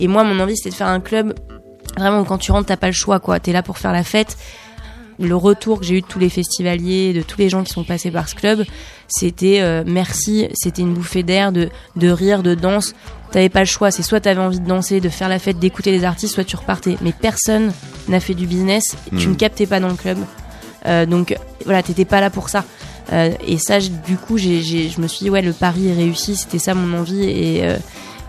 Et 0.00 0.08
moi 0.08 0.24
mon 0.24 0.38
envie 0.40 0.56
c'était 0.56 0.70
de 0.70 0.74
faire 0.74 0.88
un 0.88 1.00
club. 1.00 1.34
Vraiment 1.96 2.20
où 2.20 2.24
quand 2.24 2.38
tu 2.38 2.52
rentres 2.52 2.66
t'as 2.66 2.76
pas 2.76 2.86
le 2.86 2.92
choix 2.92 3.18
quoi. 3.18 3.40
T'es 3.40 3.52
là 3.52 3.62
pour 3.62 3.78
faire 3.78 3.92
la 3.92 4.04
fête 4.04 4.36
le 5.18 5.34
retour 5.36 5.80
que 5.80 5.84
j'ai 5.86 5.96
eu 5.96 6.00
de 6.00 6.06
tous 6.06 6.18
les 6.18 6.28
festivaliers, 6.28 7.12
de 7.12 7.22
tous 7.22 7.38
les 7.38 7.48
gens 7.48 7.64
qui 7.64 7.72
sont 7.72 7.84
passés 7.84 8.10
par 8.10 8.28
ce 8.28 8.34
club, 8.34 8.64
c'était 9.08 9.60
euh, 9.60 9.82
merci, 9.86 10.48
c'était 10.54 10.82
une 10.82 10.94
bouffée 10.94 11.22
d'air, 11.22 11.50
de, 11.52 11.68
de 11.96 12.08
rire, 12.10 12.42
de 12.42 12.54
danse. 12.54 12.94
T'avais 13.32 13.48
pas 13.48 13.60
le 13.60 13.66
choix, 13.66 13.90
c'est 13.90 14.02
soit 14.02 14.20
t'avais 14.20 14.40
envie 14.40 14.60
de 14.60 14.66
danser, 14.66 15.00
de 15.00 15.08
faire 15.08 15.28
la 15.28 15.38
fête, 15.38 15.58
d'écouter 15.58 15.90
les 15.90 16.04
artistes, 16.04 16.34
soit 16.34 16.44
tu 16.44 16.56
repartais. 16.56 16.96
Mais 17.02 17.12
personne 17.12 17.72
n'a 18.08 18.20
fait 18.20 18.34
du 18.34 18.46
business, 18.46 18.96
tu 19.10 19.26
Mhm. 19.26 19.30
ne 19.32 19.34
captais 19.34 19.66
pas 19.66 19.80
dans 19.80 19.88
le 19.88 19.94
club. 19.96 20.18
Euh, 20.86 21.04
donc 21.06 21.36
voilà, 21.64 21.82
t'étais 21.82 22.04
pas 22.04 22.20
là 22.20 22.30
pour 22.30 22.48
ça. 22.48 22.64
Euh, 23.12 23.30
et 23.46 23.58
ça, 23.58 23.78
du 23.80 24.16
coup, 24.16 24.38
j'ai, 24.38 24.62
j'ai- 24.62 24.88
je 24.88 25.00
me 25.00 25.08
suis 25.08 25.24
dit, 25.24 25.30
ouais, 25.30 25.42
le 25.42 25.52
pari 25.52 25.88
est 25.88 25.94
réussi, 25.94 26.36
c'était 26.36 26.58
ça 26.58 26.74
mon 26.74 26.98
envie. 26.98 27.24
Et, 27.24 27.64
euh, 27.64 27.76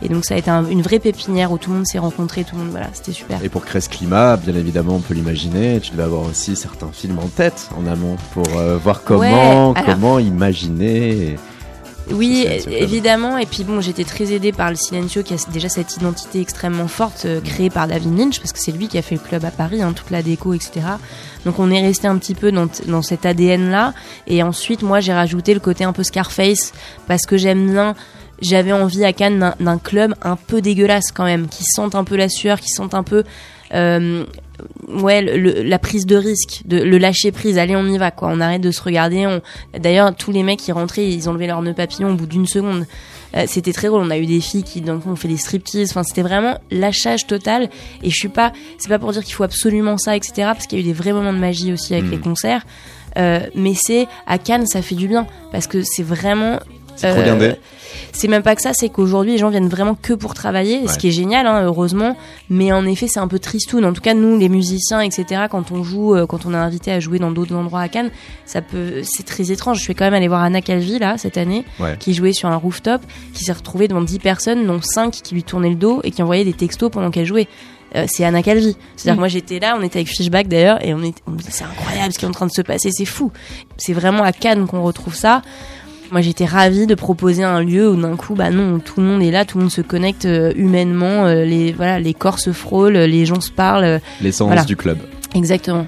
Et 0.01 0.09
donc 0.09 0.25
ça 0.25 0.35
a 0.35 0.37
été 0.37 0.49
un- 0.49 0.65
une 0.65 0.81
vraie 0.81 0.99
pépinière 0.99 1.51
où 1.51 1.57
tout 1.57 1.69
le 1.71 1.77
monde 1.77 1.87
s'est 1.87 1.99
rencontré, 1.99 2.43
tout 2.43 2.55
le 2.55 2.61
monde, 2.63 2.71
voilà, 2.71 2.87
c'était 2.93 3.11
super. 3.11 3.43
Et 3.43 3.49
pour 3.49 3.65
créer 3.65 3.81
ce 3.81 3.89
climat, 3.89 4.37
bien 4.37 4.55
évidemment, 4.55 4.95
on 4.95 4.99
peut 5.01 5.13
l'imaginer. 5.13 5.79
Tu 5.81 5.91
devais 5.91 6.03
avoir 6.03 6.21
aussi 6.23 6.55
certains 6.55 6.89
films 6.93 7.19
en 7.19 7.27
tête 7.27 7.69
en 7.77 7.85
amont 7.85 8.15
pour 8.33 8.45
euh, 8.57 8.77
voir 8.77 9.03
comment, 9.03 9.71
Ouais, 9.71 9.83
comment 9.85 10.19
imaginer. 10.19 11.35
Oui, 12.11 12.47
évidemment. 12.71 13.37
Et 13.37 13.45
puis 13.45 13.63
bon, 13.63 13.81
j'étais 13.81 14.03
très 14.03 14.33
aidée 14.33 14.51
par 14.51 14.71
le 14.71 14.75
Silencio 14.75 15.21
qui 15.21 15.35
a 15.35 15.37
déjà 15.53 15.69
cette 15.69 15.95
identité 15.95 16.41
extrêmement 16.41 16.87
forte 16.87 17.25
euh, 17.25 17.39
créée 17.39 17.69
par 17.69 17.87
David 17.87 18.17
Lynch 18.17 18.39
parce 18.39 18.51
que 18.51 18.57
c'est 18.57 18.71
lui 18.71 18.87
qui 18.87 18.97
a 18.97 19.03
fait 19.03 19.13
le 19.15 19.21
club 19.21 19.45
à 19.45 19.51
Paris, 19.51 19.83
hein, 19.83 19.93
toute 19.95 20.09
la 20.09 20.23
déco, 20.23 20.53
etc. 20.55 20.71
Donc 21.45 21.59
on 21.59 21.69
est 21.69 21.81
resté 21.81 22.07
un 22.07 22.17
petit 22.17 22.33
peu 22.33 22.51
dans, 22.51 22.67
dans 22.87 23.03
cet 23.03 23.27
ADN 23.27 23.69
là. 23.69 23.93
Et 24.25 24.41
ensuite, 24.41 24.81
moi, 24.81 25.01
j'ai 25.01 25.13
rajouté 25.13 25.53
le 25.53 25.59
côté 25.59 25.83
un 25.83 25.93
peu 25.93 26.01
Scarface 26.03 26.73
parce 27.07 27.25
que 27.27 27.37
j'aime 27.37 27.69
bien. 27.69 27.93
J'avais 28.41 28.71
envie 28.71 29.03
à 29.05 29.13
Cannes 29.13 29.53
d'un- 29.59 29.77
club 29.77 30.13
un 30.21 30.35
peu 30.35 30.61
dégueulasse 30.61 31.11
quand 31.13 31.25
même, 31.25 31.47
qui 31.47 31.63
sente 31.63 31.95
un 31.95 32.03
peu 32.03 32.15
la 32.15 32.29
sueur, 32.29 32.59
qui 32.59 32.69
sente 32.69 32.93
un 32.93 33.03
peu 33.03 33.23
euh, 33.73 34.25
ouais 34.87 35.21
le- 35.21 35.61
la 35.63 35.77
prise 35.79 36.05
de 36.05 36.15
risque, 36.15 36.61
de 36.65 36.77
le 36.77 36.97
lâcher 36.97 37.31
prise. 37.31 37.57
Allez, 37.57 37.75
on 37.75 37.85
y 37.85 37.97
va 37.97 38.11
quoi. 38.11 38.29
On 38.31 38.39
arrête 38.41 38.61
de 38.61 38.71
se 38.71 38.81
regarder. 38.81 39.27
On... 39.27 39.41
D'ailleurs, 39.77 40.15
tous 40.15 40.31
les 40.31 40.43
mecs 40.43 40.59
qui 40.59 40.71
rentraient, 40.71 41.07
ils 41.07 41.29
enlevaient 41.29 41.47
leur 41.47 41.61
nœud 41.61 41.73
papillon 41.73 42.11
au 42.11 42.15
bout 42.15 42.25
d'une 42.25 42.47
seconde. 42.47 42.85
Euh, 43.35 43.43
c'était 43.47 43.73
très 43.73 43.87
drôle. 43.89 44.01
On 44.01 44.09
a 44.09 44.17
eu 44.17 44.25
des 44.25 44.41
filles 44.41 44.63
qui 44.63 44.81
coup 44.81 44.89
ont 45.09 45.15
fait 45.15 45.27
des 45.27 45.37
striptease. 45.37 45.91
Enfin, 45.91 46.01
c'était 46.03 46.23
vraiment 46.23 46.57
lâchage 46.71 47.27
total. 47.27 47.69
Et 48.01 48.09
je 48.09 48.15
suis 48.15 48.27
pas, 48.29 48.51
c'est 48.79 48.89
pas 48.89 48.97
pour 48.99 49.11
dire 49.11 49.23
qu'il 49.23 49.35
faut 49.35 49.43
absolument 49.43 49.97
ça, 49.99 50.15
etc. 50.15 50.33
Parce 50.37 50.65
qu'il 50.65 50.79
y 50.79 50.81
a 50.81 50.83
eu 50.83 50.87
des 50.87 50.93
vrais 50.93 51.13
moments 51.13 51.33
de 51.33 51.37
magie 51.37 51.71
aussi 51.71 51.93
avec 51.93 52.05
Mhm. 52.05 52.11
les 52.11 52.17
concerts. 52.19 52.65
Euh, 53.17 53.39
mais 53.55 53.73
c'est 53.75 54.07
à 54.27 54.37
Cannes, 54.39 54.65
ça 54.67 54.81
fait 54.81 54.95
du 54.95 55.07
bien 55.07 55.27
parce 55.51 55.67
que 55.67 55.81
c'est 55.83 56.03
vraiment. 56.03 56.59
C'est 56.99 57.11
trop 57.13 57.21
bien 57.23 57.39
euh, 57.39 57.53
c'est 58.11 58.27
même 58.27 58.43
pas 58.43 58.55
que 58.55 58.61
ça, 58.61 58.71
c'est 58.73 58.89
qu'aujourd'hui 58.89 59.33
les 59.33 59.37
gens 59.37 59.49
viennent 59.49 59.69
vraiment 59.69 59.95
que 59.95 60.13
pour 60.13 60.33
travailler, 60.33 60.79
Ouais. 60.81 60.87
ce 60.87 60.97
qui 60.97 61.07
est 61.07 61.11
génial, 61.11 61.45
hein, 61.47 61.61
heureusement. 61.63 62.17
Mais 62.49 62.71
en 62.71 62.85
effet, 62.85 63.07
c'est 63.07 63.19
un 63.19 63.27
peu 63.27 63.39
tristoun. 63.39 63.85
En 63.85 63.93
tout 63.93 64.01
cas, 64.01 64.13
nous, 64.13 64.37
les 64.37 64.49
musiciens, 64.49 65.01
etc., 65.01 65.43
quand 65.49 65.71
on 65.71 65.83
joue, 65.83 66.15
euh, 66.15 66.25
quand 66.25 66.45
on 66.45 66.53
est 66.53 66.57
invité 66.57 66.91
à 66.91 66.99
jouer 66.99 67.19
dans 67.19 67.31
d'autres 67.31 67.55
endroits 67.55 67.81
à 67.81 67.87
Cannes, 67.87 68.09
ça 68.45 68.61
peut, 68.61 69.01
c'est 69.03 69.25
très 69.25 69.51
étrange. 69.51 69.77
Je 69.77 69.83
suis 69.83 69.95
quand 69.95 70.05
même 70.05 70.13
allée 70.13 70.27
voir 70.27 70.41
Anna 70.43 70.61
Calvi 70.61 70.99
là 70.99 71.17
cette 71.17 71.37
année, 71.37 71.65
Ouais. 71.79 71.95
qui 71.99 72.13
jouait 72.13 72.33
sur 72.33 72.49
un 72.49 72.55
rooftop, 72.55 73.01
qui 73.33 73.43
s'est 73.43 73.53
retrouvée 73.53 73.87
devant 73.87 74.01
10 74.01 74.19
personnes, 74.19 74.65
dont 74.67 74.81
5 74.81 75.11
qui 75.11 75.33
lui 75.35 75.43
tournaient 75.43 75.69
le 75.69 75.75
dos 75.75 76.01
et 76.03 76.11
qui 76.11 76.21
envoyaient 76.23 76.45
des 76.45 76.53
textos 76.53 76.89
pendant 76.91 77.11
qu'elle 77.11 77.25
jouait. 77.25 77.47
Euh, 77.95 78.05
c'est 78.07 78.23
Anna 78.23 78.43
Calvi. 78.43 78.75
C'est-à-dire 78.95 79.13
Mm. 79.13 79.15
que 79.15 79.19
moi 79.19 79.27
j'étais 79.29 79.59
là, 79.59 79.75
on 79.79 79.81
était 79.83 79.97
avec 79.99 80.09
Fishback 80.09 80.47
d'ailleurs, 80.47 80.83
et 80.85 80.93
on 80.93 81.01
était, 81.03 81.21
on 81.27 81.31
disait, 81.31 81.49
c'est 81.51 81.63
incroyable 81.63 82.13
ce 82.13 82.19
qui 82.19 82.25
est 82.25 82.27
en 82.27 82.31
train 82.31 82.45
de 82.45 82.51
se 82.51 82.61
passer, 82.61 82.91
c'est 82.91 83.05
fou. 83.05 83.31
C'est 83.77 83.93
vraiment 83.93 84.23
à 84.23 84.31
Cannes 84.31 84.67
qu'on 84.67 84.83
retrouve 84.83 85.15
ça. 85.15 85.41
Moi, 86.11 86.21
j'étais 86.21 86.45
ravie 86.45 86.87
de 86.87 86.95
proposer 86.95 87.43
un 87.43 87.61
lieu 87.61 87.87
où 87.89 87.95
d'un 87.95 88.15
coup, 88.15 88.33
bah 88.33 88.49
non, 88.49 88.79
tout 88.79 88.99
le 88.99 89.05
monde 89.05 89.21
est 89.21 89.29
là, 89.31 89.45
tout 89.45 89.57
le 89.59 89.65
monde 89.65 89.71
se 89.71 89.81
connecte 89.81 90.25
euh, 90.25 90.51
humainement, 90.55 91.25
euh, 91.27 91.45
les 91.45 91.71
voilà, 91.71 91.99
les 91.99 92.13
corps 92.15 92.39
se 92.39 92.51
frôlent, 92.51 92.93
les 92.97 93.25
gens 93.27 93.41
se 93.41 93.51
parlent. 93.51 93.83
euh, 93.83 93.99
L'essence 94.21 94.47
Voilà. 94.47 94.63
du 94.63 94.75
club. 94.75 94.97
exactement. 95.35 95.85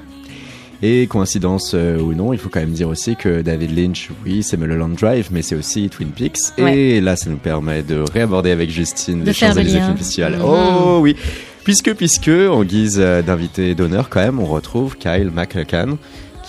Et 0.83 1.05
coïncidence 1.05 1.73
euh, 1.75 1.99
ou 1.99 2.13
non, 2.15 2.33
il 2.33 2.39
faut 2.39 2.49
quand 2.49 2.59
même 2.59 2.71
dire 2.71 2.87
aussi 2.89 3.15
que 3.15 3.41
David 3.41 3.77
Lynch, 3.77 4.09
oui, 4.25 4.41
c'est 4.41 4.57
Mulholland 4.57 4.95
Drive, 4.95 5.29
mais 5.31 5.41
c'est 5.43 5.55
aussi 5.55 5.89
Twin 5.89 6.09
Peaks. 6.09 6.37
Et 6.57 6.99
là, 7.01 7.15
ça 7.15 7.29
nous 7.29 7.37
permet 7.37 7.83
de 7.83 8.03
réaborder 8.13 8.49
avec 8.51 8.69
Justine 8.71 9.21
De 9.21 9.25
les 9.27 9.33
Champs-Élysées. 9.33 9.79
Film 9.79 9.97
Festival. 9.97 10.33
Mhm. 10.37 10.41
Oh 10.43 10.99
oui 11.01 11.15
Puisque, 11.63 11.93
puisque, 11.93 12.29
en 12.29 12.63
guise 12.63 12.97
d'invité 12.97 13.75
d'honneur 13.75 14.09
quand 14.09 14.21
même, 14.21 14.39
on 14.39 14.45
retrouve 14.45 14.97
Kyle 14.97 15.29
MacLachlan, 15.31 15.97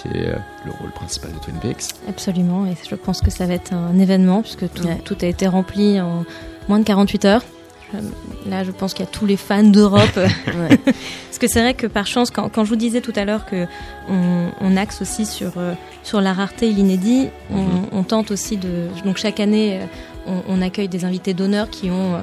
qui 0.01 0.09
est 0.09 0.33
le 0.65 0.71
rôle 0.73 0.91
principal 0.93 1.33
de 1.33 1.39
Twin 1.39 1.57
Peaks. 1.61 1.85
Absolument, 2.09 2.67
et 2.67 2.75
je 2.89 2.95
pense 2.95 3.21
que 3.21 3.31
ça 3.31 3.47
va 3.47 3.55
être 3.55 3.73
un 3.73 3.99
événement 3.99 4.43
puisque 4.43 4.71
tout, 4.73 4.85
Ouais. 4.87 4.99
tout 5.05 5.17
a 5.23 5.27
été 5.27 5.47
rempli 5.47 6.01
en 6.01 6.25
moins 6.69 6.79
de 6.79 6.85
48 6.85 7.25
heures. 7.25 7.43
Je- 7.93 7.99
Là, 8.51 8.65
je 8.65 8.71
pense 8.73 8.95
qu'il 8.95 9.05
y 9.05 9.09
a 9.09 9.11
tous 9.11 9.27
les 9.27 9.37
fans 9.37 9.63
d'Europe. 9.63 10.17
Ouais. 10.17 10.77
Parce 10.85 11.39
que 11.39 11.47
c'est 11.47 11.61
vrai 11.61 11.75
que 11.75 11.87
par 11.87 12.07
chance, 12.07 12.31
quand, 12.31 12.49
quand 12.49 12.65
je 12.65 12.71
vous 12.71 12.77
disais 12.77 13.01
tout 13.01 13.13
à 13.17 13.25
l'heure 13.25 13.45
que 13.47 13.67
on, 14.09 14.47
on 14.61 14.77
axe 14.77 15.03
aussi 15.03 15.27
sur, 15.27 15.53
euh, 15.59 15.75
sur 16.03 16.21
la 16.21 16.33
rareté 16.33 16.69
et 16.71 16.73
l'inédit, 16.73 17.29
on, 17.51 17.59
Mhm. 17.63 17.87
on 17.93 18.03
tente 18.03 18.31
aussi 18.31 18.57
de. 18.57 18.89
Donc 19.05 19.17
chaque 19.19 19.39
année, 19.41 19.81
euh, 19.81 19.85
on, 20.27 20.43
on 20.59 20.63
accueille 20.63 20.89
des 20.89 21.05
invités 21.05 21.35
d'honneur 21.35 21.69
qui 21.71 21.91
ont, 21.91 22.15
euh, 22.15 22.21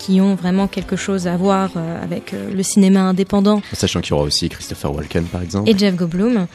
qui 0.00 0.20
ont 0.20 0.34
vraiment 0.34 0.66
quelque 0.66 0.96
chose 0.96 1.26
à 1.26 1.36
voir 1.36 1.70
euh, 1.76 2.02
avec 2.02 2.32
euh, 2.32 2.50
le 2.54 2.62
cinéma 2.62 3.00
indépendant 3.02 3.60
Sachant 3.74 4.00
qu'il 4.00 4.10
y 4.10 4.14
aura 4.14 4.24
aussi 4.24 4.48
Christopher 4.48 4.92
Walken, 4.94 5.24
par 5.26 5.42
exemple. 5.42 5.68
et 5.70 5.76
Jeff 5.78 5.94
Goldblum. 5.94 6.46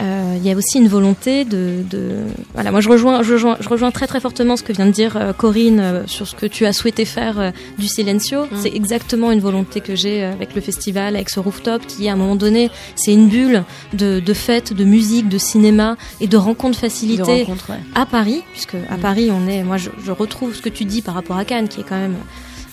Euh, 0.00 0.34
Il 0.38 0.44
y 0.46 0.50
a 0.50 0.56
aussi 0.56 0.78
une 0.78 0.88
volonté 0.88 1.44
de, 1.44 1.84
de 1.90 2.16
voilà 2.54 2.70
moi 2.70 2.80
je 2.80 2.88
rejoins 2.88 3.22
je 3.22 3.34
rejoins 3.34 3.56
je 3.60 3.68
rejoins 3.68 3.90
très 3.90 4.06
très 4.06 4.20
fortement 4.20 4.56
ce 4.56 4.62
que 4.62 4.72
vient 4.72 4.86
de 4.86 4.90
dire 4.92 5.16
euh, 5.16 5.32
Corinne 5.32 5.80
euh, 5.80 6.06
sur 6.06 6.26
ce 6.26 6.34
que 6.34 6.46
tu 6.46 6.64
as 6.66 6.72
souhaité 6.72 7.04
faire 7.04 7.38
euh, 7.38 7.50
du 7.78 7.86
Silencio. 7.88 8.44
Mm. 8.46 8.48
C'est 8.62 8.74
exactement 8.74 9.30
une 9.30 9.40
volonté 9.40 9.80
que 9.82 9.94
j'ai 9.94 10.24
euh, 10.24 10.32
avec 10.32 10.54
le 10.54 10.60
festival, 10.62 11.14
avec 11.16 11.28
ce 11.30 11.40
rooftop 11.40 11.86
qui 11.86 12.08
à 12.08 12.14
un 12.14 12.16
moment 12.16 12.36
donné 12.36 12.70
c'est 12.96 13.12
une 13.12 13.28
bulle 13.28 13.64
de, 13.92 14.20
de 14.20 14.34
fêtes, 14.34 14.72
de 14.72 14.84
musique, 14.84 15.28
de 15.28 15.38
cinéma 15.38 15.96
et 16.20 16.26
de 16.26 16.36
rencontres 16.36 16.80
De 16.80 16.86
facilitées 16.88 17.42
rencontre, 17.42 17.70
ouais. 17.70 17.80
à 17.94 18.06
Paris, 18.06 18.42
puisque 18.52 18.74
à 18.88 18.96
Mm. 18.96 19.00
Paris, 19.00 19.28
on 19.30 19.46
est, 19.48 19.62
moi, 19.62 19.76
je, 19.76 19.90
je 20.04 20.10
retrouve 20.12 20.54
ce 20.54 20.62
que 20.62 20.68
tu 20.70 20.84
dis 20.86 21.02
par 21.02 21.14
rapport 21.14 21.36
à 21.36 21.44
Cannes, 21.44 21.68
qui 21.68 21.80
est 21.80 21.84
quand 21.84 21.98
même, 21.98 22.16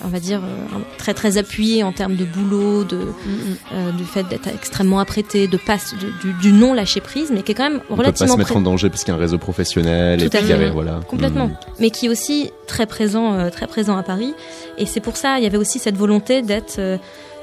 on 0.03 0.07
va 0.09 0.19
dire, 0.19 0.39
euh, 0.43 0.77
très 0.97 1.13
très 1.13 1.37
appuyé 1.37 1.83
en 1.83 1.91
termes 1.91 2.15
de 2.15 2.25
boulot, 2.25 2.83
de, 2.83 2.95
Mm, 2.97 3.01
mm. 3.01 3.55
euh, 3.73 3.91
du 3.91 4.03
fait 4.05 4.23
d'être 4.23 4.47
extrêmement 4.47 4.99
apprêté, 4.99 5.47
de 5.47 5.57
passe, 5.57 5.93
de- 5.95 6.11
du, 6.27 6.33
du 6.39 6.51
non 6.53 6.73
lâcher 6.73 7.01
prise, 7.01 7.31
mais 7.33 7.41
qui 7.43 7.51
est 7.51 7.55
quand 7.55 7.69
même 7.69 7.81
On 7.89 7.95
peut 7.95 8.03
pas 8.03 8.09
relativement 8.09 8.33
se 8.33 8.37
mettre 8.39 8.55
en 8.57 8.61
danger 8.61 8.89
parce 8.89 9.03
qu'il 9.03 9.11
y 9.13 9.15
a 9.15 9.17
un 9.17 9.21
réseau 9.21 9.37
professionnel 9.37 10.19
Tout 10.19 10.25
et 10.35 10.39
à 10.39 10.41
puis 10.41 10.51
avait, 10.53 10.69
voilà. 10.69 10.99
complètement, 11.07 11.47
Mhm. 11.47 11.55
mais 11.79 11.89
qui 11.89 12.05
est 12.07 12.09
aussi 12.09 12.51
très 12.67 12.85
présent, 12.85 13.33
euh, 13.33 13.49
très 13.49 13.67
présent 13.67 13.97
à 13.97 14.03
Paris. 14.03 14.33
Et 14.77 14.85
c'est 14.85 14.99
pour 15.01 15.17
ça, 15.17 15.37
il 15.39 15.43
y 15.43 15.47
avait 15.47 15.57
aussi 15.57 15.79
cette 15.79 15.97
volonté 15.97 16.41
d'être, 16.41 16.75
euh, 16.79 16.97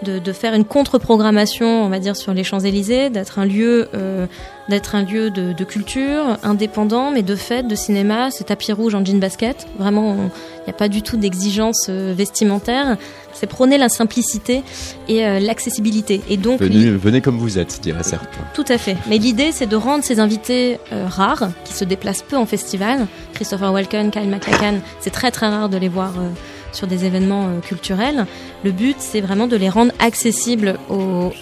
de, 0.05 0.19
de 0.21 0.33
faire 0.33 0.55
une 0.55 0.65
contre-programmation, 0.65 1.85
on 1.85 1.89
va 1.89 1.99
dire, 1.99 2.17
sur 2.17 2.33
les 2.33 2.45
Champs 2.45 2.61
Élysées, 2.61 3.11
d'être 3.11 3.39
un 3.39 3.45
lieu, 3.45 3.89
euh, 3.95 4.27
d'être 4.69 4.95
un 4.95 5.03
lieu 5.03 5.31
de, 5.31 5.53
de 5.53 5.65
culture 5.65 6.37
indépendant, 6.45 7.11
mais 7.11 7.23
de 7.23 7.35
fête, 7.35 7.67
de 7.67 7.75
cinéma. 7.75 8.31
C'est 8.31 8.45
tapis 8.45 8.73
rouge 8.73 8.95
en 8.95 9.05
jean 9.05 9.19
basket. 9.19 9.67
Vraiment, 9.79 10.11
on- 10.11 10.31
il 10.69 10.73
n'y 10.73 10.77
a 10.77 10.79
pas 10.79 10.89
du 10.91 11.01
tout 11.01 11.17
d'exigence 11.17 11.87
euh, 11.89 12.13
vestimentaire. 12.15 12.99
C'est 13.33 13.47
prôner 13.47 13.79
la 13.79 13.89
simplicité 13.89 14.63
et 15.09 15.25
euh, 15.25 15.39
l'accessibilité. 15.41 16.21
Et 16.29 16.37
donc, 16.37 16.61
Venez, 16.61 16.91
venez 16.91 17.21
comme 17.23 17.39
vous 17.39 17.59
êtes, 17.59 17.81
dirait 17.81 18.03
certains. 18.03 18.45
tout 18.53 18.65
à 18.69 18.77
fait. 18.77 18.97
Mais 19.09 19.17
l'idée, 19.17 19.51
c'est 19.51 19.67
de 19.67 19.77
rendre 19.77 20.05
ces 20.05 20.21
invités 20.21 20.79
euh, 20.93 21.07
rares, 21.09 21.49
qui 21.65 21.73
se 21.73 21.85
déplacent 21.85 22.21
peu 22.23 22.37
en 22.37 22.45
festival. 22.45 23.07
Christopher 23.33 23.73
Walken, 23.73 24.11
Kyle 24.11 24.29
MacLachlan, 24.29 24.81
c'est 25.01 25.11
très 25.11 25.31
très 25.31 25.49
rare 25.49 25.71
de 25.71 25.79
les 25.79 25.89
voir 25.89 26.13
sur 26.73 26.87
des 26.87 27.07
événements 27.07 27.49
culturels. 27.67 28.27
Le 28.63 28.73
but, 28.73 28.97
c'est 28.99 29.23
vraiment 29.23 29.47
de 29.47 29.57
les 29.57 29.71
rendre 29.71 29.93
accessibles 30.01 30.77
au, 30.91 30.95
au- 30.95 31.33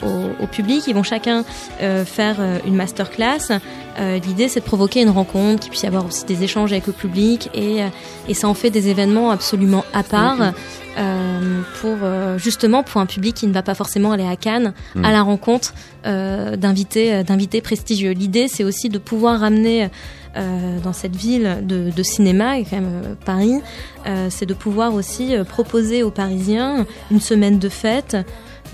au 0.45 0.47
public. 0.47 0.85
Ils 0.87 0.95
vont 0.95 1.03
chacun 1.03 1.45
euh, 1.83 2.05
faire 2.05 2.37
une 2.64 2.77
masterclass. 2.77 3.59
Euh, 3.99 4.18
L'idée, 4.18 4.49
c'est 4.49 4.61
de 4.61 4.64
provoquer 4.64 5.03
une 5.03 5.11
rencontre, 5.11 5.61
qu'il 5.61 5.70
puisse 5.70 5.82
y 5.82 5.86
avoir 5.86 6.05
aussi 6.07 6.24
des 6.26 6.42
échanges 6.42 6.72
avec 6.72 6.86
le 6.86 6.92
public, 6.92 7.49
et, 7.55 7.82
euh, 7.82 7.88
et 8.28 8.34
ça 8.34 8.49
en 8.49 8.55
fait 8.55 8.70
des 8.70 8.88
événements 8.88 9.30
absolument 9.30 9.84
à 9.92 10.03
part. 10.03 10.53
Euh, 10.99 11.61
pour 11.82 11.97
euh, 12.05 12.38
justement 12.38 12.82
pour 12.82 13.03
un 13.03 13.07
public 13.07 13.34
qui 13.36 13.47
ne 13.47 13.53
va 13.53 13.62
pas 13.62 13.74
forcément 13.74 14.12
aller 14.12 14.26
à 14.26 14.34
Cannes 14.34 14.72
Mhm. 14.94 15.05
à 15.05 15.12
la 15.12 15.20
rencontre 15.20 15.74
euh, 16.07 16.57
d'invités 16.57 17.12
euh, 17.12 17.22
d'invités 17.22 17.61
prestigieux. 17.61 18.12
L'idée 18.12 18.49
c'est 18.49 18.64
aussi 18.64 18.88
de 18.88 18.97
pouvoir 18.97 19.40
ramener 19.40 19.90
euh, 20.38 20.78
dans 20.82 20.94
cette 20.94 21.14
ville 21.14 21.59
de, 21.64 21.90
de 21.94 22.03
cinéma 22.03 22.59
et 22.59 22.64
quand 22.64 22.76
même 22.76 23.14
Paris, 23.26 23.61
euh, 24.07 24.28
c'est 24.30 24.47
de 24.47 24.55
pouvoir 24.55 24.94
aussi 24.94 25.34
proposer 25.47 26.03
aux 26.03 26.11
Parisiens 26.11 26.86
une 27.11 27.20
semaine 27.20 27.59
de 27.59 27.68
fête 27.68 28.16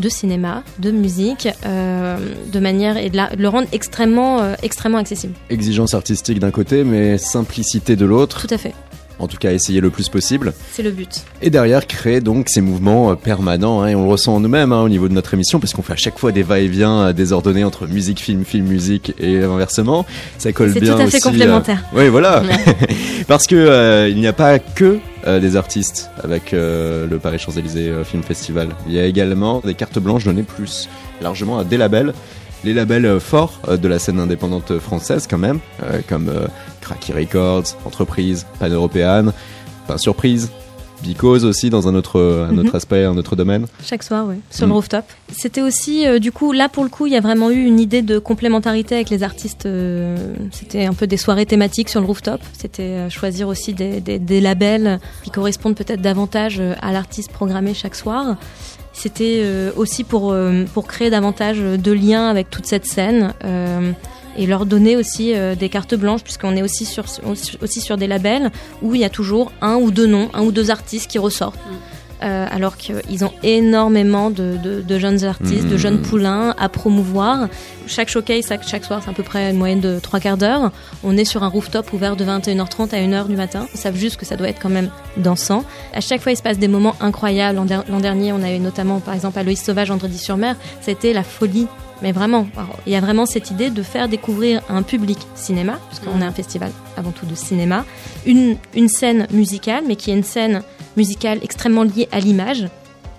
de 0.01 0.09
cinéma, 0.09 0.62
de 0.78 0.90
musique, 0.90 1.49
euh, 1.66 2.16
de 2.53 2.61
manière 2.61 2.97
et 2.97 3.11
de, 3.11 3.16
la- 3.16 3.30
de 3.34 3.40
le 3.43 3.49
rendre 3.49 3.68
extrêmement 3.72 4.40
euh, 4.40 4.55
extrêmement 4.62 4.99
accessible. 4.99 5.34
Exigence 5.51 5.95
artistique 5.95 6.38
d'un 6.38 6.51
côté, 6.51 6.84
mais 6.84 7.18
simplicité 7.18 7.97
de 7.97 8.05
l'autre. 8.05 8.47
Tout 8.47 8.55
à 8.55 8.59
fait, 8.59 8.74
En 9.22 9.28
tout 9.28 9.36
cas, 9.38 9.52
essayer 9.52 9.80
le 9.80 9.90
plus 9.90 10.08
possible. 10.08 10.52
c'est 10.72 10.82
le 10.82 10.90
but. 10.90 11.22
Et 11.40 11.50
derrière, 11.50 11.86
créer 11.86 12.20
donc 12.20 12.48
ces 12.48 12.60
mouvements 12.60 13.10
euh, 13.10 13.14
permanents. 13.14 13.82
hein, 13.82 13.88
et 13.88 13.94
on 13.94 14.04
le 14.04 14.10
ressent 14.10 14.34
en 14.34 14.40
nous-mêmes 14.40 14.72
hein, 14.72 14.82
au 14.82 14.88
niveau 14.88 15.08
de 15.08 15.14
notre 15.14 15.32
émission, 15.34 15.60
parce 15.60 15.72
qu'on 15.72 15.82
fait 15.82 15.92
à 15.94 15.96
chaque 15.96 16.18
fois 16.18 16.32
des 16.32 16.42
va-et-vient 16.42 16.98
euh, 16.98 17.12
désordonnés 17.12 17.64
entre 17.64 17.86
musique, 17.86 18.20
film, 18.20 18.44
film, 18.44 18.66
musique 18.66 19.14
et 19.18 19.42
inversement. 19.42 20.04
Ça 20.38 20.52
colle 20.52 20.72
C'est 20.72 20.80
bien 20.80 20.94
tout 20.96 21.02
à 21.02 21.06
fait 21.06 21.16
aussi, 21.16 21.26
euh, 21.28 21.30
complémentaire. 21.30 21.84
Oui, 21.94 22.08
voilà. 22.08 22.42
Parce 23.28 23.46
que 23.46 23.54
euh, 23.56 24.08
il 24.08 24.16
n'y 24.18 24.26
a 24.26 24.32
pas 24.32 24.58
que 24.58 24.98
euh, 25.26 25.38
des 25.38 25.54
artistes 25.56 26.10
avec 26.22 26.52
euh, 26.52 27.06
le 27.08 27.18
Paris 27.18 27.38
Champs-Élysées 27.38 27.88
euh, 27.90 28.04
Film 28.04 28.24
Festival. 28.24 28.70
Il 28.88 28.92
y 28.92 28.98
a 28.98 29.04
également 29.04 29.60
des 29.64 29.74
cartes 29.74 30.00
blanches 30.00 30.24
données 30.24 30.42
plus 30.42 30.88
largement 31.20 31.60
à 31.60 31.64
des 31.64 31.76
labels. 31.76 32.12
Les 32.64 32.72
labels 32.74 33.06
euh, 33.06 33.20
forts 33.20 33.58
euh, 33.68 33.76
de 33.76 33.88
la 33.88 33.98
scène 33.98 34.20
indépendante 34.20 34.78
française 34.78 35.26
quand 35.28 35.38
même, 35.38 35.58
euh, 35.82 36.00
comme 36.08 36.30
Cracky 36.80 37.12
Records, 37.12 37.64
Entreprise, 37.84 38.46
Pan 38.60 38.68
Européenne, 38.68 39.32
Pas 39.86 39.98
Surprise, 39.98 40.50
Because 41.04 41.44
aussi 41.44 41.68
dans 41.68 41.88
un 41.88 41.96
autre, 41.96 42.20
un 42.48 42.56
autre 42.58 42.70
Mhm. 42.70 42.76
aspect, 42.76 43.04
un 43.04 43.16
autre 43.16 43.34
domaine. 43.34 43.66
Chaque 43.84 44.04
soir, 44.04 44.24
oui, 44.28 44.36
sur 44.52 44.66
Mm. 44.66 44.70
le 44.70 44.74
rooftop. 44.76 45.04
C'était 45.32 45.60
aussi, 45.60 46.06
euh, 46.06 46.20
du 46.20 46.30
coup, 46.30 46.52
là 46.52 46.68
pour 46.68 46.84
le 46.84 46.90
coup, 46.90 47.06
il 47.06 47.12
y 47.12 47.16
a 47.16 47.20
vraiment 47.20 47.50
eu 47.50 47.64
une 47.64 47.80
idée 47.80 48.02
de 48.02 48.20
complémentarité 48.20 48.94
avec 48.94 49.10
les 49.10 49.24
artistes. 49.24 49.66
euh, 49.66 50.16
C'était 50.52 50.84
un 50.84 50.94
peu 50.94 51.08
des 51.08 51.16
soirées 51.16 51.44
thématiques 51.46 51.88
sur 51.88 52.00
le 52.00 52.06
rooftop. 52.06 52.40
C'était 52.56 52.82
euh, 52.84 53.10
choisir 53.10 53.48
aussi 53.48 53.74
des, 53.74 54.00
des- 54.00 54.20
des 54.20 54.40
labels 54.40 55.00
qui 55.24 55.30
correspondent 55.32 55.74
peut-être 55.74 56.00
davantage 56.02 56.62
à 56.80 56.92
l'artiste 56.92 57.32
programmé 57.32 57.74
chaque 57.74 57.96
soir. 57.96 58.36
C'était 58.93 59.40
euh, 59.43 59.72
aussi 59.76 60.05
pour, 60.05 60.32
euh, 60.32 60.64
pour 60.74 60.86
créer 60.86 61.11
davantage 61.11 61.59
de 61.59 61.93
liens 61.93 62.28
avec 62.28 62.51
toute 62.51 62.66
cette 62.66 62.86
scène. 62.86 63.34
euh, 63.45 63.93
et 64.34 64.47
leur 64.47 64.64
donner 64.64 64.97
aussi 64.97 65.34
des 65.59 65.68
cartes 65.68 65.95
blanches 65.95 66.22
puisqu'on 66.22 66.57
est 66.57 66.62
aussi 66.62 66.86
sur, 66.86 67.05
aussi 67.61 67.80
sur 67.82 67.99
des 67.99 68.07
labels 68.07 68.51
où 68.80 68.95
il 68.95 69.03
y 69.03 69.05
a 69.05 69.11
toujours 69.11 69.53
un 69.61 69.76
ou 69.76 69.90
deux 69.90 70.07
noms, 70.07 70.30
un 70.32 70.43
ou 70.43 70.53
deux 70.53 70.70
artistes 70.70 71.11
qui 71.11 71.18
ressortent. 71.18 71.61
Euh, 72.22 72.46
alors 72.52 72.76
qu'ils 72.76 73.24
ont 73.24 73.32
énormément 73.42 74.30
de, 74.30 74.56
de- 74.62 74.80
de 74.80 74.98
jeunes 74.98 75.24
artistes, 75.24 75.64
de 75.66 75.72
Mhm. 75.72 75.76
jeunes 75.78 76.02
poulains 76.02 76.54
à 76.56 76.68
promouvoir. 76.68 77.48
Chaque 77.88 78.08
showcase, 78.08 78.46
chaque, 78.48 78.62
chaque 78.66 78.84
soir, 78.84 79.00
c'est 79.02 79.10
à 79.10 79.12
peu 79.12 79.24
près 79.24 79.50
une 79.50 79.56
moyenne 79.56 79.80
de 79.80 79.98
trois 79.98 80.20
quarts 80.20 80.36
d'heure. 80.36 80.70
On 81.02 81.16
est 81.16 81.24
sur 81.24 81.42
un 81.42 81.48
rooftop 81.48 81.92
ouvert 81.92 82.14
de 82.14 82.24
21h30 82.24 82.94
à 82.94 82.98
1h 82.98 83.26
du 83.26 83.34
matin. 83.34 83.66
Ils 83.74 83.78
savent 83.80 83.96
juste 83.96 84.18
que 84.18 84.24
ça 84.24 84.36
doit 84.36 84.48
être 84.48 84.60
quand 84.62 84.68
même 84.70 84.90
dansant. 85.16 85.64
À 85.92 86.00
chaque 86.00 86.20
fois, 86.20 86.30
il 86.30 86.36
se 86.36 86.42
passe 86.44 86.58
des 86.60 86.68
moments 86.68 86.94
incroyables. 87.00 87.56
L'an 87.56 87.64
der- 87.64 87.84
l'an 87.88 87.98
dernier, 87.98 88.32
on 88.32 88.42
a 88.42 88.52
eu 88.52 88.60
notamment, 88.60 89.00
par 89.00 89.14
exemple, 89.14 89.36
à 89.38 89.42
Loïs 89.42 89.60
Sauvage, 89.60 89.88
Vendredi-sur-Mer. 89.88 90.54
C'était 90.80 91.12
la 91.12 91.24
folie. 91.24 91.66
Mais 92.02 92.10
vraiment, 92.12 92.48
il 92.86 92.92
y 92.92 92.96
a 92.96 93.00
vraiment 93.00 93.26
cette 93.26 93.52
idée 93.52 93.70
de 93.70 93.80
faire 93.84 94.08
découvrir 94.08 94.60
à 94.68 94.74
un 94.74 94.82
public 94.82 95.18
cinéma, 95.36 95.78
parce 95.88 96.00
qu'on 96.00 96.20
est 96.20 96.24
un 96.24 96.32
festival 96.32 96.70
avant 96.96 97.12
tout 97.12 97.26
de 97.26 97.34
cinéma, 97.36 97.84
une, 98.26 98.56
une 98.74 98.88
scène 98.88 99.28
musicale, 99.32 99.84
mais 99.86 99.94
qui 99.94 100.10
est 100.10 100.14
une 100.14 100.24
scène 100.24 100.62
musicale 100.97 101.38
extrêmement 101.43 101.82
liée 101.84 102.09
à 102.12 102.20
l'image, 102.20 102.66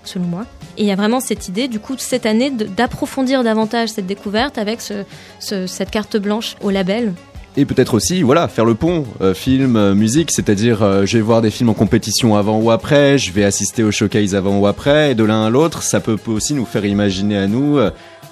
selon 0.04 0.24
moi. 0.26 0.44
Et 0.76 0.82
il 0.82 0.86
y 0.88 0.92
a 0.92 0.96
vraiment 0.96 1.20
cette 1.20 1.48
idée, 1.48 1.68
du 1.68 1.78
coup, 1.78 1.94
cette 1.98 2.26
année, 2.26 2.50
d'approfondir 2.50 3.44
davantage 3.44 3.90
cette 3.90 4.06
découverte 4.06 4.58
avec 4.58 4.80
ce- 4.80 5.04
ce- 5.38 5.66
cette 5.66 5.90
carte 5.90 6.16
blanche 6.16 6.56
au 6.62 6.70
label. 6.70 7.12
Et 7.56 7.64
peut-être 7.64 7.94
aussi, 7.94 8.22
voilà, 8.22 8.48
faire 8.48 8.64
le 8.64 8.74
pont 8.74 9.04
euh, 9.20 9.32
film, 9.32 9.76
euh, 9.76 9.94
musique, 9.94 10.32
c'est-à-dire 10.32 10.82
euh, 10.82 11.06
je 11.06 11.18
vais 11.18 11.22
voir 11.22 11.40
des 11.40 11.50
films 11.52 11.68
en 11.68 11.74
compétition 11.74 12.34
avant 12.34 12.58
ou 12.58 12.72
après, 12.72 13.16
je 13.18 13.30
vais 13.30 13.44
assister 13.44 13.84
au 13.84 13.92
showcase 13.92 14.34
avant 14.34 14.58
ou 14.58 14.66
après, 14.66 15.12
et 15.12 15.14
de 15.14 15.22
l'un 15.22 15.46
à 15.46 15.50
l'autre, 15.50 15.84
ça 15.84 16.00
peut, 16.00 16.16
peut 16.16 16.32
aussi 16.32 16.54
nous 16.54 16.64
faire 16.66 16.84
imaginer 16.84 17.38
à 17.38 17.46
nous 17.46 17.78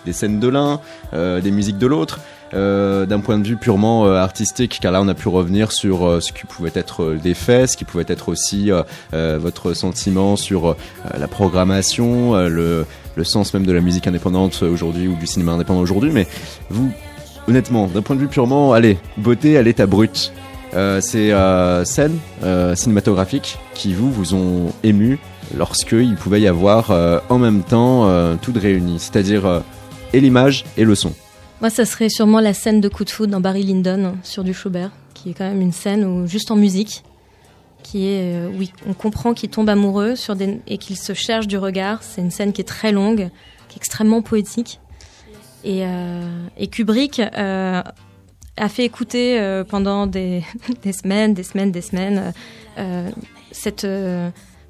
des 0.05 0.13
scènes 0.13 0.41
de 0.41 0.49
l'un, 0.49 0.81
des 1.13 1.51
musiques 1.53 1.79
de 1.79 1.87
l'autre. 1.87 2.19
Euh, 2.55 3.07
d'un 3.07 3.21
point 3.21 3.39
de 3.39 3.47
vue 3.47 3.57
purement 3.57 4.07
euh, 4.07 4.17
artistique, 4.17 4.79
car 4.81 4.93
là 4.93 5.01
on 5.01 5.09
a 5.09 5.15
pu 5.15 5.29
revenir 5.29 5.73
sur 5.73 6.07
euh, 6.07 6.21
ce 6.21 6.33
qui 6.33 6.45
pouvait 6.45 6.73
être 6.75 7.15
des 7.15 7.33
faits, 7.33 7.71
ce 7.71 7.77
qui 7.77 7.85
pouvait 7.85 8.05
être 8.09 8.29
aussi 8.29 8.71
votre 9.13 9.75
sentiment 9.75 10.37
sur 10.37 10.77
la 11.17 11.29
programmation, 11.29 12.35
le, 12.35 12.87
sens 13.23 13.55
même 13.55 13.67
de 13.67 13.73
la 13.73 13.81
musique 13.81 14.07
indépendante 14.07 14.63
aujourd'hui 14.63 15.09
ou 15.09 15.17
du 15.17 15.27
cinéma 15.27 15.53
indépendant 15.53 15.81
aujourd'hui. 15.81 16.11
Mais 16.13 16.27
vous, 16.71 16.91
honnêtement, 17.49 17.87
d'un 17.87 18.03
point 18.03 18.17
de 18.17 18.21
vue 18.21 18.29
purement, 18.29 18.73
allez, 18.73 18.99
beauté 19.17 19.57
à 19.57 19.63
l'état 19.63 19.87
brut, 19.87 20.33
ces 20.73 21.35
scènes 21.85 22.19
cinématographiques 22.75 23.59
qui 23.75 23.95
vous 23.95 24.11
vous 24.11 24.35
ont 24.35 24.73
ému 24.83 25.19
lorsque 25.57 25.93
il 25.93 26.17
pouvait 26.17 26.41
y 26.41 26.49
avoir 26.49 26.91
en 27.29 27.39
même 27.39 27.63
temps 27.63 28.37
tout 28.39 28.53
de 28.53 28.61
réuni, 28.61 28.99
c'est-à-dire 28.99 29.63
et 30.13 30.21
l'image 30.21 30.65
et 30.77 30.85
le 30.85 30.95
son. 30.95 31.13
Moi, 31.63 31.71
ça 31.71 31.85
serait 31.85 32.09
sûrement 32.09 32.41
la 32.41 32.55
scène 32.55 32.81
de 32.81 32.89
coup 32.89 33.05
de 33.05 33.11
foudre 33.11 33.31
dans 33.31 33.41
Barry 33.41 33.63
Lyndon 33.63 34.17
sur 34.25 34.43
du 34.43 34.53
Schubert, 34.53 34.91
qui 35.15 35.31
est 35.31 35.33
quand 35.33 35.49
même 35.49 35.61
une 35.61 35.71
scène 35.71 36.05
où, 36.05 36.27
juste 36.27 36.51
en 36.51 36.57
musique, 36.57 37.05
qui 37.85 38.09
est, 38.09 38.35
euh, 38.35 38.51
oui, 38.53 38.73
on 38.85 38.95
comprend 38.95 39.33
qu'il 39.33 39.49
tombe 39.49 39.69
amoureux 39.69 40.17
sur 40.17 40.35
des, 40.35 40.59
et 40.67 40.77
qu'il 40.77 40.97
se 40.97 41.15
cherche 41.15 41.47
du 41.47 41.57
regard. 41.57 42.03
C'est 42.03 42.21
une 42.21 42.33
scène 42.33 42.53
qui 42.53 42.63
est 42.63 42.65
très 42.65 42.91
longue, 42.91 43.31
qui 43.69 43.77
est 43.77 43.77
extrêmement 43.77 44.23
poétique. 44.23 44.81
Et, 45.63 45.87
euh, 45.87 46.27
Kubrick 46.69 47.21
euh, 47.21 47.81
a 48.57 48.69
fait 48.69 48.85
écouter 48.85 49.63
pendant 49.69 50.07
des, 50.09 50.43
semaines, 50.93 51.33
des 51.33 51.45
semaines, 51.45 51.71
des 51.71 51.81
semaines 51.81 52.33
cette 53.53 53.87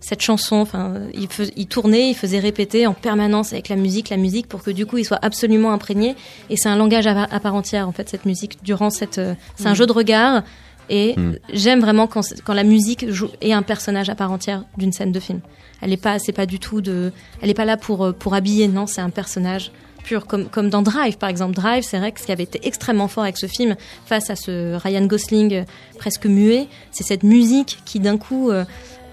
cette 0.03 0.21
chanson. 0.21 0.57
Enfin, 0.57 0.95
il, 1.15 1.29
fais- 1.29 1.53
il 1.57 1.67
tournait, 1.67 2.11
il 2.11 2.15
faisait 2.15 2.39
répéter 2.41 2.87
en 2.87 2.93
permanence 2.93 3.55
avec 3.55 3.71
la 3.71 3.77
musique, 3.77 4.11
la 4.11 4.19
musique, 4.19 4.47
pour 4.49 4.63
que 4.63 4.71
du 4.71 4.85
coup, 4.85 4.99
il 4.99 5.05
soit 5.05 5.19
absolument 5.23 5.73
imprégné. 5.73 6.15
Et 6.51 6.57
c'est 6.59 6.69
un 6.69 6.77
langage 6.77 7.07
à, 7.07 7.23
à 7.25 7.41
part 7.41 7.55
entière, 7.55 7.89
en 7.89 7.93
fait, 7.93 8.09
cette 8.11 8.27
musique. 8.27 8.59
Durant 8.63 8.91
cette, 8.91 9.17
euh, 9.19 9.35
c'est 9.57 9.69
un 9.69 9.75
jeu 9.75 9.87
de 9.87 9.93
regard. 9.93 10.43
Et 10.91 11.15
Mm. 11.17 11.37
j'aime 11.53 11.81
vraiment 11.81 12.07
quand, 12.09 12.23
quand 12.45 12.53
la 12.55 12.65
musique 12.65 13.09
joue, 13.11 13.29
est 13.41 13.53
un 13.53 13.63
personnage 13.63 14.11
à 14.11 14.15
part 14.15 14.33
entière 14.33 14.65
d'une 14.77 14.93
scène 14.93 15.13
de 15.13 15.21
film. 15.21 15.41
Elle 15.81 15.93
est 15.93 15.97
pas, 15.97 16.19
c'est 16.19 16.33
pas 16.33 16.45
du 16.45 16.59
tout 16.59 16.81
de, 16.81 17.13
elle 17.41 17.49
est 17.51 17.55
pas 17.55 17.65
là 17.65 17.77
pour 17.77 18.05
euh, 18.05 18.13
pour 18.13 18.35
habiller. 18.35 18.67
Non, 18.69 18.87
c'est 18.87 19.01
un 19.01 19.11
personnage 19.11 19.71
pur, 20.03 20.27
comme 20.27 20.47
comme 20.49 20.69
dans 20.71 20.83
Drive, 20.83 21.17
par 21.19 21.29
exemple. 21.29 21.55
Drive, 21.55 21.85
c'est 21.85 21.99
vrai 21.99 22.11
que 22.11 22.21
ce 22.21 22.27
qui 22.27 22.33
avait 22.33 22.43
été 22.43 22.61
extrêmement 22.67 23.07
fort 23.07 23.23
avec 23.23 23.39
ce 23.39 23.47
film, 23.47 23.77
face 24.07 24.29
à 24.31 24.35
ce 24.37 24.75
Ryan 24.75 25.07
Gosling 25.07 25.55
euh, 25.55 25.63
presque 25.99 26.27
muet, 26.27 26.67
c'est 26.91 27.05
cette 27.05 27.23
musique 27.23 27.79
qui 27.85 28.01
d'un 28.01 28.19
coup 28.19 28.51
euh, 28.51 28.65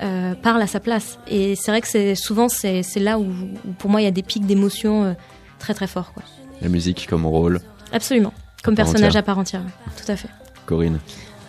euh, 0.02 0.34
parle 0.36 0.62
à 0.62 0.68
sa 0.68 0.80
place. 0.80 1.20
Et 1.28 1.56
c'est 1.56 1.72
vrai 1.72 1.82
que 1.82 1.88
c'est 1.88 2.16
souvent 2.16 2.50
c'est 2.50 2.84
là 2.98 3.20
où, 3.20 3.24
où 3.26 3.72
pour 3.78 3.90
moi 3.90 4.02
il 4.02 4.06
y 4.06 4.08
a 4.08 4.12
des 4.12 4.24
pics 4.24 4.46
d'émotion 4.46 5.04
euh, 5.06 5.14
très 5.60 5.74
très 5.74 5.88
forts. 5.88 6.14
Quoi. 6.14 6.24
La 6.62 6.70
musique 6.70 7.08
comme 7.10 7.26
rôle, 7.26 7.62
Absolument, 7.92 8.34
comme 8.64 8.76
personnage 8.76 9.10
entière. 9.10 9.20
à 9.20 9.24
part 9.24 9.38
entière. 9.40 9.62
Tout 9.98 10.12
à 10.12 10.16
fait. 10.16 10.30
Corinne. 10.66 11.00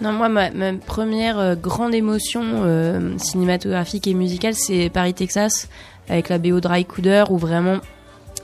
Non, 0.01 0.13
moi, 0.13 0.31
ma, 0.31 0.51
ma 0.51 0.73
première 0.73 1.39
euh, 1.39 1.55
grande 1.55 1.95
émotion 1.95 2.43
euh, 2.65 3.19
cinématographique 3.19 4.07
et 4.07 4.15
musicale, 4.15 4.55
c'est 4.55 4.89
Paris, 4.89 5.13
Texas, 5.13 5.69
avec 6.09 6.31
la 6.31 6.39
BO 6.39 6.61
Dry 6.61 6.87
Cooder, 6.87 7.25
où 7.29 7.37
vraiment 7.37 7.81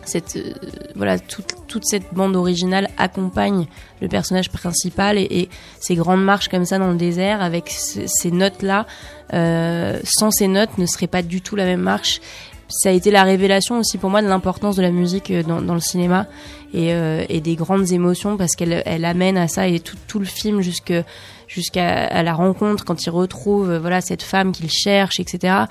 cette, 0.08 0.36
euh, 0.36 0.52
voilà, 0.94 1.18
toute, 1.18 1.54
toute 1.68 1.84
cette 1.84 2.12
bande 2.12 2.36
originale 2.36 2.88
accompagne 2.96 3.66
le 4.00 4.08
personnage 4.08 4.50
principal 4.50 5.18
et, 5.18 5.48
ces 5.80 5.94
grandes 5.94 6.24
marches 6.24 6.48
comme 6.48 6.64
ça 6.64 6.78
dans 6.78 6.90
le 6.90 6.96
désert 6.96 7.42
avec 7.42 7.70
ce- 7.70 8.06
ces 8.06 8.30
notes-là. 8.30 8.86
Euh, 9.32 10.00
sans 10.04 10.30
ces 10.30 10.48
notes, 10.48 10.78
ne 10.78 10.86
serait 10.86 11.06
pas 11.06 11.22
du 11.22 11.40
tout 11.40 11.56
la 11.56 11.64
même 11.64 11.80
marche. 11.80 12.20
Ça 12.68 12.88
a 12.88 12.92
été 12.92 13.10
la 13.10 13.22
révélation 13.22 13.78
aussi 13.78 13.96
pour 13.96 14.10
moi 14.10 14.22
de 14.22 14.26
l'importance 14.26 14.76
de 14.76 14.82
la 14.82 14.90
musique 14.90 15.30
euh, 15.30 15.42
dans, 15.42 15.74
le 15.74 15.80
cinéma 15.80 16.26
et, 16.74 17.40
des 17.40 17.54
grandes 17.54 17.92
émotions 17.92 18.36
parce 18.36 18.54
qu'elle 18.54 18.82
elle 18.84 19.04
amène 19.04 19.38
à 19.38 19.48
ça 19.48 19.66
et 19.66 19.80
tout, 19.80 19.96
tout 20.08 20.18
le 20.18 20.24
film 20.26 20.60
jusqu'à 20.60 21.02
la 22.22 22.34
rencontre 22.34 22.84
quand 22.84 23.06
il 23.06 23.10
retrouve 23.10 23.76
voilà 23.76 24.02
cette 24.02 24.22
femme 24.22 24.52
qu'il 24.52 24.68
cherche 24.68 25.18
etc 25.20 25.66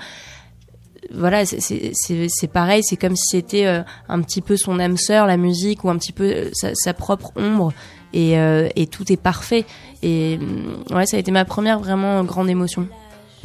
voilà 1.14 1.44
c'est- 1.46 2.46
pareil 2.52 2.82
c'est 2.84 2.96
comme 2.96 3.16
si 3.16 3.36
c'était 3.36 3.66
euh, 3.66 3.82
un 4.08 4.20
petit 4.22 4.40
peu 4.40 4.56
son 4.56 4.78
âme 4.80 4.96
sœur 4.96 5.26
la 5.26 5.36
musique 5.36 5.84
ou 5.84 5.90
un 5.90 5.96
petit 5.96 6.12
peu 6.12 6.24
euh, 6.24 6.50
sa, 6.52 6.74
sa 6.74 6.94
propre 6.94 7.32
ombre. 7.36 7.72
Et, 8.12 8.38
euh, 8.38 8.68
et 8.76 8.86
tout 8.86 9.12
est 9.12 9.20
parfait. 9.20 9.66
Et 10.02 10.38
hum, 10.40 10.96
ouais 10.96 11.04
ça 11.06 11.16
a 11.18 11.20
été 11.20 11.30
ma 11.32 11.44
première 11.44 11.78
vraiment 11.80 12.24
grande 12.24 12.48
émotion 12.48 12.88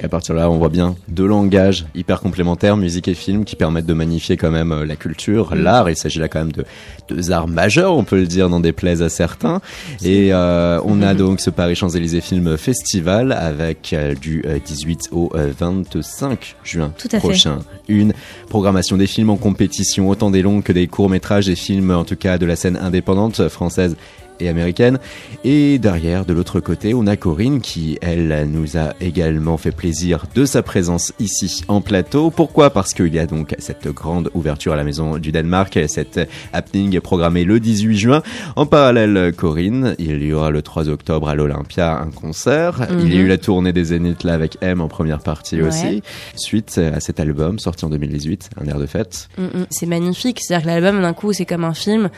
Et 0.01 0.05
à 0.05 0.09
partir 0.09 0.33
de 0.33 0.39
là, 0.39 0.49
on 0.49 0.57
voit 0.57 0.69
bien 0.69 0.95
deux 1.07 1.27
langages 1.27 1.85
hyper 1.93 2.21
complémentaires, 2.21 2.75
musique 2.75 3.07
et 3.07 3.13
film, 3.13 3.45
qui 3.45 3.55
permettent 3.55 3.85
de 3.85 3.93
magnifier 3.93 4.35
quand 4.35 4.49
même 4.49 4.71
euh, 4.71 4.85
la 4.85 4.95
culture, 4.95 5.53
l'art. 5.55 5.89
Il 5.89 5.95
s'agit 5.95 6.19
là 6.19 6.27
quand 6.27 6.39
même 6.39 6.51
de 6.51 6.65
deux 7.07 7.31
arts 7.31 7.47
majeurs, 7.47 7.95
on 7.95 8.03
peut 8.03 8.17
le 8.17 8.25
dire, 8.25 8.49
n'en 8.49 8.59
déplaise 8.59 9.03
à 9.03 9.09
certains. 9.09 9.61
Et 10.03 10.33
euh, 10.33 10.79
on 10.85 11.01
a 11.03 11.13
donc 11.13 11.39
ce 11.39 11.49
Paris 11.49 11.75
Champs-Élysées 11.75 12.21
Film 12.21 12.57
Festival 12.57 13.31
avec 13.31 13.93
euh, 13.93 14.15
du 14.15 14.43
euh, 14.47 14.57
18 14.63 15.09
au 15.11 15.31
euh, 15.35 15.51
25 15.57 16.55
juin 16.63 16.93
Tout 16.97 17.07
à 17.07 17.11
fait. 17.11 17.19
prochain. 17.19 17.59
Une 17.87 18.13
programmation 18.49 18.97
des 18.97 19.07
films 19.07 19.29
en 19.29 19.37
compétition, 19.37 20.09
autant 20.09 20.31
des 20.31 20.41
longs 20.41 20.61
que 20.61 20.71
des 20.71 20.87
courts-métrages, 20.87 21.45
des 21.45 21.55
films 21.55 21.91
en 21.91 22.05
tout 22.05 22.15
cas 22.15 22.37
de 22.37 22.45
la 22.45 22.55
scène 22.55 22.77
indépendante 22.77 23.49
française 23.49 23.95
et 24.41 24.49
américaine. 24.49 24.99
Et 25.43 25.79
derrière, 25.79 26.25
de 26.25 26.33
l'autre 26.33 26.59
côté, 26.59 26.93
on 26.93 27.07
a 27.07 27.15
Corinne 27.15 27.61
qui, 27.61 27.97
elle, 28.01 28.47
nous 28.51 28.77
a 28.77 28.93
également 28.99 29.57
fait 29.57 29.71
plaisir 29.71 30.25
de 30.35 30.45
sa 30.45 30.61
présence 30.63 31.13
ici 31.19 31.63
en 31.67 31.81
plateau. 31.81 32.29
Pourquoi? 32.31 32.69
Parce 32.71 32.93
qu'il 32.93 33.13
y 33.13 33.19
a 33.19 33.25
donc 33.25 33.55
cette 33.59 33.87
grande 33.87 34.29
ouverture 34.33 34.73
à 34.73 34.75
la 34.75 34.83
Maison 34.83 35.17
du 35.17 35.31
Danemark, 35.31 35.79
cette 35.87 36.19
happening 36.53 36.99
programmée 36.99 37.43
le 37.43 37.59
18 37.59 37.97
juin. 37.97 38.23
En 38.55 38.65
parallèle, 38.65 39.33
Corinne, 39.35 39.95
il 39.99 40.23
y 40.23 40.33
aura 40.33 40.49
le 40.51 40.61
3 40.61 40.89
octobre 40.89 41.29
à 41.29 41.35
l'Olympia 41.35 41.99
un 41.99 42.09
concert. 42.11 42.87
Il 42.91 43.09
y 43.13 43.17
a 43.17 43.19
Mhm. 43.19 43.25
eu 43.25 43.27
la 43.27 43.37
tournée 43.37 43.73
des 43.73 43.85
Zéniths 43.85 44.23
là 44.23 44.33
avec 44.33 44.57
M 44.61 44.81
en 44.81 44.87
première 44.87 45.19
partie 45.19 45.61
Ouais. 45.61 45.67
aussi. 45.67 46.01
Suite 46.35 46.77
à 46.79 46.99
cet 46.99 47.19
album 47.19 47.59
sorti 47.59 47.85
en 47.85 47.89
2018, 47.89 48.49
un 48.59 48.65
air 48.67 48.79
de 48.79 48.85
fête. 48.85 49.27
Mm, 49.37 49.43
mm. 49.43 49.65
C'est 49.69 49.85
magnifique, 49.85 50.39
c'est-à-dire 50.41 50.63
que 50.65 50.71
l'album 50.71 51.01
d'un 51.01 51.13
coup 51.13 51.33
c'est 51.33 51.45
comme 51.45 51.63
un 51.63 51.73
film, 51.73 52.09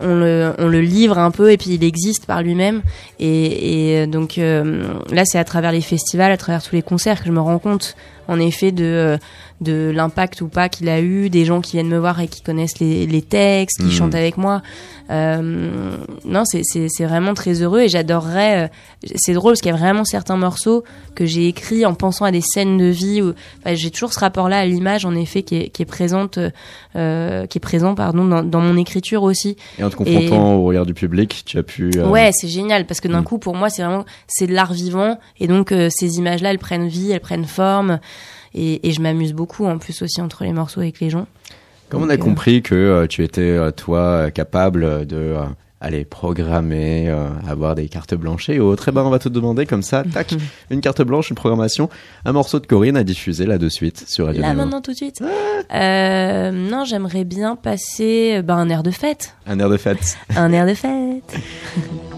on 0.00 0.14
le, 0.14 0.52
on 0.58 0.68
le 0.68 0.80
livre 0.80 1.18
un 1.18 1.30
peu 1.30 1.50
et 1.52 1.56
puis 1.56 1.67
il 1.68 1.84
existe 1.84 2.26
par 2.26 2.42
lui-même. 2.42 2.82
Et, 3.18 4.02
et 4.02 4.06
donc 4.06 4.38
euh, 4.38 4.94
là 5.10 5.24
c'est 5.24 5.38
à 5.38 5.44
travers 5.44 5.72
les 5.72 5.80
festivals, 5.80 6.32
à 6.32 6.36
travers 6.36 6.62
tous 6.62 6.74
les 6.74 6.82
concerts 6.82 7.20
que 7.20 7.26
je 7.26 7.32
me 7.32 7.40
rends 7.40 7.58
compte 7.58 7.96
en 8.28 8.38
effet 8.38 8.70
de 8.72 8.84
euh, 8.84 9.18
de 9.60 9.90
l'impact 9.92 10.40
ou 10.40 10.46
pas 10.46 10.68
qu'il 10.68 10.88
a 10.88 11.00
eu, 11.00 11.30
des 11.30 11.44
gens 11.44 11.60
qui 11.60 11.72
viennent 11.72 11.88
me 11.88 11.98
voir 11.98 12.20
et 12.20 12.28
qui 12.28 12.42
connaissent 12.42 12.78
les, 12.78 13.08
les 13.08 13.22
textes, 13.22 13.78
qui 13.78 13.86
Mhm. 13.86 13.90
chantent 13.90 14.14
avec 14.14 14.36
moi. 14.36 14.62
Euh, 15.10 15.96
non, 16.24 16.44
c'est 16.44 17.04
vraiment 17.04 17.34
très 17.34 17.62
heureux 17.62 17.80
et 17.80 17.88
j'adorerais. 17.88 18.66
euh, 18.66 18.68
c'est 19.16 19.32
drôle 19.32 19.52
parce 19.52 19.60
qu'il 19.62 19.70
y 19.70 19.74
a 19.74 19.76
vraiment 19.76 20.04
certains 20.04 20.36
morceaux 20.36 20.84
que 21.14 21.26
j'ai 21.26 21.48
écrits 21.48 21.84
en 21.86 21.94
pensant 21.94 22.24
à 22.24 22.30
des 22.30 22.40
scènes 22.40 22.76
de 22.78 22.84
vie. 22.84 23.20
Où, 23.22 23.32
enfin, 23.64 23.74
j'ai 23.74 23.90
toujours 23.90 24.12
ce 24.12 24.20
rapport-là 24.20 24.58
à 24.60 24.64
l'image, 24.66 25.04
en 25.04 25.14
effet, 25.14 25.42
qui 25.42 25.56
est 25.56 25.68
qui 25.70 25.82
est 25.82 25.86
présente, 25.86 26.38
euh, 26.96 27.46
qui 27.46 27.58
est 27.58 27.60
présent, 27.60 27.94
pardon, 27.94 28.24
dans, 28.24 28.42
dans 28.42 28.60
mon 28.60 28.76
écriture 28.76 29.22
aussi. 29.24 29.56
Et 29.78 29.82
en 29.84 29.90
te 29.90 29.96
confrontant 29.96 30.54
au 30.54 30.64
regard 30.64 30.86
du 30.86 30.94
public, 30.94 31.42
tu 31.46 31.58
as 31.58 31.62
pu. 31.62 32.00
Ouais, 32.02 32.30
c'est 32.32 32.48
génial 32.48 32.86
parce 32.86 33.00
que 33.00 33.08
d'un 33.08 33.22
Mm. 33.22 33.24
coup, 33.24 33.38
pour 33.38 33.56
moi, 33.56 33.70
c'est 33.70 33.82
vraiment 33.82 34.04
c'est 34.28 34.46
de 34.46 34.52
l'art 34.54 34.72
vivant 34.72 35.18
et 35.40 35.46
donc 35.48 35.74
ces 35.90 36.18
images-là, 36.18 36.50
elles 36.50 36.58
prennent 36.58 36.86
vie, 36.88 37.10
elles 37.10 37.20
prennent 37.20 37.44
forme 37.46 37.98
et, 38.54 38.86
et 38.88 38.92
je 38.92 39.00
m'amuse 39.00 39.32
beaucoup 39.32 39.66
en 39.66 39.78
plus 39.78 40.02
aussi 40.02 40.20
entre 40.20 40.44
les 40.44 40.52
morceaux 40.52 40.80
avec 40.80 41.00
les 41.00 41.10
gens. 41.10 41.26
Comme 41.88 42.02
on 42.02 42.08
a 42.10 42.14
euh, 42.14 42.18
compris 42.18 42.62
que 42.62 42.74
euh, 42.74 43.06
tu 43.06 43.24
étais, 43.24 43.40
euh, 43.40 43.70
toi, 43.70 44.30
capable 44.30 45.06
de 45.06 45.34
aller 45.80 46.04
programmer, 46.04 47.08
euh, 47.08 47.28
avoir 47.46 47.74
des 47.74 47.88
cartes 47.88 48.14
blanches 48.14 48.48
et 48.48 48.58
autres, 48.58 48.88
eh 48.88 48.92
ben, 48.92 49.02
on 49.02 49.10
va 49.10 49.18
te 49.18 49.28
demander 49.28 49.64
comme 49.66 49.82
ça, 49.82 50.02
tac, 50.12 50.34
une 50.70 50.80
carte 50.80 51.02
blanche, 51.02 51.30
une 51.30 51.36
programmation, 51.36 51.88
un 52.24 52.32
morceau 52.32 52.58
de 52.58 52.66
Corinne 52.66 52.96
à 52.96 53.04
diffuser 53.04 53.46
là 53.46 53.58
de 53.58 53.68
suite 53.68 54.04
sur 54.08 54.26
Radio 54.26 54.42
Là 54.42 54.54
maintenant 54.54 54.80
tout 54.80 54.90
de 54.90 54.96
suite. 54.96 55.22
Euh, 55.74 56.50
non, 56.50 56.84
j'aimerais 56.84 57.24
bien 57.24 57.56
passer 57.56 58.42
ben, 58.42 58.56
un 58.56 58.68
air 58.68 58.82
de 58.82 58.90
fête, 58.90 59.34
Un 59.46 59.58
air 59.60 59.68
de 59.68 59.76
fête. 59.76 60.18
un 60.36 60.52
air 60.52 60.66
de 60.66 60.74
fête. 60.74 61.36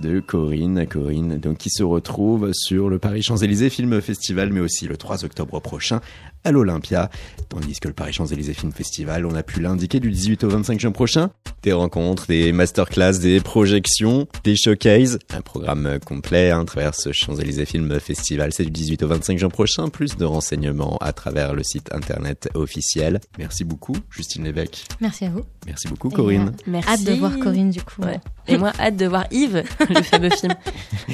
de 0.00 0.20
Corinne, 0.20 0.86
Corinne, 0.86 1.38
donc 1.38 1.58
qui 1.58 1.70
se 1.70 1.82
retrouve 1.82 2.50
sur 2.52 2.88
le 2.88 2.98
Paris 2.98 3.22
Champs-Élysées 3.22 3.70
Film 3.70 4.00
Festival, 4.00 4.52
mais 4.52 4.60
aussi 4.60 4.86
le 4.86 4.96
3 4.96 5.24
octobre 5.24 5.60
prochain 5.60 6.00
à 6.44 6.52
l'Olympia. 6.52 7.10
Tandis 7.48 7.78
que 7.80 7.88
le 7.88 7.94
Paris 7.94 8.12
Champs-Élysées 8.12 8.54
Film 8.54 8.72
Festival, 8.72 9.26
on 9.26 9.34
a 9.34 9.42
pu 9.42 9.60
l'indiquer 9.60 10.00
du 10.00 10.10
18 10.10 10.44
au 10.44 10.48
25 10.48 10.80
juin 10.80 10.92
prochain. 10.92 11.30
Des 11.62 11.72
rencontres, 11.72 12.26
des 12.26 12.52
masterclass, 12.52 13.18
des 13.20 13.40
projections, 13.40 14.26
des 14.44 14.56
showcases, 14.56 15.18
un 15.34 15.40
programme 15.40 15.98
complet 16.04 16.50
hein, 16.50 16.60
à 16.62 16.64
travers 16.64 16.94
ce 16.94 17.12
Champs-Élysées 17.12 17.64
Film 17.64 17.98
Festival. 18.00 18.52
C'est 18.52 18.64
du 18.64 18.70
18 18.70 19.02
au 19.04 19.08
25 19.08 19.38
juin 19.38 19.48
prochain. 19.48 19.88
Plus 19.88 20.16
de 20.16 20.24
renseignements 20.24 20.98
à 21.00 21.12
travers 21.12 21.54
le 21.54 21.62
site 21.62 21.92
internet 21.94 22.48
officiel. 22.54 23.20
Merci 23.38 23.64
beaucoup, 23.64 23.94
Justine 24.10 24.44
Lévesque. 24.44 24.84
Merci 25.00 25.24
à 25.26 25.30
vous. 25.30 25.42
Merci 25.66 25.88
beaucoup, 25.88 26.10
Corinne. 26.10 26.48
euh, 26.48 26.70
Merci. 26.70 26.88
Hâte 26.90 27.04
de 27.04 27.12
voir 27.12 27.38
Corinne 27.38 27.70
du 27.70 27.80
coup. 27.82 28.02
Ouais. 28.02 28.20
Et 28.46 28.58
moi, 28.58 28.72
hâte 28.78 28.96
de 28.96 29.06
voir 29.06 29.24
Yves, 29.30 29.62
le 29.88 30.02
fameux 30.02 30.28
film. 30.30 30.52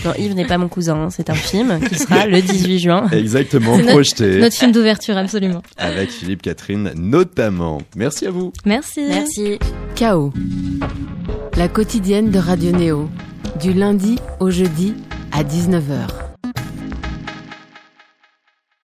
Non, 0.04 0.12
Yves 0.18 0.34
n'est 0.34 0.46
pas 0.46 0.58
mon 0.58 0.68
cousin, 0.68 0.96
hein, 0.96 1.10
c'est 1.10 1.30
un 1.30 1.34
film 1.34 1.78
qui 1.88 1.94
sera 1.96 2.26
le 2.26 2.42
18 2.42 2.78
juin. 2.80 3.08
Exactement, 3.10 3.76
C'est 3.76 3.82
notre- 3.82 3.92
projeté. 3.92 4.38
Notre 4.40 4.56
film 4.56 4.72
d'ouverture, 4.72 5.16
absolument. 5.20 5.62
avec 5.76 6.10
Philippe 6.10 6.42
Catherine 6.42 6.92
notamment. 6.96 7.80
Merci 7.96 8.26
à 8.26 8.30
vous. 8.30 8.52
Merci. 8.64 9.06
Merci. 9.08 9.58
Chaos. 9.94 10.32
La 11.56 11.68
quotidienne 11.68 12.30
de 12.30 12.38
Radio 12.38 12.72
Néo. 12.72 13.08
Du 13.60 13.72
lundi 13.72 14.16
au 14.38 14.50
jeudi 14.50 14.94
à 15.32 15.42
19h. 15.42 16.29